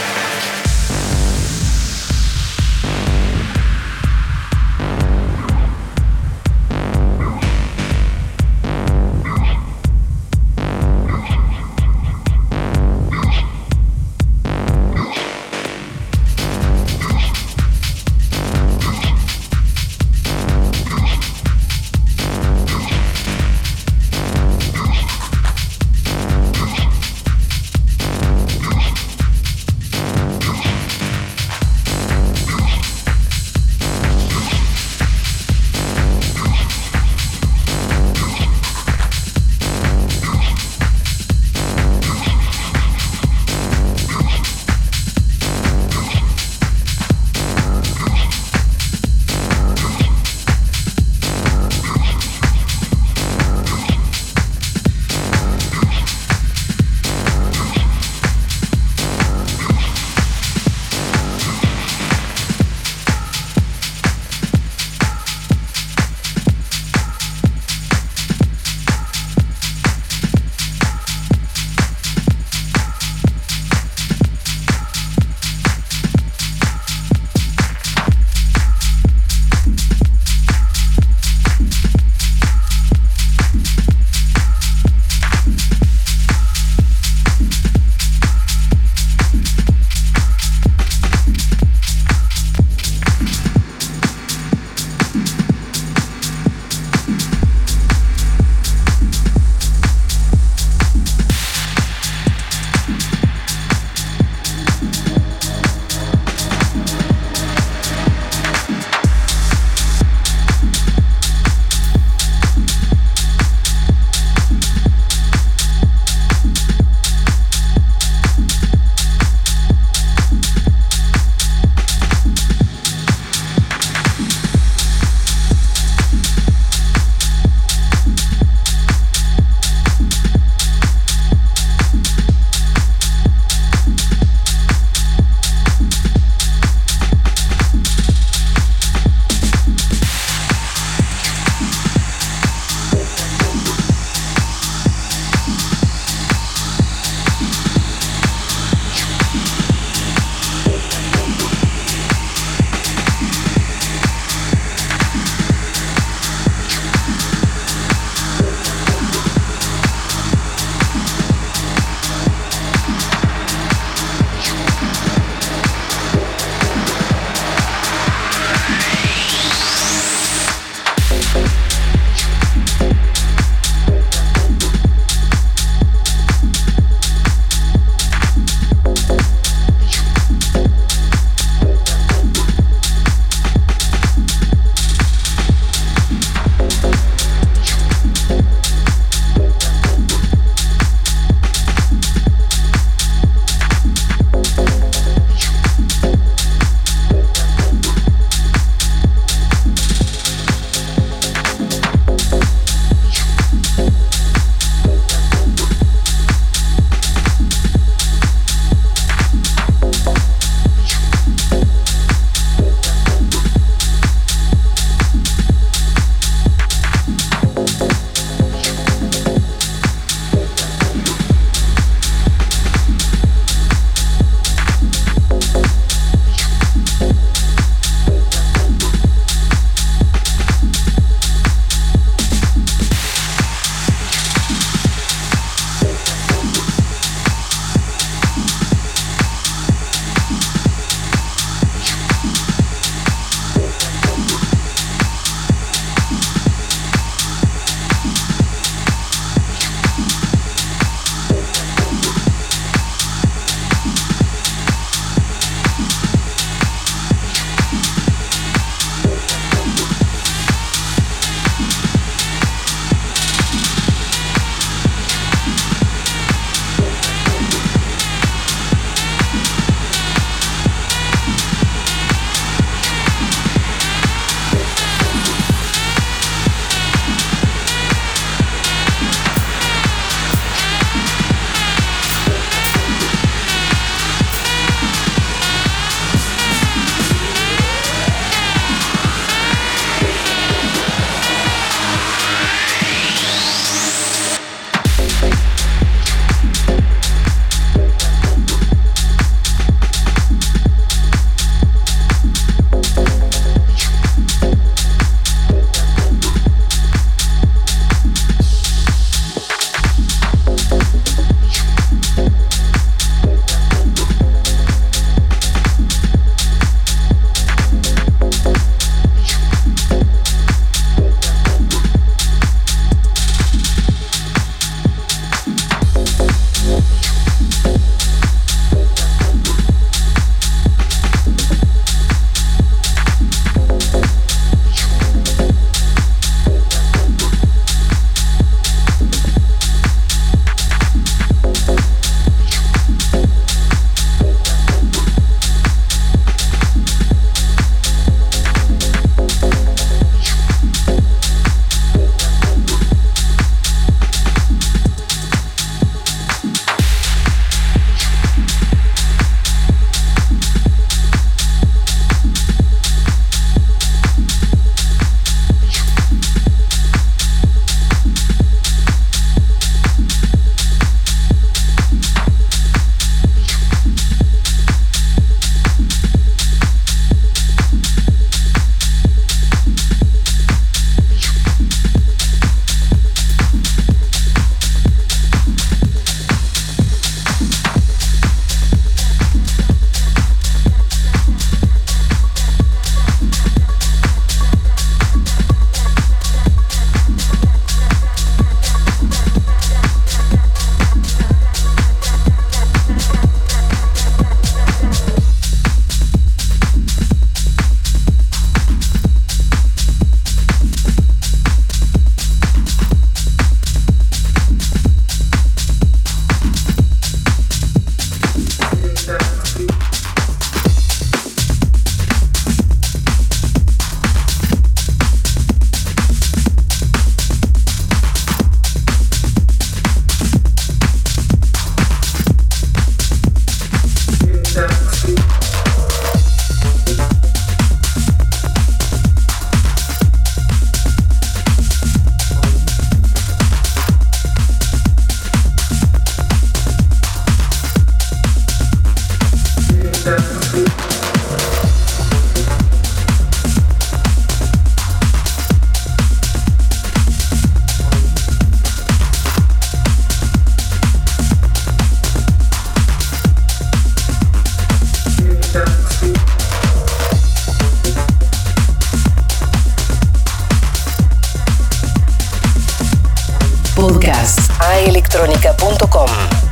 [473.85, 476.44] podcast a electrónica.com.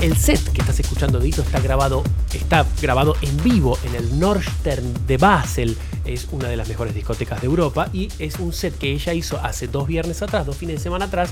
[0.00, 2.02] El set que estás escuchando de Ito está grabado,
[2.32, 5.76] está grabado en vivo en el Nordstern de Basel.
[6.06, 9.38] Es una de las mejores discotecas de Europa y es un set que ella hizo
[9.44, 11.28] hace dos viernes atrás, dos fines de semana atrás,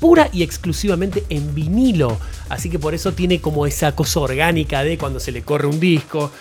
[0.00, 2.18] pura y exclusivamente en vinilo.
[2.48, 5.78] Así que por eso tiene como esa cosa orgánica de cuando se le corre un
[5.78, 6.32] disco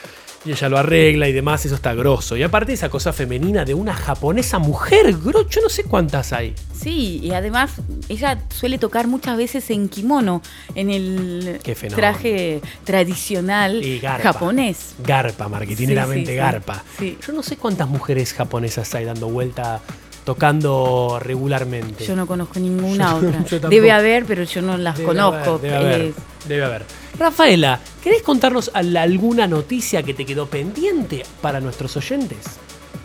[0.46, 2.36] y ella lo arregla y demás, eso está grosso.
[2.36, 6.54] Y aparte esa cosa femenina de una japonesa mujer, gro, yo no sé cuántas hay.
[6.78, 7.72] Sí, y además
[8.10, 10.42] ella suele tocar muchas veces en kimono,
[10.76, 11.60] en el
[11.96, 14.34] traje tradicional Y garpa.
[14.34, 14.96] japonés.
[15.00, 16.38] Garpa, marketineramente Sí, sí, sí.
[16.38, 16.84] garpa.
[17.00, 17.18] Sí.
[17.26, 19.80] Yo no sé cuántas mujeres japonesas hay dando vuelta,
[20.24, 22.06] tocando regularmente.
[22.06, 23.44] Yo no conozco ninguna Yo- otra.
[23.50, 23.60] yo.
[23.70, 25.52] Debe haber, pero yo no las Debe conozco.
[25.56, 26.14] haber, debe haber, Eh,
[26.48, 26.86] debe haber.
[27.20, 32.40] Rafaela, ¿querés contarnos al- alguna noticia que te quedó pendiente para nuestros oyentes?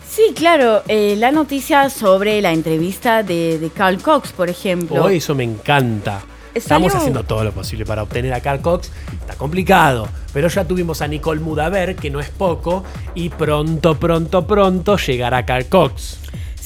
[0.09, 5.05] sí, claro, eh, la noticia sobre la entrevista de, de Carl Cox, por ejemplo.
[5.05, 6.23] Oh, eso me encanta.
[6.55, 8.91] Estamos Salió- haciendo todo lo posible para obtener a Carl Cox.
[9.21, 12.83] Está complicado, pero ya tuvimos a Nicole Mudaver, que no es poco,
[13.15, 16.19] y pronto, pronto, pronto llegará Carl Cox.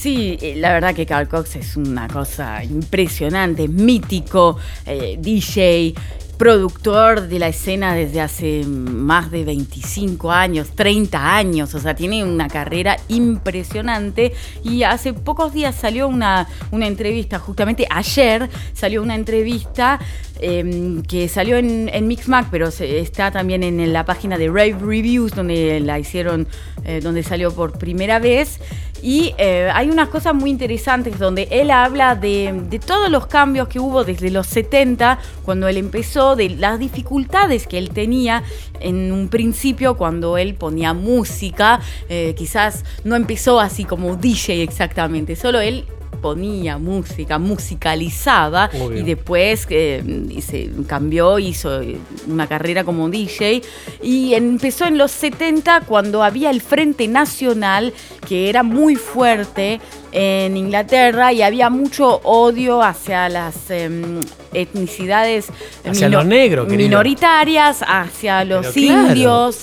[0.02, 5.94] Sí, eh, la verdad que Carl Cox es una cosa impresionante, mítico, eh, DJ,
[6.36, 12.24] productor de la escena desde hace más de 25 años, 30 años, o sea, tiene
[12.24, 14.32] una carrera impresionante
[14.64, 20.00] y hace pocos días salió una, una entrevista, justamente ayer salió una entrevista
[20.40, 25.36] eh, que salió en, en Mixmag, pero está también en la página de Rave Reviews,
[25.36, 26.48] donde la hicieron,
[26.84, 28.58] eh, donde salió por primera vez.
[29.02, 33.66] Y eh, hay unas cosas muy interesantes donde él habla de, de todos los cambios
[33.66, 38.44] que hubo desde los 70, cuando él empezó, de las dificultades que él tenía
[38.78, 41.80] en un principio cuando él ponía música.
[42.08, 45.84] Eh, quizás no empezó así como DJ exactamente, solo él
[46.22, 49.00] ponía música, musicalizaba Obvio.
[49.00, 50.02] y después eh,
[50.40, 51.82] se cambió, hizo
[52.26, 53.62] una carrera como DJ
[54.02, 57.92] y empezó en los 70 cuando había el Frente Nacional
[58.26, 59.80] que era muy fuerte
[60.12, 64.20] en Inglaterra y había mucho odio hacia las em,
[64.52, 65.48] etnicidades
[65.84, 69.58] Hacia los negros, minoritarias, hacia los Pero claro.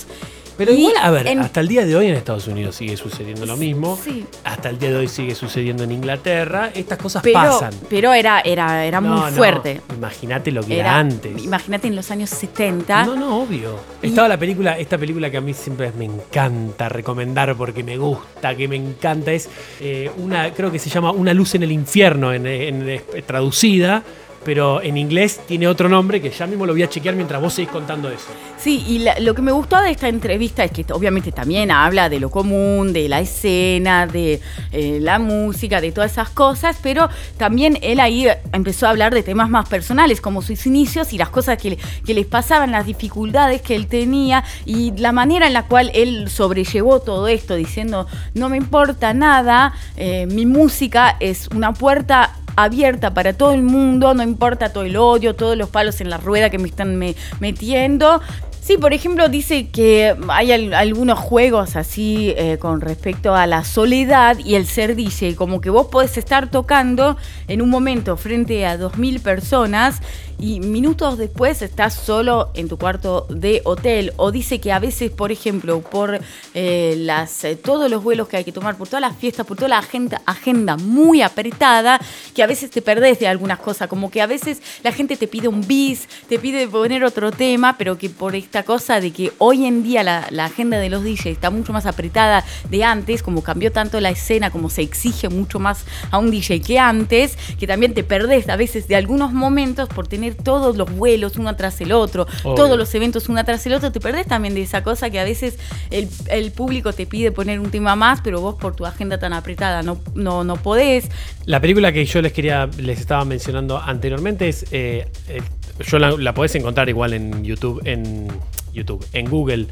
[0.60, 3.46] Pero igual, a ver, en- hasta el día de hoy en Estados Unidos sigue sucediendo
[3.46, 3.98] lo mismo.
[4.04, 4.26] Sí.
[4.44, 6.70] Hasta el día de hoy sigue sucediendo en Inglaterra.
[6.74, 7.70] Estas cosas pero, pasan.
[7.88, 9.80] pero era, era, era No, muy no, fuerte.
[9.96, 11.42] Imagínate lo que era, Era- antes.
[11.42, 13.04] Imagínate en los años 70.
[13.06, 13.76] No, no, obvio.
[14.02, 18.54] Estaba la película, esta película que a mí siempre me encanta recomendar porque me gusta,
[18.54, 19.48] que me encanta, es
[19.80, 24.02] eh, una, creo que se llama Una luz en el infierno, en, en- traducida,
[24.44, 27.54] pero en inglés tiene otro nombre que ya mismo lo voy a chequear mientras vos
[27.54, 28.28] seguís contando eso.
[28.58, 32.20] Sí, y lo que me gustó de esta entrevista es que obviamente también habla de
[32.20, 34.40] lo común, de la escena, de
[34.72, 39.22] eh, la música, de todas esas cosas, pero también él ahí empezó a hablar de
[39.22, 43.74] temas más personales, como sus inicios y las cosas que les pasaban, las dificultades que
[43.74, 48.56] él tenía y la manera en la cual él sobrellevó todo esto, diciendo, no me
[48.56, 52.34] importa nada, eh, mi música es una puerta
[52.64, 56.18] abierta para todo el mundo, no importa todo el odio, todos los palos en la
[56.18, 58.20] rueda que me están me- metiendo.
[58.62, 63.64] Sí, por ejemplo, dice que hay al- algunos juegos así eh, con respecto a la
[63.64, 67.16] soledad y el ser DJ, como que vos podés estar tocando
[67.48, 70.00] en un momento frente a 2.000 personas
[70.40, 74.12] y minutos después estás solo en tu cuarto de hotel.
[74.16, 76.20] O dice que a veces, por ejemplo, por
[76.54, 79.56] eh, las, eh, todos los vuelos que hay que tomar, por todas las fiestas, por
[79.56, 82.00] toda la agenda, muy apretada,
[82.34, 85.28] que a veces te perdés de algunas cosas, como que a veces la gente te
[85.28, 89.32] pide un bis, te pide poner otro tema, pero que por esta cosa de que
[89.38, 93.22] hoy en día la, la agenda de los DJs está mucho más apretada de antes,
[93.22, 97.36] como cambió tanto la escena, como se exige mucho más a un DJ que antes,
[97.58, 101.54] que también te perdés a veces de algunos momentos por tener todos los vuelos uno
[101.56, 102.54] tras el otro, Obvio.
[102.54, 105.24] todos los eventos uno tras el otro, te perdés también de esa cosa que a
[105.24, 105.58] veces
[105.90, 109.32] el, el público te pide poner un tema más, pero vos por tu agenda tan
[109.32, 111.08] apretada no, no, no podés.
[111.44, 115.42] La película que yo les quería, les estaba mencionando anteriormente es, eh, eh,
[115.86, 118.28] yo la, la podés encontrar igual en YouTube, en
[118.72, 119.66] YouTube, en Google,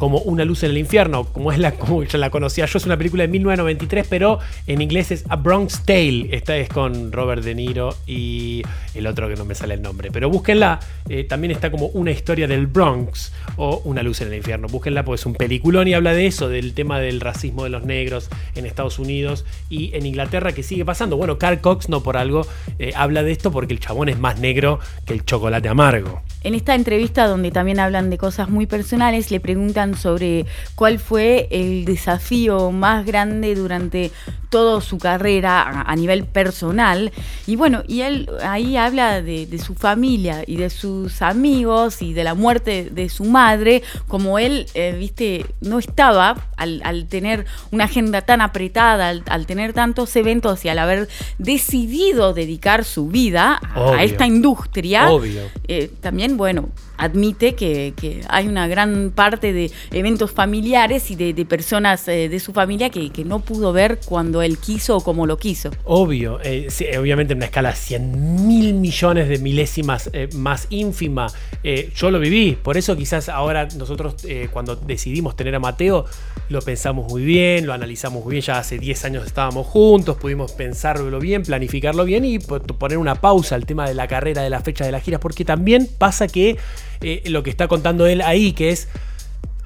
[0.00, 2.86] como Una luz en el infierno, como es la, como yo la conocía yo, es
[2.86, 6.28] una película de 1993, pero en inglés es A Bronx Tale.
[6.32, 8.62] Esta es con Robert De Niro y
[8.94, 10.80] el otro que no me sale el nombre, pero búsquenla.
[11.08, 14.68] eh, también está como una historia del Bronx o Una luz en el infierno.
[14.68, 17.84] Búsquenla porque es un peliculón y habla de eso, del tema del racismo de los
[17.84, 21.18] negros en Estados Unidos y en Inglaterra que sigue pasando.
[21.18, 22.46] Bueno, Carl Cox no por algo
[22.78, 26.22] eh, habla de esto porque el chabón es más negro que el chocolate amargo.
[26.42, 31.48] En esta entrevista donde también hablan de cosas muy personales, le preguntan sobre cuál fue
[31.50, 34.10] el desafío más grande durante
[34.50, 37.12] toda su carrera a, a nivel personal.
[37.46, 42.12] Y bueno, y él ahí habla de, de su familia y de sus amigos y
[42.14, 47.46] de la muerte de su madre, como él, eh, viste, no estaba al, al tener
[47.70, 51.08] una agenda tan apretada, al, al tener tantos eventos y al haber
[51.38, 53.98] decidido dedicar su vida a- Obvio.
[53.98, 55.42] a esta industria, Obvio.
[55.68, 61.44] eh, también, bueno, admite que, que hay una gran parte de eventos familiares y de,
[61.44, 65.36] personas eh, de su familia que, no pudo ver cuando él quiso o como lo
[65.36, 65.70] quiso.
[65.84, 71.26] Obvio, eh, sí, obviamente en una escala 100 mil millones de milésimas eh, más ínfima.
[71.62, 76.06] Eh, yo lo viví, por eso quizás ahora nosotros eh, cuando decidimos tener a Mateo
[76.48, 80.52] lo pensamos muy bien, lo analizamos muy bien, ya hace 10 años estábamos juntos, pudimos
[80.52, 84.50] pensarlo bien, planificarlo bien y po- poner una pausa al tema de la carrera, de
[84.50, 86.56] la fecha de las giras, porque también pasa que
[87.02, 88.88] eh, lo que está contando él ahí, que es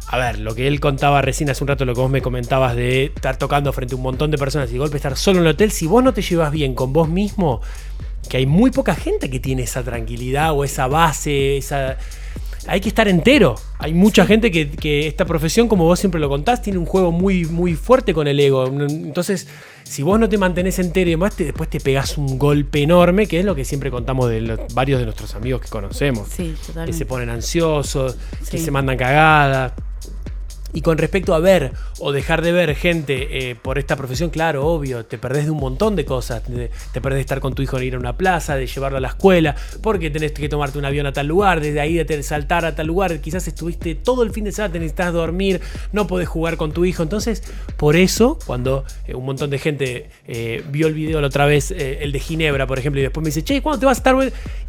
[0.09, 2.77] a ver, lo que él contaba recién hace un rato, lo que vos me comentabas
[2.77, 5.47] de estar tocando frente a un montón de personas y de golpe estar solo en
[5.47, 7.61] el hotel, si vos no te llevas bien con vos mismo,
[8.29, 11.97] que hay muy poca gente que tiene esa tranquilidad o esa base, esa...
[12.67, 13.57] Hay que estar entero.
[13.79, 17.13] Hay mucha gente que, que esta profesión, como vos siempre lo contás, tiene un juego
[17.13, 18.67] muy, muy fuerte con el ego.
[18.67, 19.47] Entonces,
[19.83, 23.27] si vos no te mantenés entero y demás, te- después te pegás un golpe enorme,
[23.27, 26.27] que es lo que siempre contamos de los- varios de nuestros amigos que conocemos.
[26.31, 26.97] Sí, Que totalmente.
[26.97, 28.17] se ponen ansiosos,
[28.51, 29.73] que se mandan cagadas.
[30.75, 34.67] Y con respecto a ver o dejar de ver gente eh, por esta profesión, claro,
[34.67, 36.43] obvio, te perdés de un montón de cosas.
[36.43, 38.99] Te, te perdés de estar con tu hijo en ir a una plaza, de llevarlo
[38.99, 42.23] a la escuela, porque tenés que tomarte un avión a tal lugar, desde ahí de
[42.25, 43.21] saltar a tal lugar.
[43.21, 45.61] Quizás estuviste todo el fin de semana, te necesitas dormir,
[45.93, 47.05] no podés jugar con tu hijo.
[47.05, 47.45] Entonces,
[47.77, 51.71] por eso, cuando eh, un montón de gente eh, vio el video la otra vez,
[51.71, 54.17] el de Ginebra, por ejemplo, y después me dice, che, ¿cuándo te vas a estar?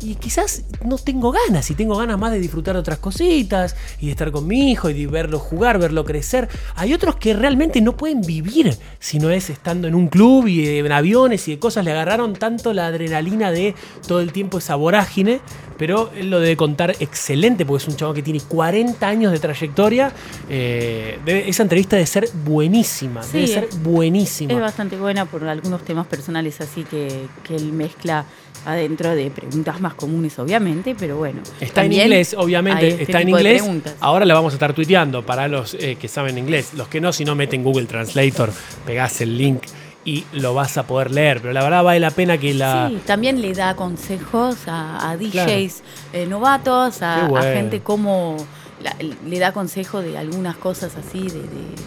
[0.01, 4.05] Y quizás no tengo ganas, y tengo ganas más de disfrutar de otras cositas, y
[4.05, 6.49] de estar con mi hijo, y de verlo jugar, verlo crecer.
[6.75, 10.79] Hay otros que realmente no pueden vivir si no es estando en un club y
[10.79, 11.85] en aviones y de cosas.
[11.85, 13.75] Le agarraron tanto la adrenalina de
[14.07, 15.39] todo el tiempo esa vorágine,
[15.77, 19.39] pero él lo debe contar excelente, porque es un chavo que tiene 40 años de
[19.39, 20.11] trayectoria.
[20.49, 24.53] Eh, debe- esa entrevista debe ser buenísima, debe ser buenísima.
[24.53, 28.25] Es bastante buena por algunos temas personales así que, que él mezcla
[28.65, 31.41] adentro de preguntas más comunes, obviamente, pero bueno.
[31.59, 33.63] Está en inglés, obviamente, este está en de inglés.
[33.99, 36.73] Ahora la vamos a estar tuiteando para los eh, que saben inglés.
[36.73, 38.51] Los que no, si no meten Google Translator,
[38.85, 39.63] pegás el link
[40.03, 41.41] y lo vas a poder leer.
[41.41, 42.89] Pero la verdad vale la pena que la...
[42.89, 45.67] Sí, también le da consejos a, a DJs Claro.
[46.13, 47.47] eh, novatos, a, Qué bueno.
[47.47, 48.37] a gente como
[48.83, 48.95] la-
[49.27, 51.39] le da consejo de algunas cosas así, de, de-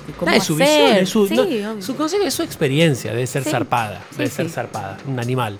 [0.07, 1.01] de cómo Ah, es su hacer.
[1.01, 3.51] visión, su, Sí, no, su consejo es su experiencia, debe ser Sí.
[3.51, 5.59] zarpada, Sí, debe ser zarpada, un animal.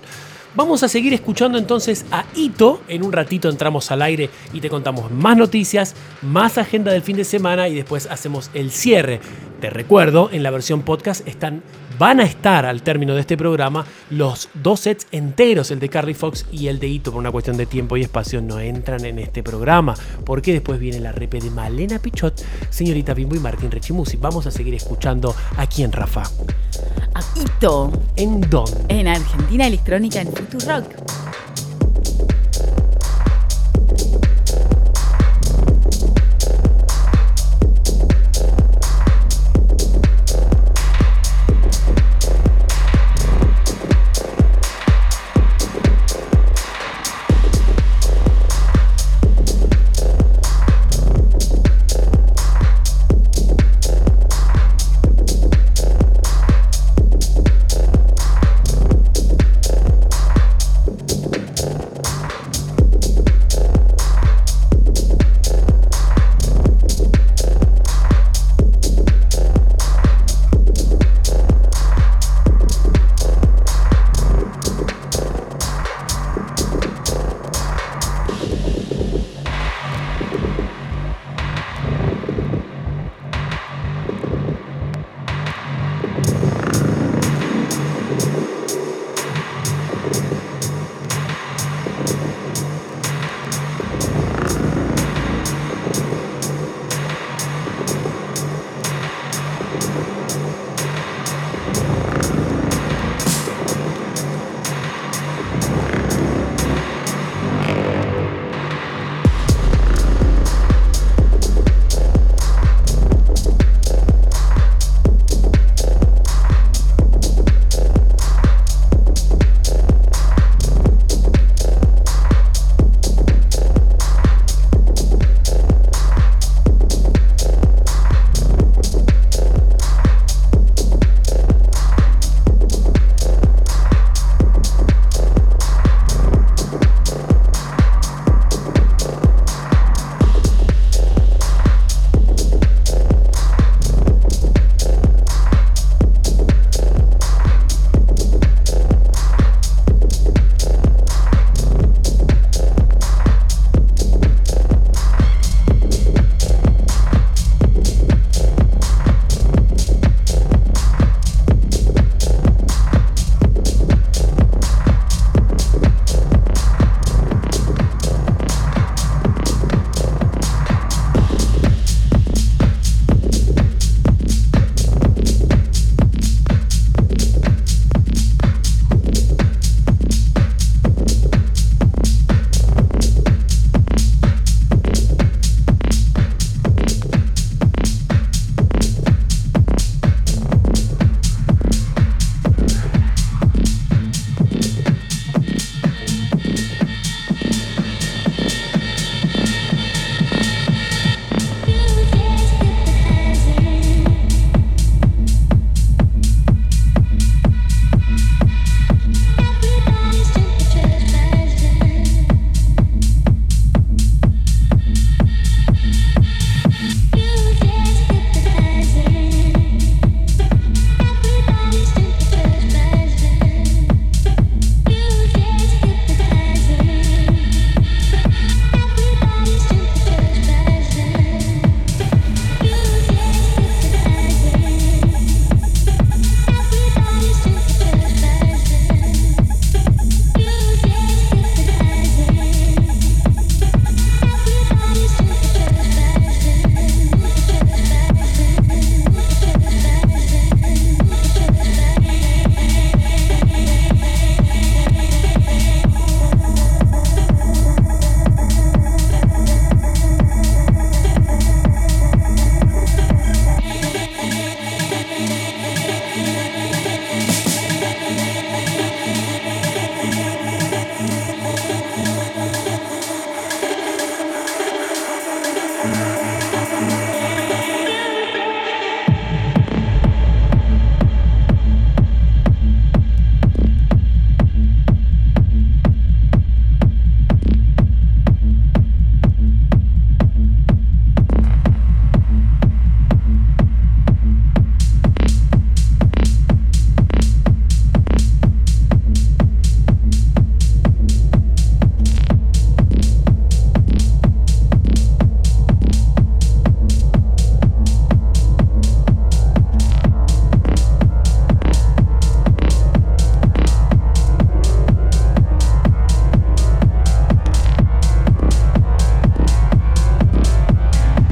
[0.55, 2.81] Vamos a seguir escuchando entonces a Ito.
[2.87, 7.17] En un ratito entramos al aire y te contamos más noticias, más agenda del fin
[7.17, 9.19] de semana y después hacemos el cierre.
[9.61, 11.61] Te recuerdo, en la versión podcast están,
[11.99, 16.15] van a estar al término de este programa los dos sets enteros, el de Carly
[16.15, 19.19] Fox y el de Ito, por una cuestión de tiempo y espacio, no entran en
[19.19, 19.93] este programa.
[20.25, 24.17] Porque después viene la repe de Malena Pichot, señorita Bimbo y Martín Rechimusi.
[24.17, 26.23] Vamos a seguir escuchando aquí en Rafa.
[27.13, 28.85] A Quito, ¿En dónde?
[28.87, 30.85] en Argentina Electrónica, en Futurock.
[31.49, 31.68] Thank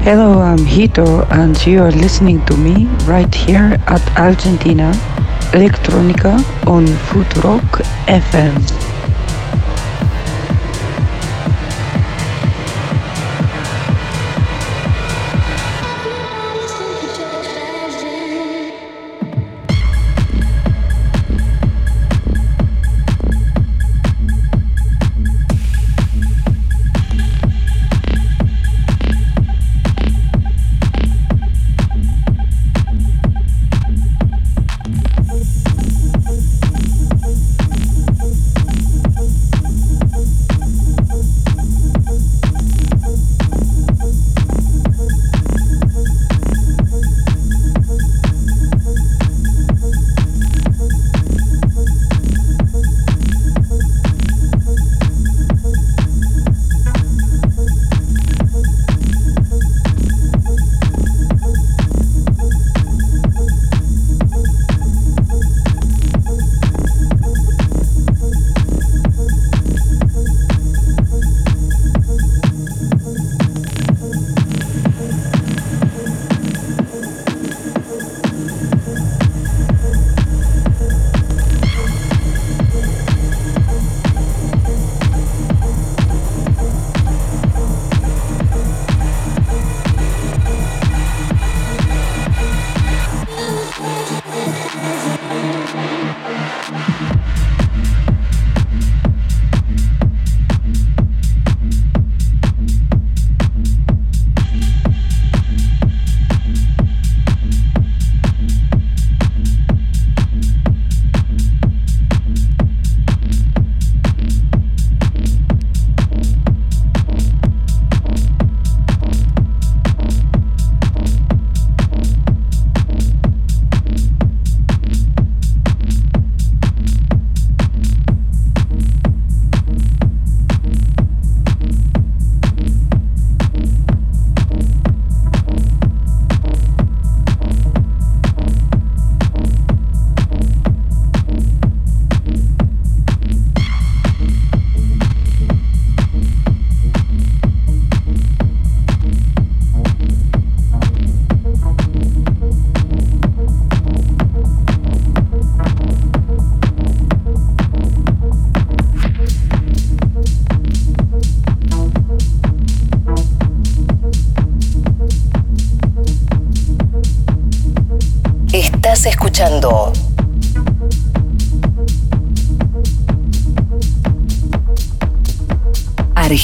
[0.08, 4.94] Hello, I'm Hito, and you are listening to me right here at Argentina
[5.52, 6.36] Electronica
[6.66, 8.77] on Futurock FM.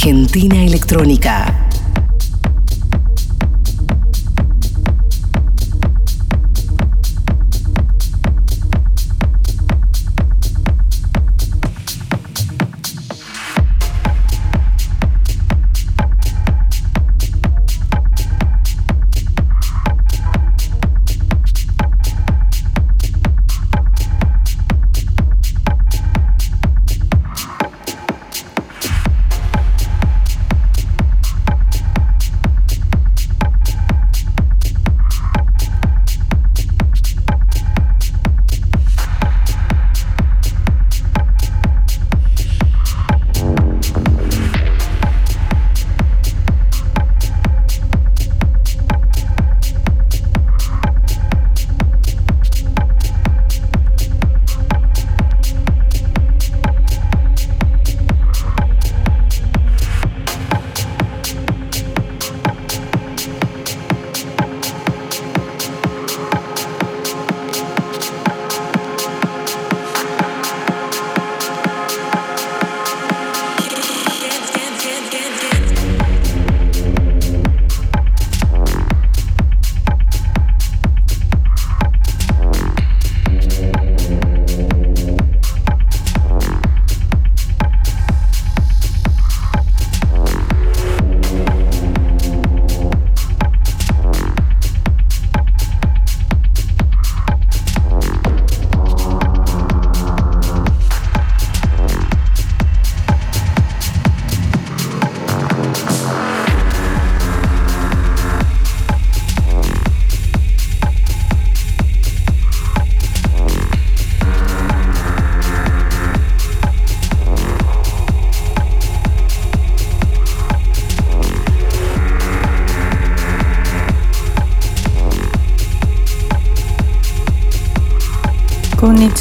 [0.04, 1.63] Argentina Electrónica.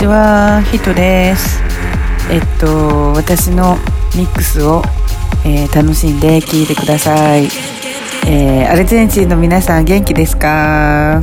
[0.03, 1.61] ちは、ヒトです。
[2.29, 3.77] えっと、私の
[4.17, 4.83] ミックスを、
[5.45, 7.45] えー楽しんで聴いてください。
[8.27, 11.23] えーアルゼンチンの皆さん元気ですか？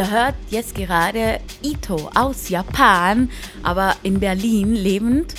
[0.00, 3.28] Ihr hört jetzt gerade Ito aus Japan,
[3.62, 5.34] aber in Berlin lebend.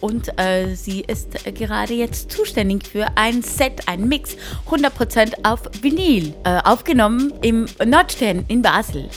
[0.00, 4.34] Und äh, sie ist gerade jetzt zuständig für ein Set, ein Mix,
[4.70, 9.10] 100% auf Vinyl, äh, aufgenommen im Nordstern in Basel.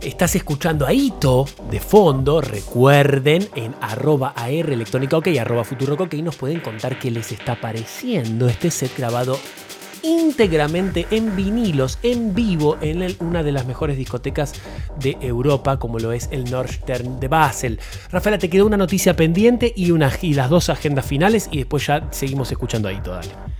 [0.00, 2.40] Estás escuchando a Ito de fondo.
[2.40, 7.54] Recuerden en arroba AR OK y arroba Futurock OK nos pueden contar qué les está
[7.60, 9.38] pareciendo este set grabado
[10.30, 14.52] íntegramente en vinilos, en vivo, en una de las mejores discotecas
[15.00, 17.80] de Europa, como lo es el Nordstern de Basel.
[18.12, 22.52] Rafaela, te quedó una noticia pendiente y, las dos agendas finales y después ya seguimos
[22.52, 23.59] escuchando a Ito, dale.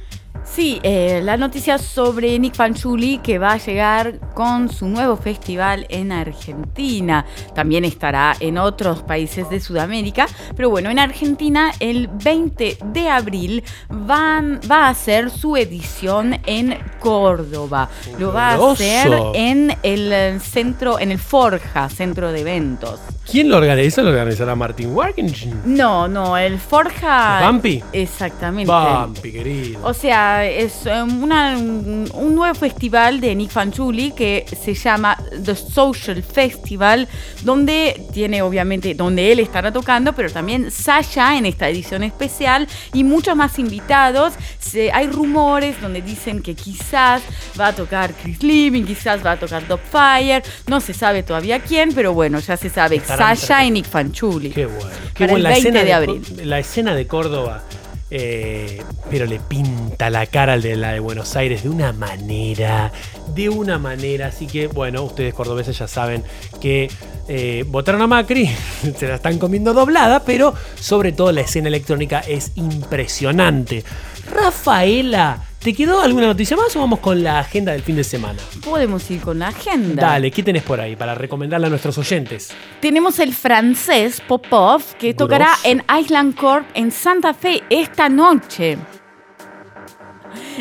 [0.52, 5.86] Sí, eh, la noticia sobre Nick Fanchuli que va a llegar con su nuevo festival
[5.88, 7.24] en Argentina.
[7.54, 13.62] También estará en otros países de Sudamérica, pero bueno, en Argentina el 20 de abril
[13.88, 17.88] van, va a hacer su edición en Córdoba.
[18.18, 22.98] Lo va a hacer en el centro, en el Forja, centro de eventos.
[23.30, 23.86] ¿Quién lo organiza?
[23.86, 25.62] ¿Eso lo organizará Martin Wagenstein?
[25.64, 27.40] No, no, el Forja.
[27.40, 27.84] ¿Es Bumpy?
[27.92, 28.72] Exactamente.
[28.72, 29.80] Bumpy, querido.
[29.84, 35.54] O sea, esta es una- un nuevo festival de Nick Fanciulli que se llama The
[35.54, 37.08] Social Festival,
[37.42, 43.04] donde tiene obviamente, donde él estará tocando, pero también Sasha en esta edición especial y
[43.04, 44.34] muchos más invitados.
[44.58, 47.22] Se- hay rumores donde dicen que quizás
[47.58, 51.60] va a tocar Chris Living, quizás va a tocar Top Fire, no se sabe todavía
[51.60, 54.50] quién, pero bueno, ya se sabe Estarán Sasha y Nick Fanciulli.
[54.50, 54.90] Qué bueno.
[55.14, 56.22] Qué Para bueno el la 20 escena de abril.
[56.44, 57.62] La escena de Córdoba.
[58.10, 62.92] Eh, pero le pinta la cara al de la de Buenos Aires de una manera,
[63.34, 64.26] de una manera.
[64.28, 66.24] Así que, bueno, ustedes cordobeses ya saben
[66.60, 66.90] que
[67.28, 68.50] eh, votaron a Macri,
[68.96, 73.84] se la están comiendo doblada, pero sobre todo la escena electrónica es impresionante.
[74.30, 78.40] Rafaela, ¿te quedó alguna noticia más o vamos con la agenda del fin de semana?
[78.64, 80.02] Podemos ir con la agenda.
[80.02, 82.50] Dale, ¿qué tenés por ahí para recomendarle a nuestros oyentes?
[82.80, 88.78] Tenemos el francés Popov que tocará en Island Corp en Santa Fe esta noche.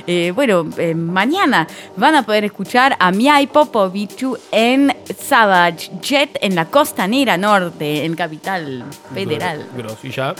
[0.08, 6.56] Eh, bueno, eh, mañana van a poder escuchar a Miai Popovichu en Savage Jet en
[6.56, 9.68] la costanera norte, en Capital Federal.
[9.76, 10.34] Grosso, y ya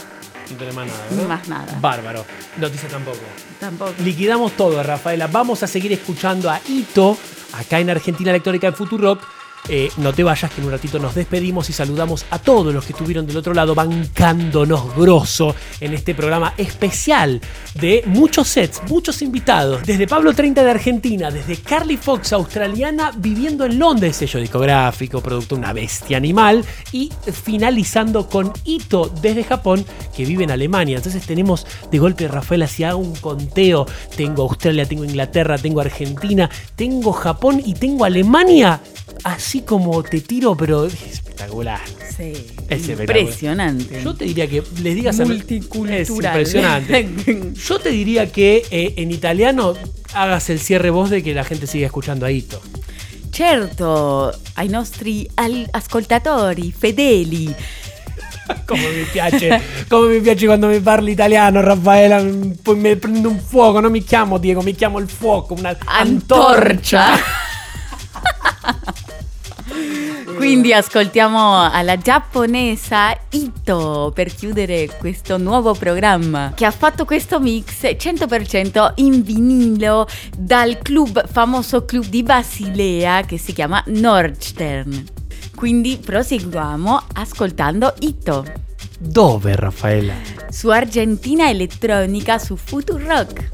[0.50, 1.28] no tenés más nada, ¿verdad?
[1.28, 1.78] Más nada.
[1.80, 2.24] Bárbaro.
[2.56, 3.18] Noticia tampoco.
[3.58, 3.94] Tampoco.
[4.04, 5.26] Liquidamos todo, Rafaela.
[5.26, 7.16] Vamos a seguir escuchando a Ito
[7.52, 9.22] acá en Argentina Electrónica en Futurock.
[9.68, 12.84] Eh, no te vayas, que en un ratito nos despedimos y saludamos a todos los
[12.84, 17.40] que estuvieron del otro lado bancándonos grosso en este programa especial
[17.74, 19.82] de muchos sets, muchos invitados.
[19.84, 25.54] Desde Pablo 30 de Argentina, desde Carly Fox, australiana, viviendo en Londres, sello discográfico, producto
[25.56, 27.12] una bestia animal, y
[27.44, 29.84] finalizando con Ito desde Japón,
[30.16, 30.96] que vive en Alemania.
[30.96, 37.12] Entonces tenemos de golpe, Rafael, hago un conteo, tengo Australia, tengo Inglaterra, tengo Argentina, tengo
[37.12, 38.80] Japón y tengo Alemania.
[39.24, 41.80] Así como te tiro, pero es espectacular.
[42.16, 42.32] Sí.
[42.68, 43.18] Es espectacular.
[43.18, 44.02] Impresionante.
[44.02, 46.00] Yo te diría que les digas Multicultural.
[46.00, 47.52] Es impresionante.
[47.54, 49.74] Yo te diría que eh, en italiano
[50.14, 52.60] hagas el cierre vos de que la gente siga escuchando a Ito.
[53.32, 55.28] Certo, ai nostri
[55.72, 57.54] ascoltatori fedeli.
[58.66, 62.20] Come mi piace, come mi piace quando mi parli italiano, Raffaella.
[62.62, 67.14] Poi mi prendo un fuoco, non mi chiamo Diego, mi chiamo il fuoco, una Antorcia.
[70.40, 77.82] Quindi ascoltiamo alla giapponesa Ito per chiudere questo nuovo programma che ha fatto questo mix
[77.82, 85.04] 100% in vinilo dal club famoso club di Basilea che si chiama Nordstern.
[85.54, 88.46] Quindi proseguiamo ascoltando Ito
[88.98, 90.14] Dove, Raffaella?
[90.48, 93.48] su Argentina Elettronica su Future Rock.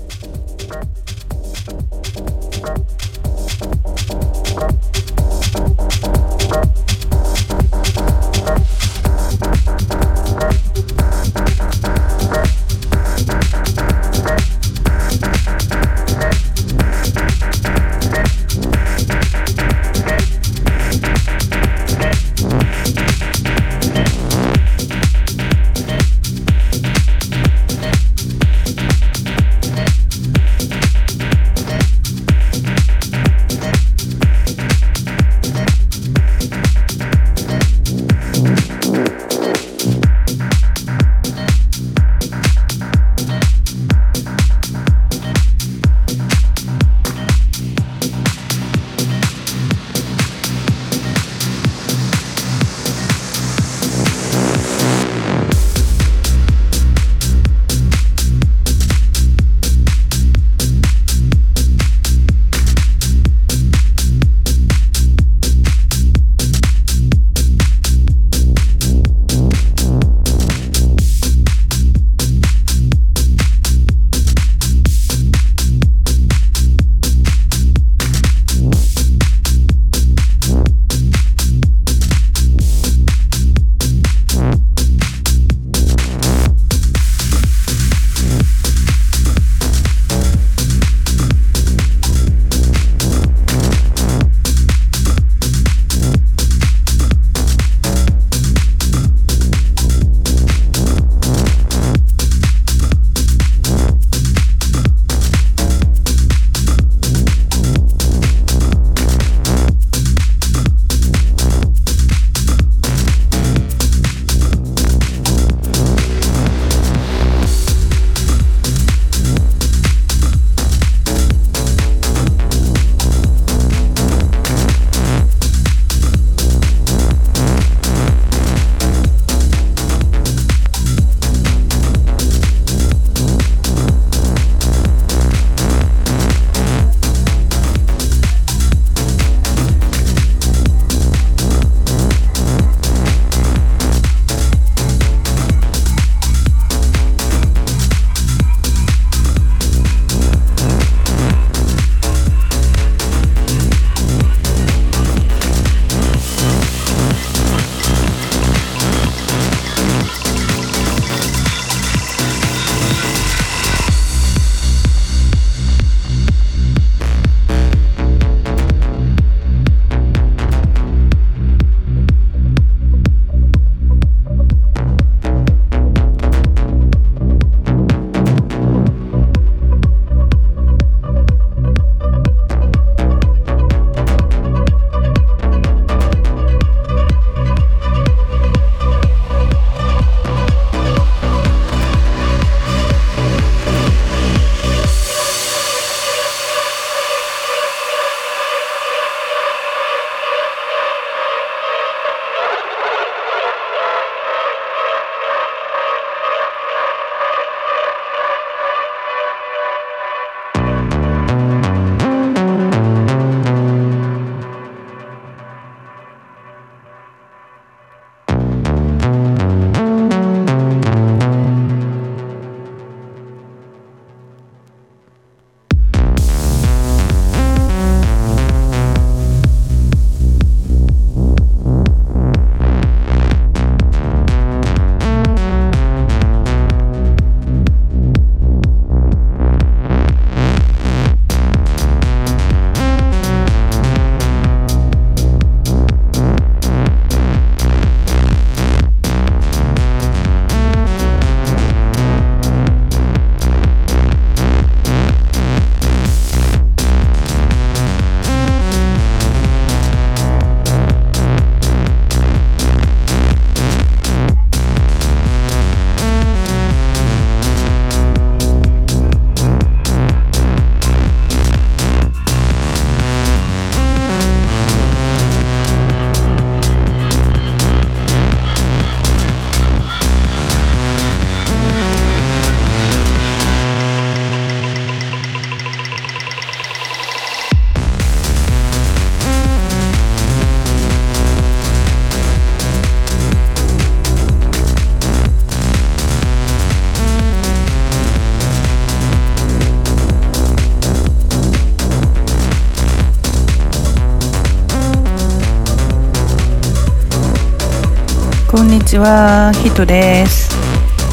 [308.97, 310.49] ちは、ヒトです。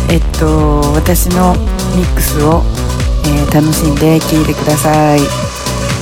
[0.10, 1.54] えっと、私の
[1.98, 2.64] ミックスを、
[3.26, 5.20] えー楽しんで聴いてください。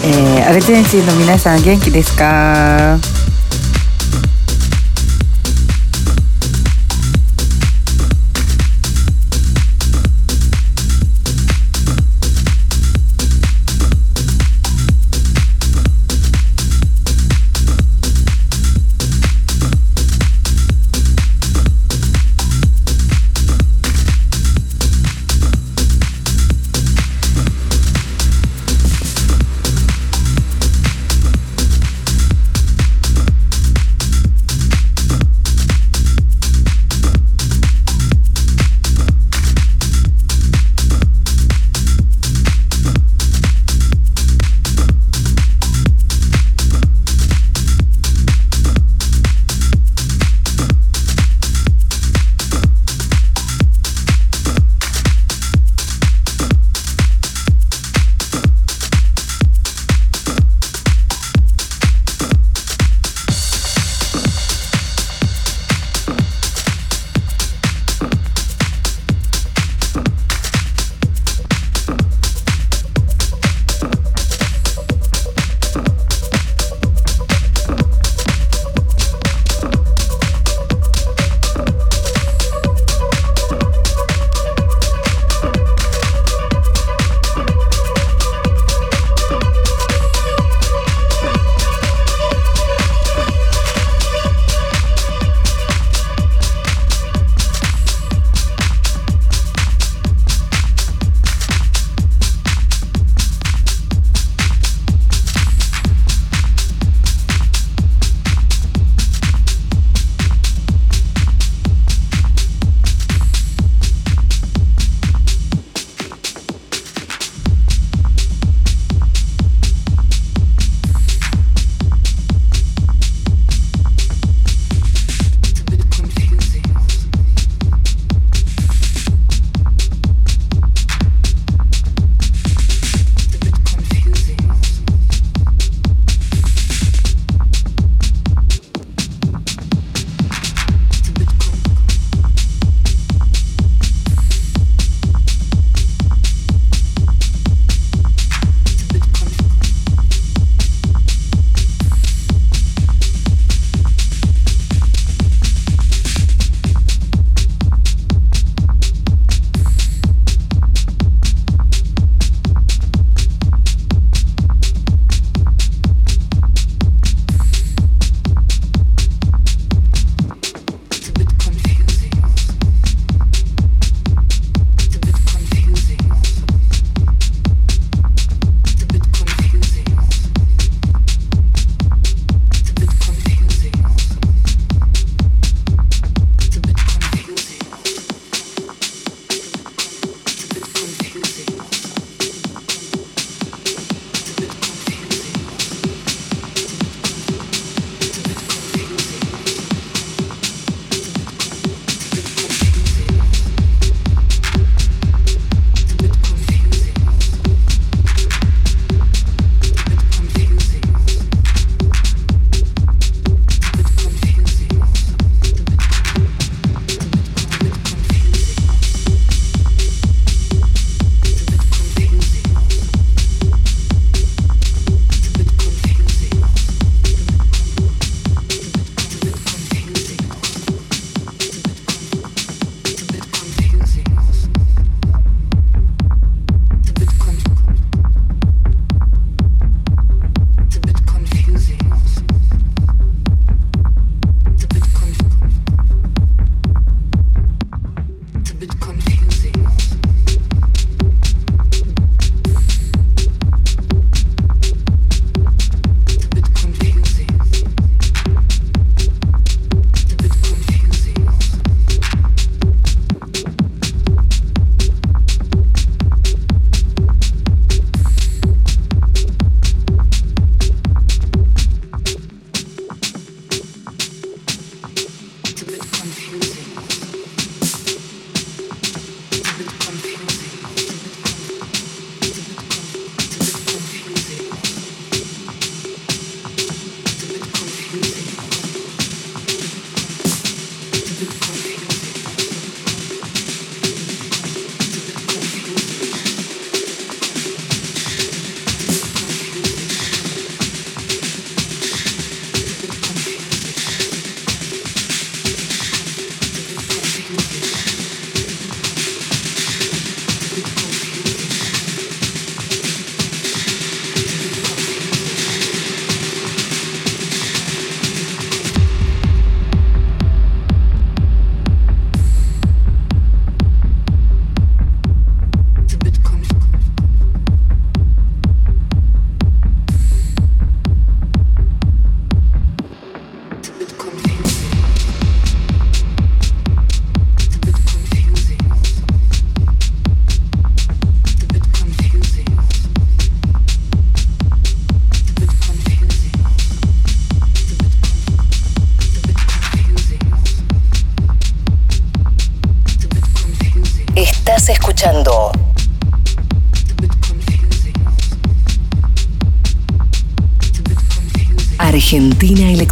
[0.05, 3.10] えーアルゼンチンの皆さん元気ですか？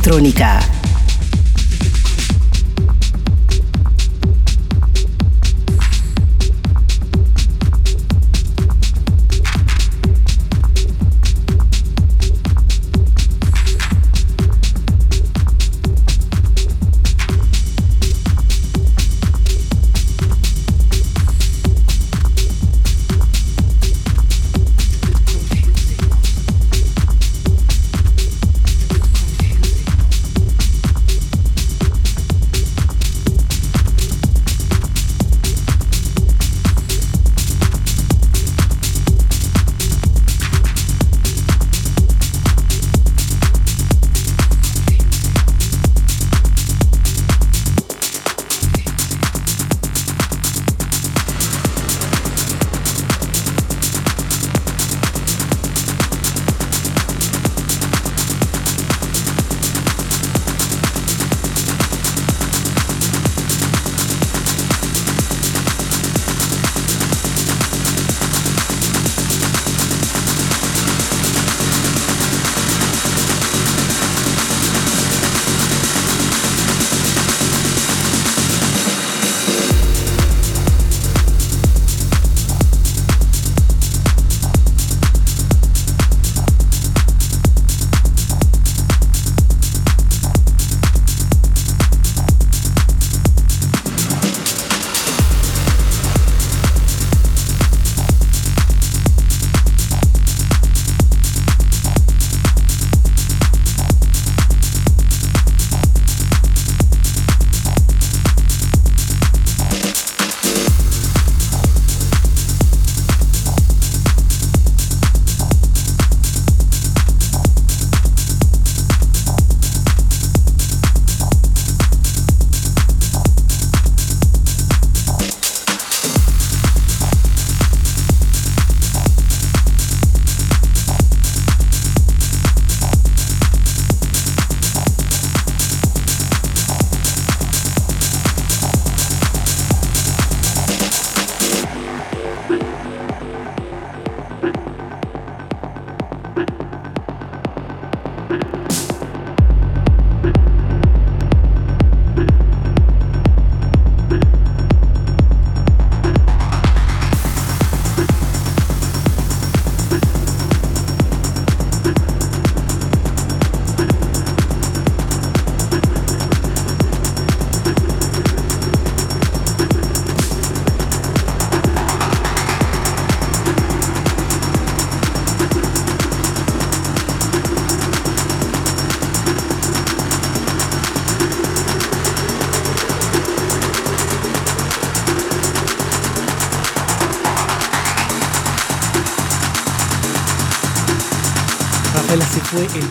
[0.10, 0.69] Electrónica.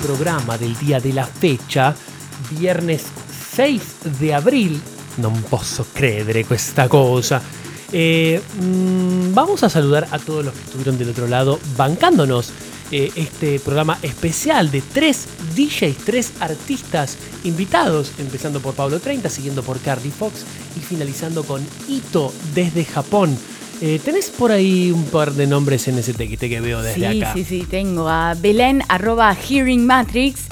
[0.09, 1.95] Programa del día de la fecha,
[2.59, 3.05] viernes
[3.55, 3.83] 6
[4.19, 4.81] de abril.
[5.20, 7.45] Non posso credere questa cosa.
[7.93, 12.57] Eh, mm, vamos a saludar a todos los que estuvieron del otro lado bancándonos
[12.91, 19.61] eh, este programa especial de tres DJs, tres artistas invitados, empezando por Pablo 30, siguiendo
[19.62, 23.37] por Cardi Fox y finalizando con Ito desde Japón.
[23.81, 27.23] Eh, ¿Tenés por ahí un par de nombres en ese tequite que veo desde sí,
[27.23, 27.32] acá?
[27.32, 30.47] sí, sí, tengo a Belén arroba Hearing Matrix,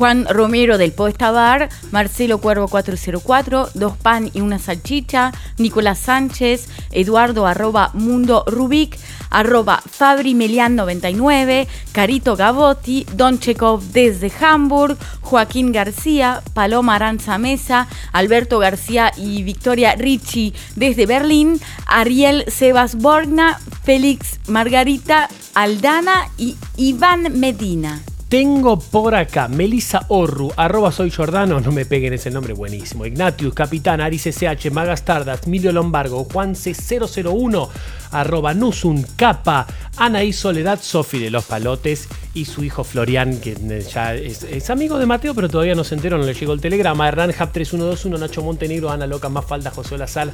[0.00, 6.70] Juan Romero del Poesta Bar, Marcelo Cuervo 404, Dos Pan y una Salchicha, Nicolás Sánchez,
[6.90, 8.98] Eduardo arroba Mundo Rubik,
[9.28, 17.86] arroba Fabri Melian 99, Carito Gavotti, Don Chekov desde Hamburg, Joaquín García, Paloma Aranza Mesa,
[18.12, 27.38] Alberto García y Victoria Ricci desde Berlín, Ariel Sebas Borgna, Félix Margarita Aldana y Iván
[27.38, 28.00] Medina.
[28.30, 33.04] Tengo por acá Melissa Orru, arroba soy Jordano, no me peguen ese nombre, buenísimo.
[33.04, 37.68] Ignatius, Capitán, Aris SH, Magas Tardas, Milio Lombargo, Juan C001,
[38.12, 43.56] arroba Nusun, Capa, Anaí Soledad, Sofi de los Palotes y su hijo Florian, que
[43.92, 47.08] ya es, amigo de Mateo, pero todavía no se enteró, no le llegó el telegrama.
[47.08, 50.30] Hernán Hap 3121, Nacho Montenegro, Ana Loca, Más Falta, José Lazar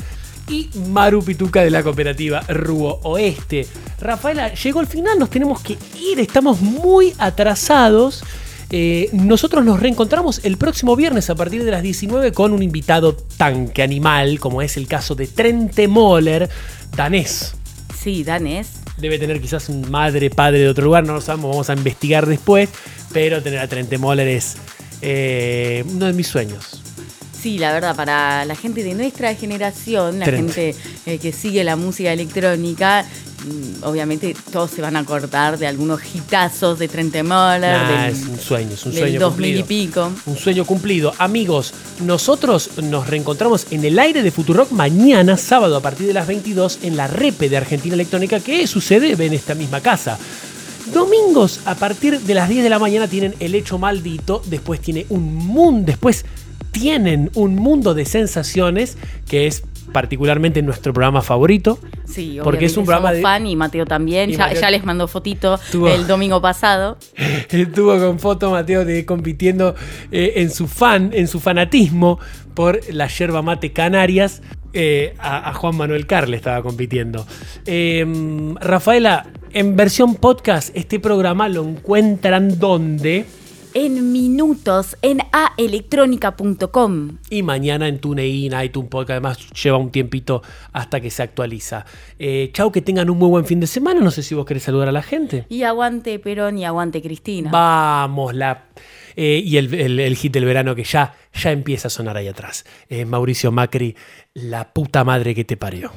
[0.49, 3.67] y Maru Pituca de la cooperativa Rubo Oeste.
[4.01, 8.23] Rafaela, llegó el final, nos tenemos que ir, estamos muy atrasados.
[8.71, 13.15] Eh, nosotros nos reencontramos el próximo viernes a partir de las 19 con un invitado
[13.15, 16.49] tanque animal, como es el caso de Trente Moller,
[16.97, 17.55] danés.
[17.97, 18.71] Sí, danés.
[18.99, 22.27] Debe tener quizás un madre, padre de otro lugar, no lo sabemos, vamos a investigar
[22.27, 22.69] después.
[23.13, 24.57] Pero tener a Trente Moller es
[25.03, 26.86] eh, uno de mis sueños.
[27.47, 30.53] Sí, la verdad, para la gente de nuestra generación, la Trent.
[30.53, 30.75] gente
[31.07, 33.05] eh, que sigue la música electrónica,
[33.45, 38.25] mm, obviamente todos se van a acordar de algunos hitazos de Trent Moller, Nah, es
[38.27, 39.67] un sueño, es un sueño 2000 y cumplido.
[39.69, 40.13] pico.
[40.27, 41.13] Un sueño cumplido.
[41.19, 46.27] Amigos, nosotros nos reencontramos en el aire de Futurock mañana, sábado, a partir de las
[46.27, 50.19] 22, en la repe de Argentina Electrónica, que sucede en esta misma casa.
[50.93, 54.43] Domingos, a partir de las 10 de la mañana, tienen El Hecho Maldito.
[54.47, 55.87] Después tiene un mundo.
[55.87, 56.25] Después
[56.81, 58.97] tienen un mundo de sensaciones,
[59.29, 61.79] que es particularmente nuestro programa favorito.
[62.07, 64.29] Sí, Porque es un programa de- fan y Mateo también.
[64.31, 66.99] Y Ya, Mateo- ya les mandó fotito Tuvo- el domingo pasado.
[67.51, 69.75] Estuvo con foto Mateo de compitiendo
[70.13, 72.19] eh, en su fan, en su fanatismo
[72.55, 74.43] por la yerba mate Canarias.
[74.79, 77.27] Eh, a, a Juan Manuel Carle estaba compitiendo.
[77.65, 78.05] Eh,
[78.61, 83.25] Rafaela, en versión podcast, este programa lo encuentran donde
[83.79, 87.19] En minutos en aelectronica.com.
[87.29, 89.11] y mañana en TuneIn, iTunes Podcast.
[89.11, 90.41] Además, lleva un tiempito
[90.73, 91.85] hasta que se actualiza.
[92.19, 94.01] Eh, chau, que tengan un muy buen fin de semana.
[94.01, 95.45] No sé si vos querés saludar a la gente.
[95.51, 97.51] Y aguante Perón y aguante Cristina.
[97.51, 98.65] Vamos, la.
[99.15, 102.29] eh, y el, el- el hit del verano que ya, ya empieza a sonar ahí
[102.29, 102.65] atrás.
[102.89, 103.95] Eh, Mauricio Macri,
[104.33, 105.93] la puta madre que te parió.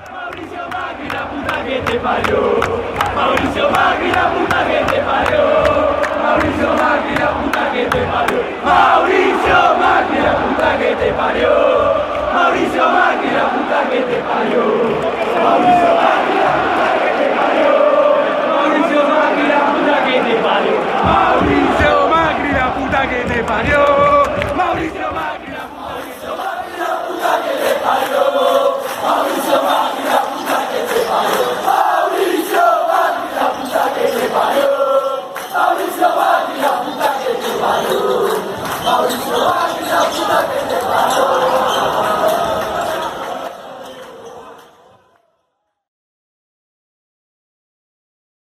[0.00, 1.74] Mauricio Macri, la puta que
[4.94, 5.97] te parió.
[6.28, 8.38] Mauricio Macri, la puta que te parió.
[8.62, 11.52] Mauricio Macri, la puta que te parió.
[12.34, 14.62] Mauricio Macri, la puta que te parió.
[15.42, 17.72] Mauricio Macri, la puta que te parió.
[18.52, 20.98] Mauricio Macri, la puta que te parió.
[22.58, 24.07] La puta que te parió.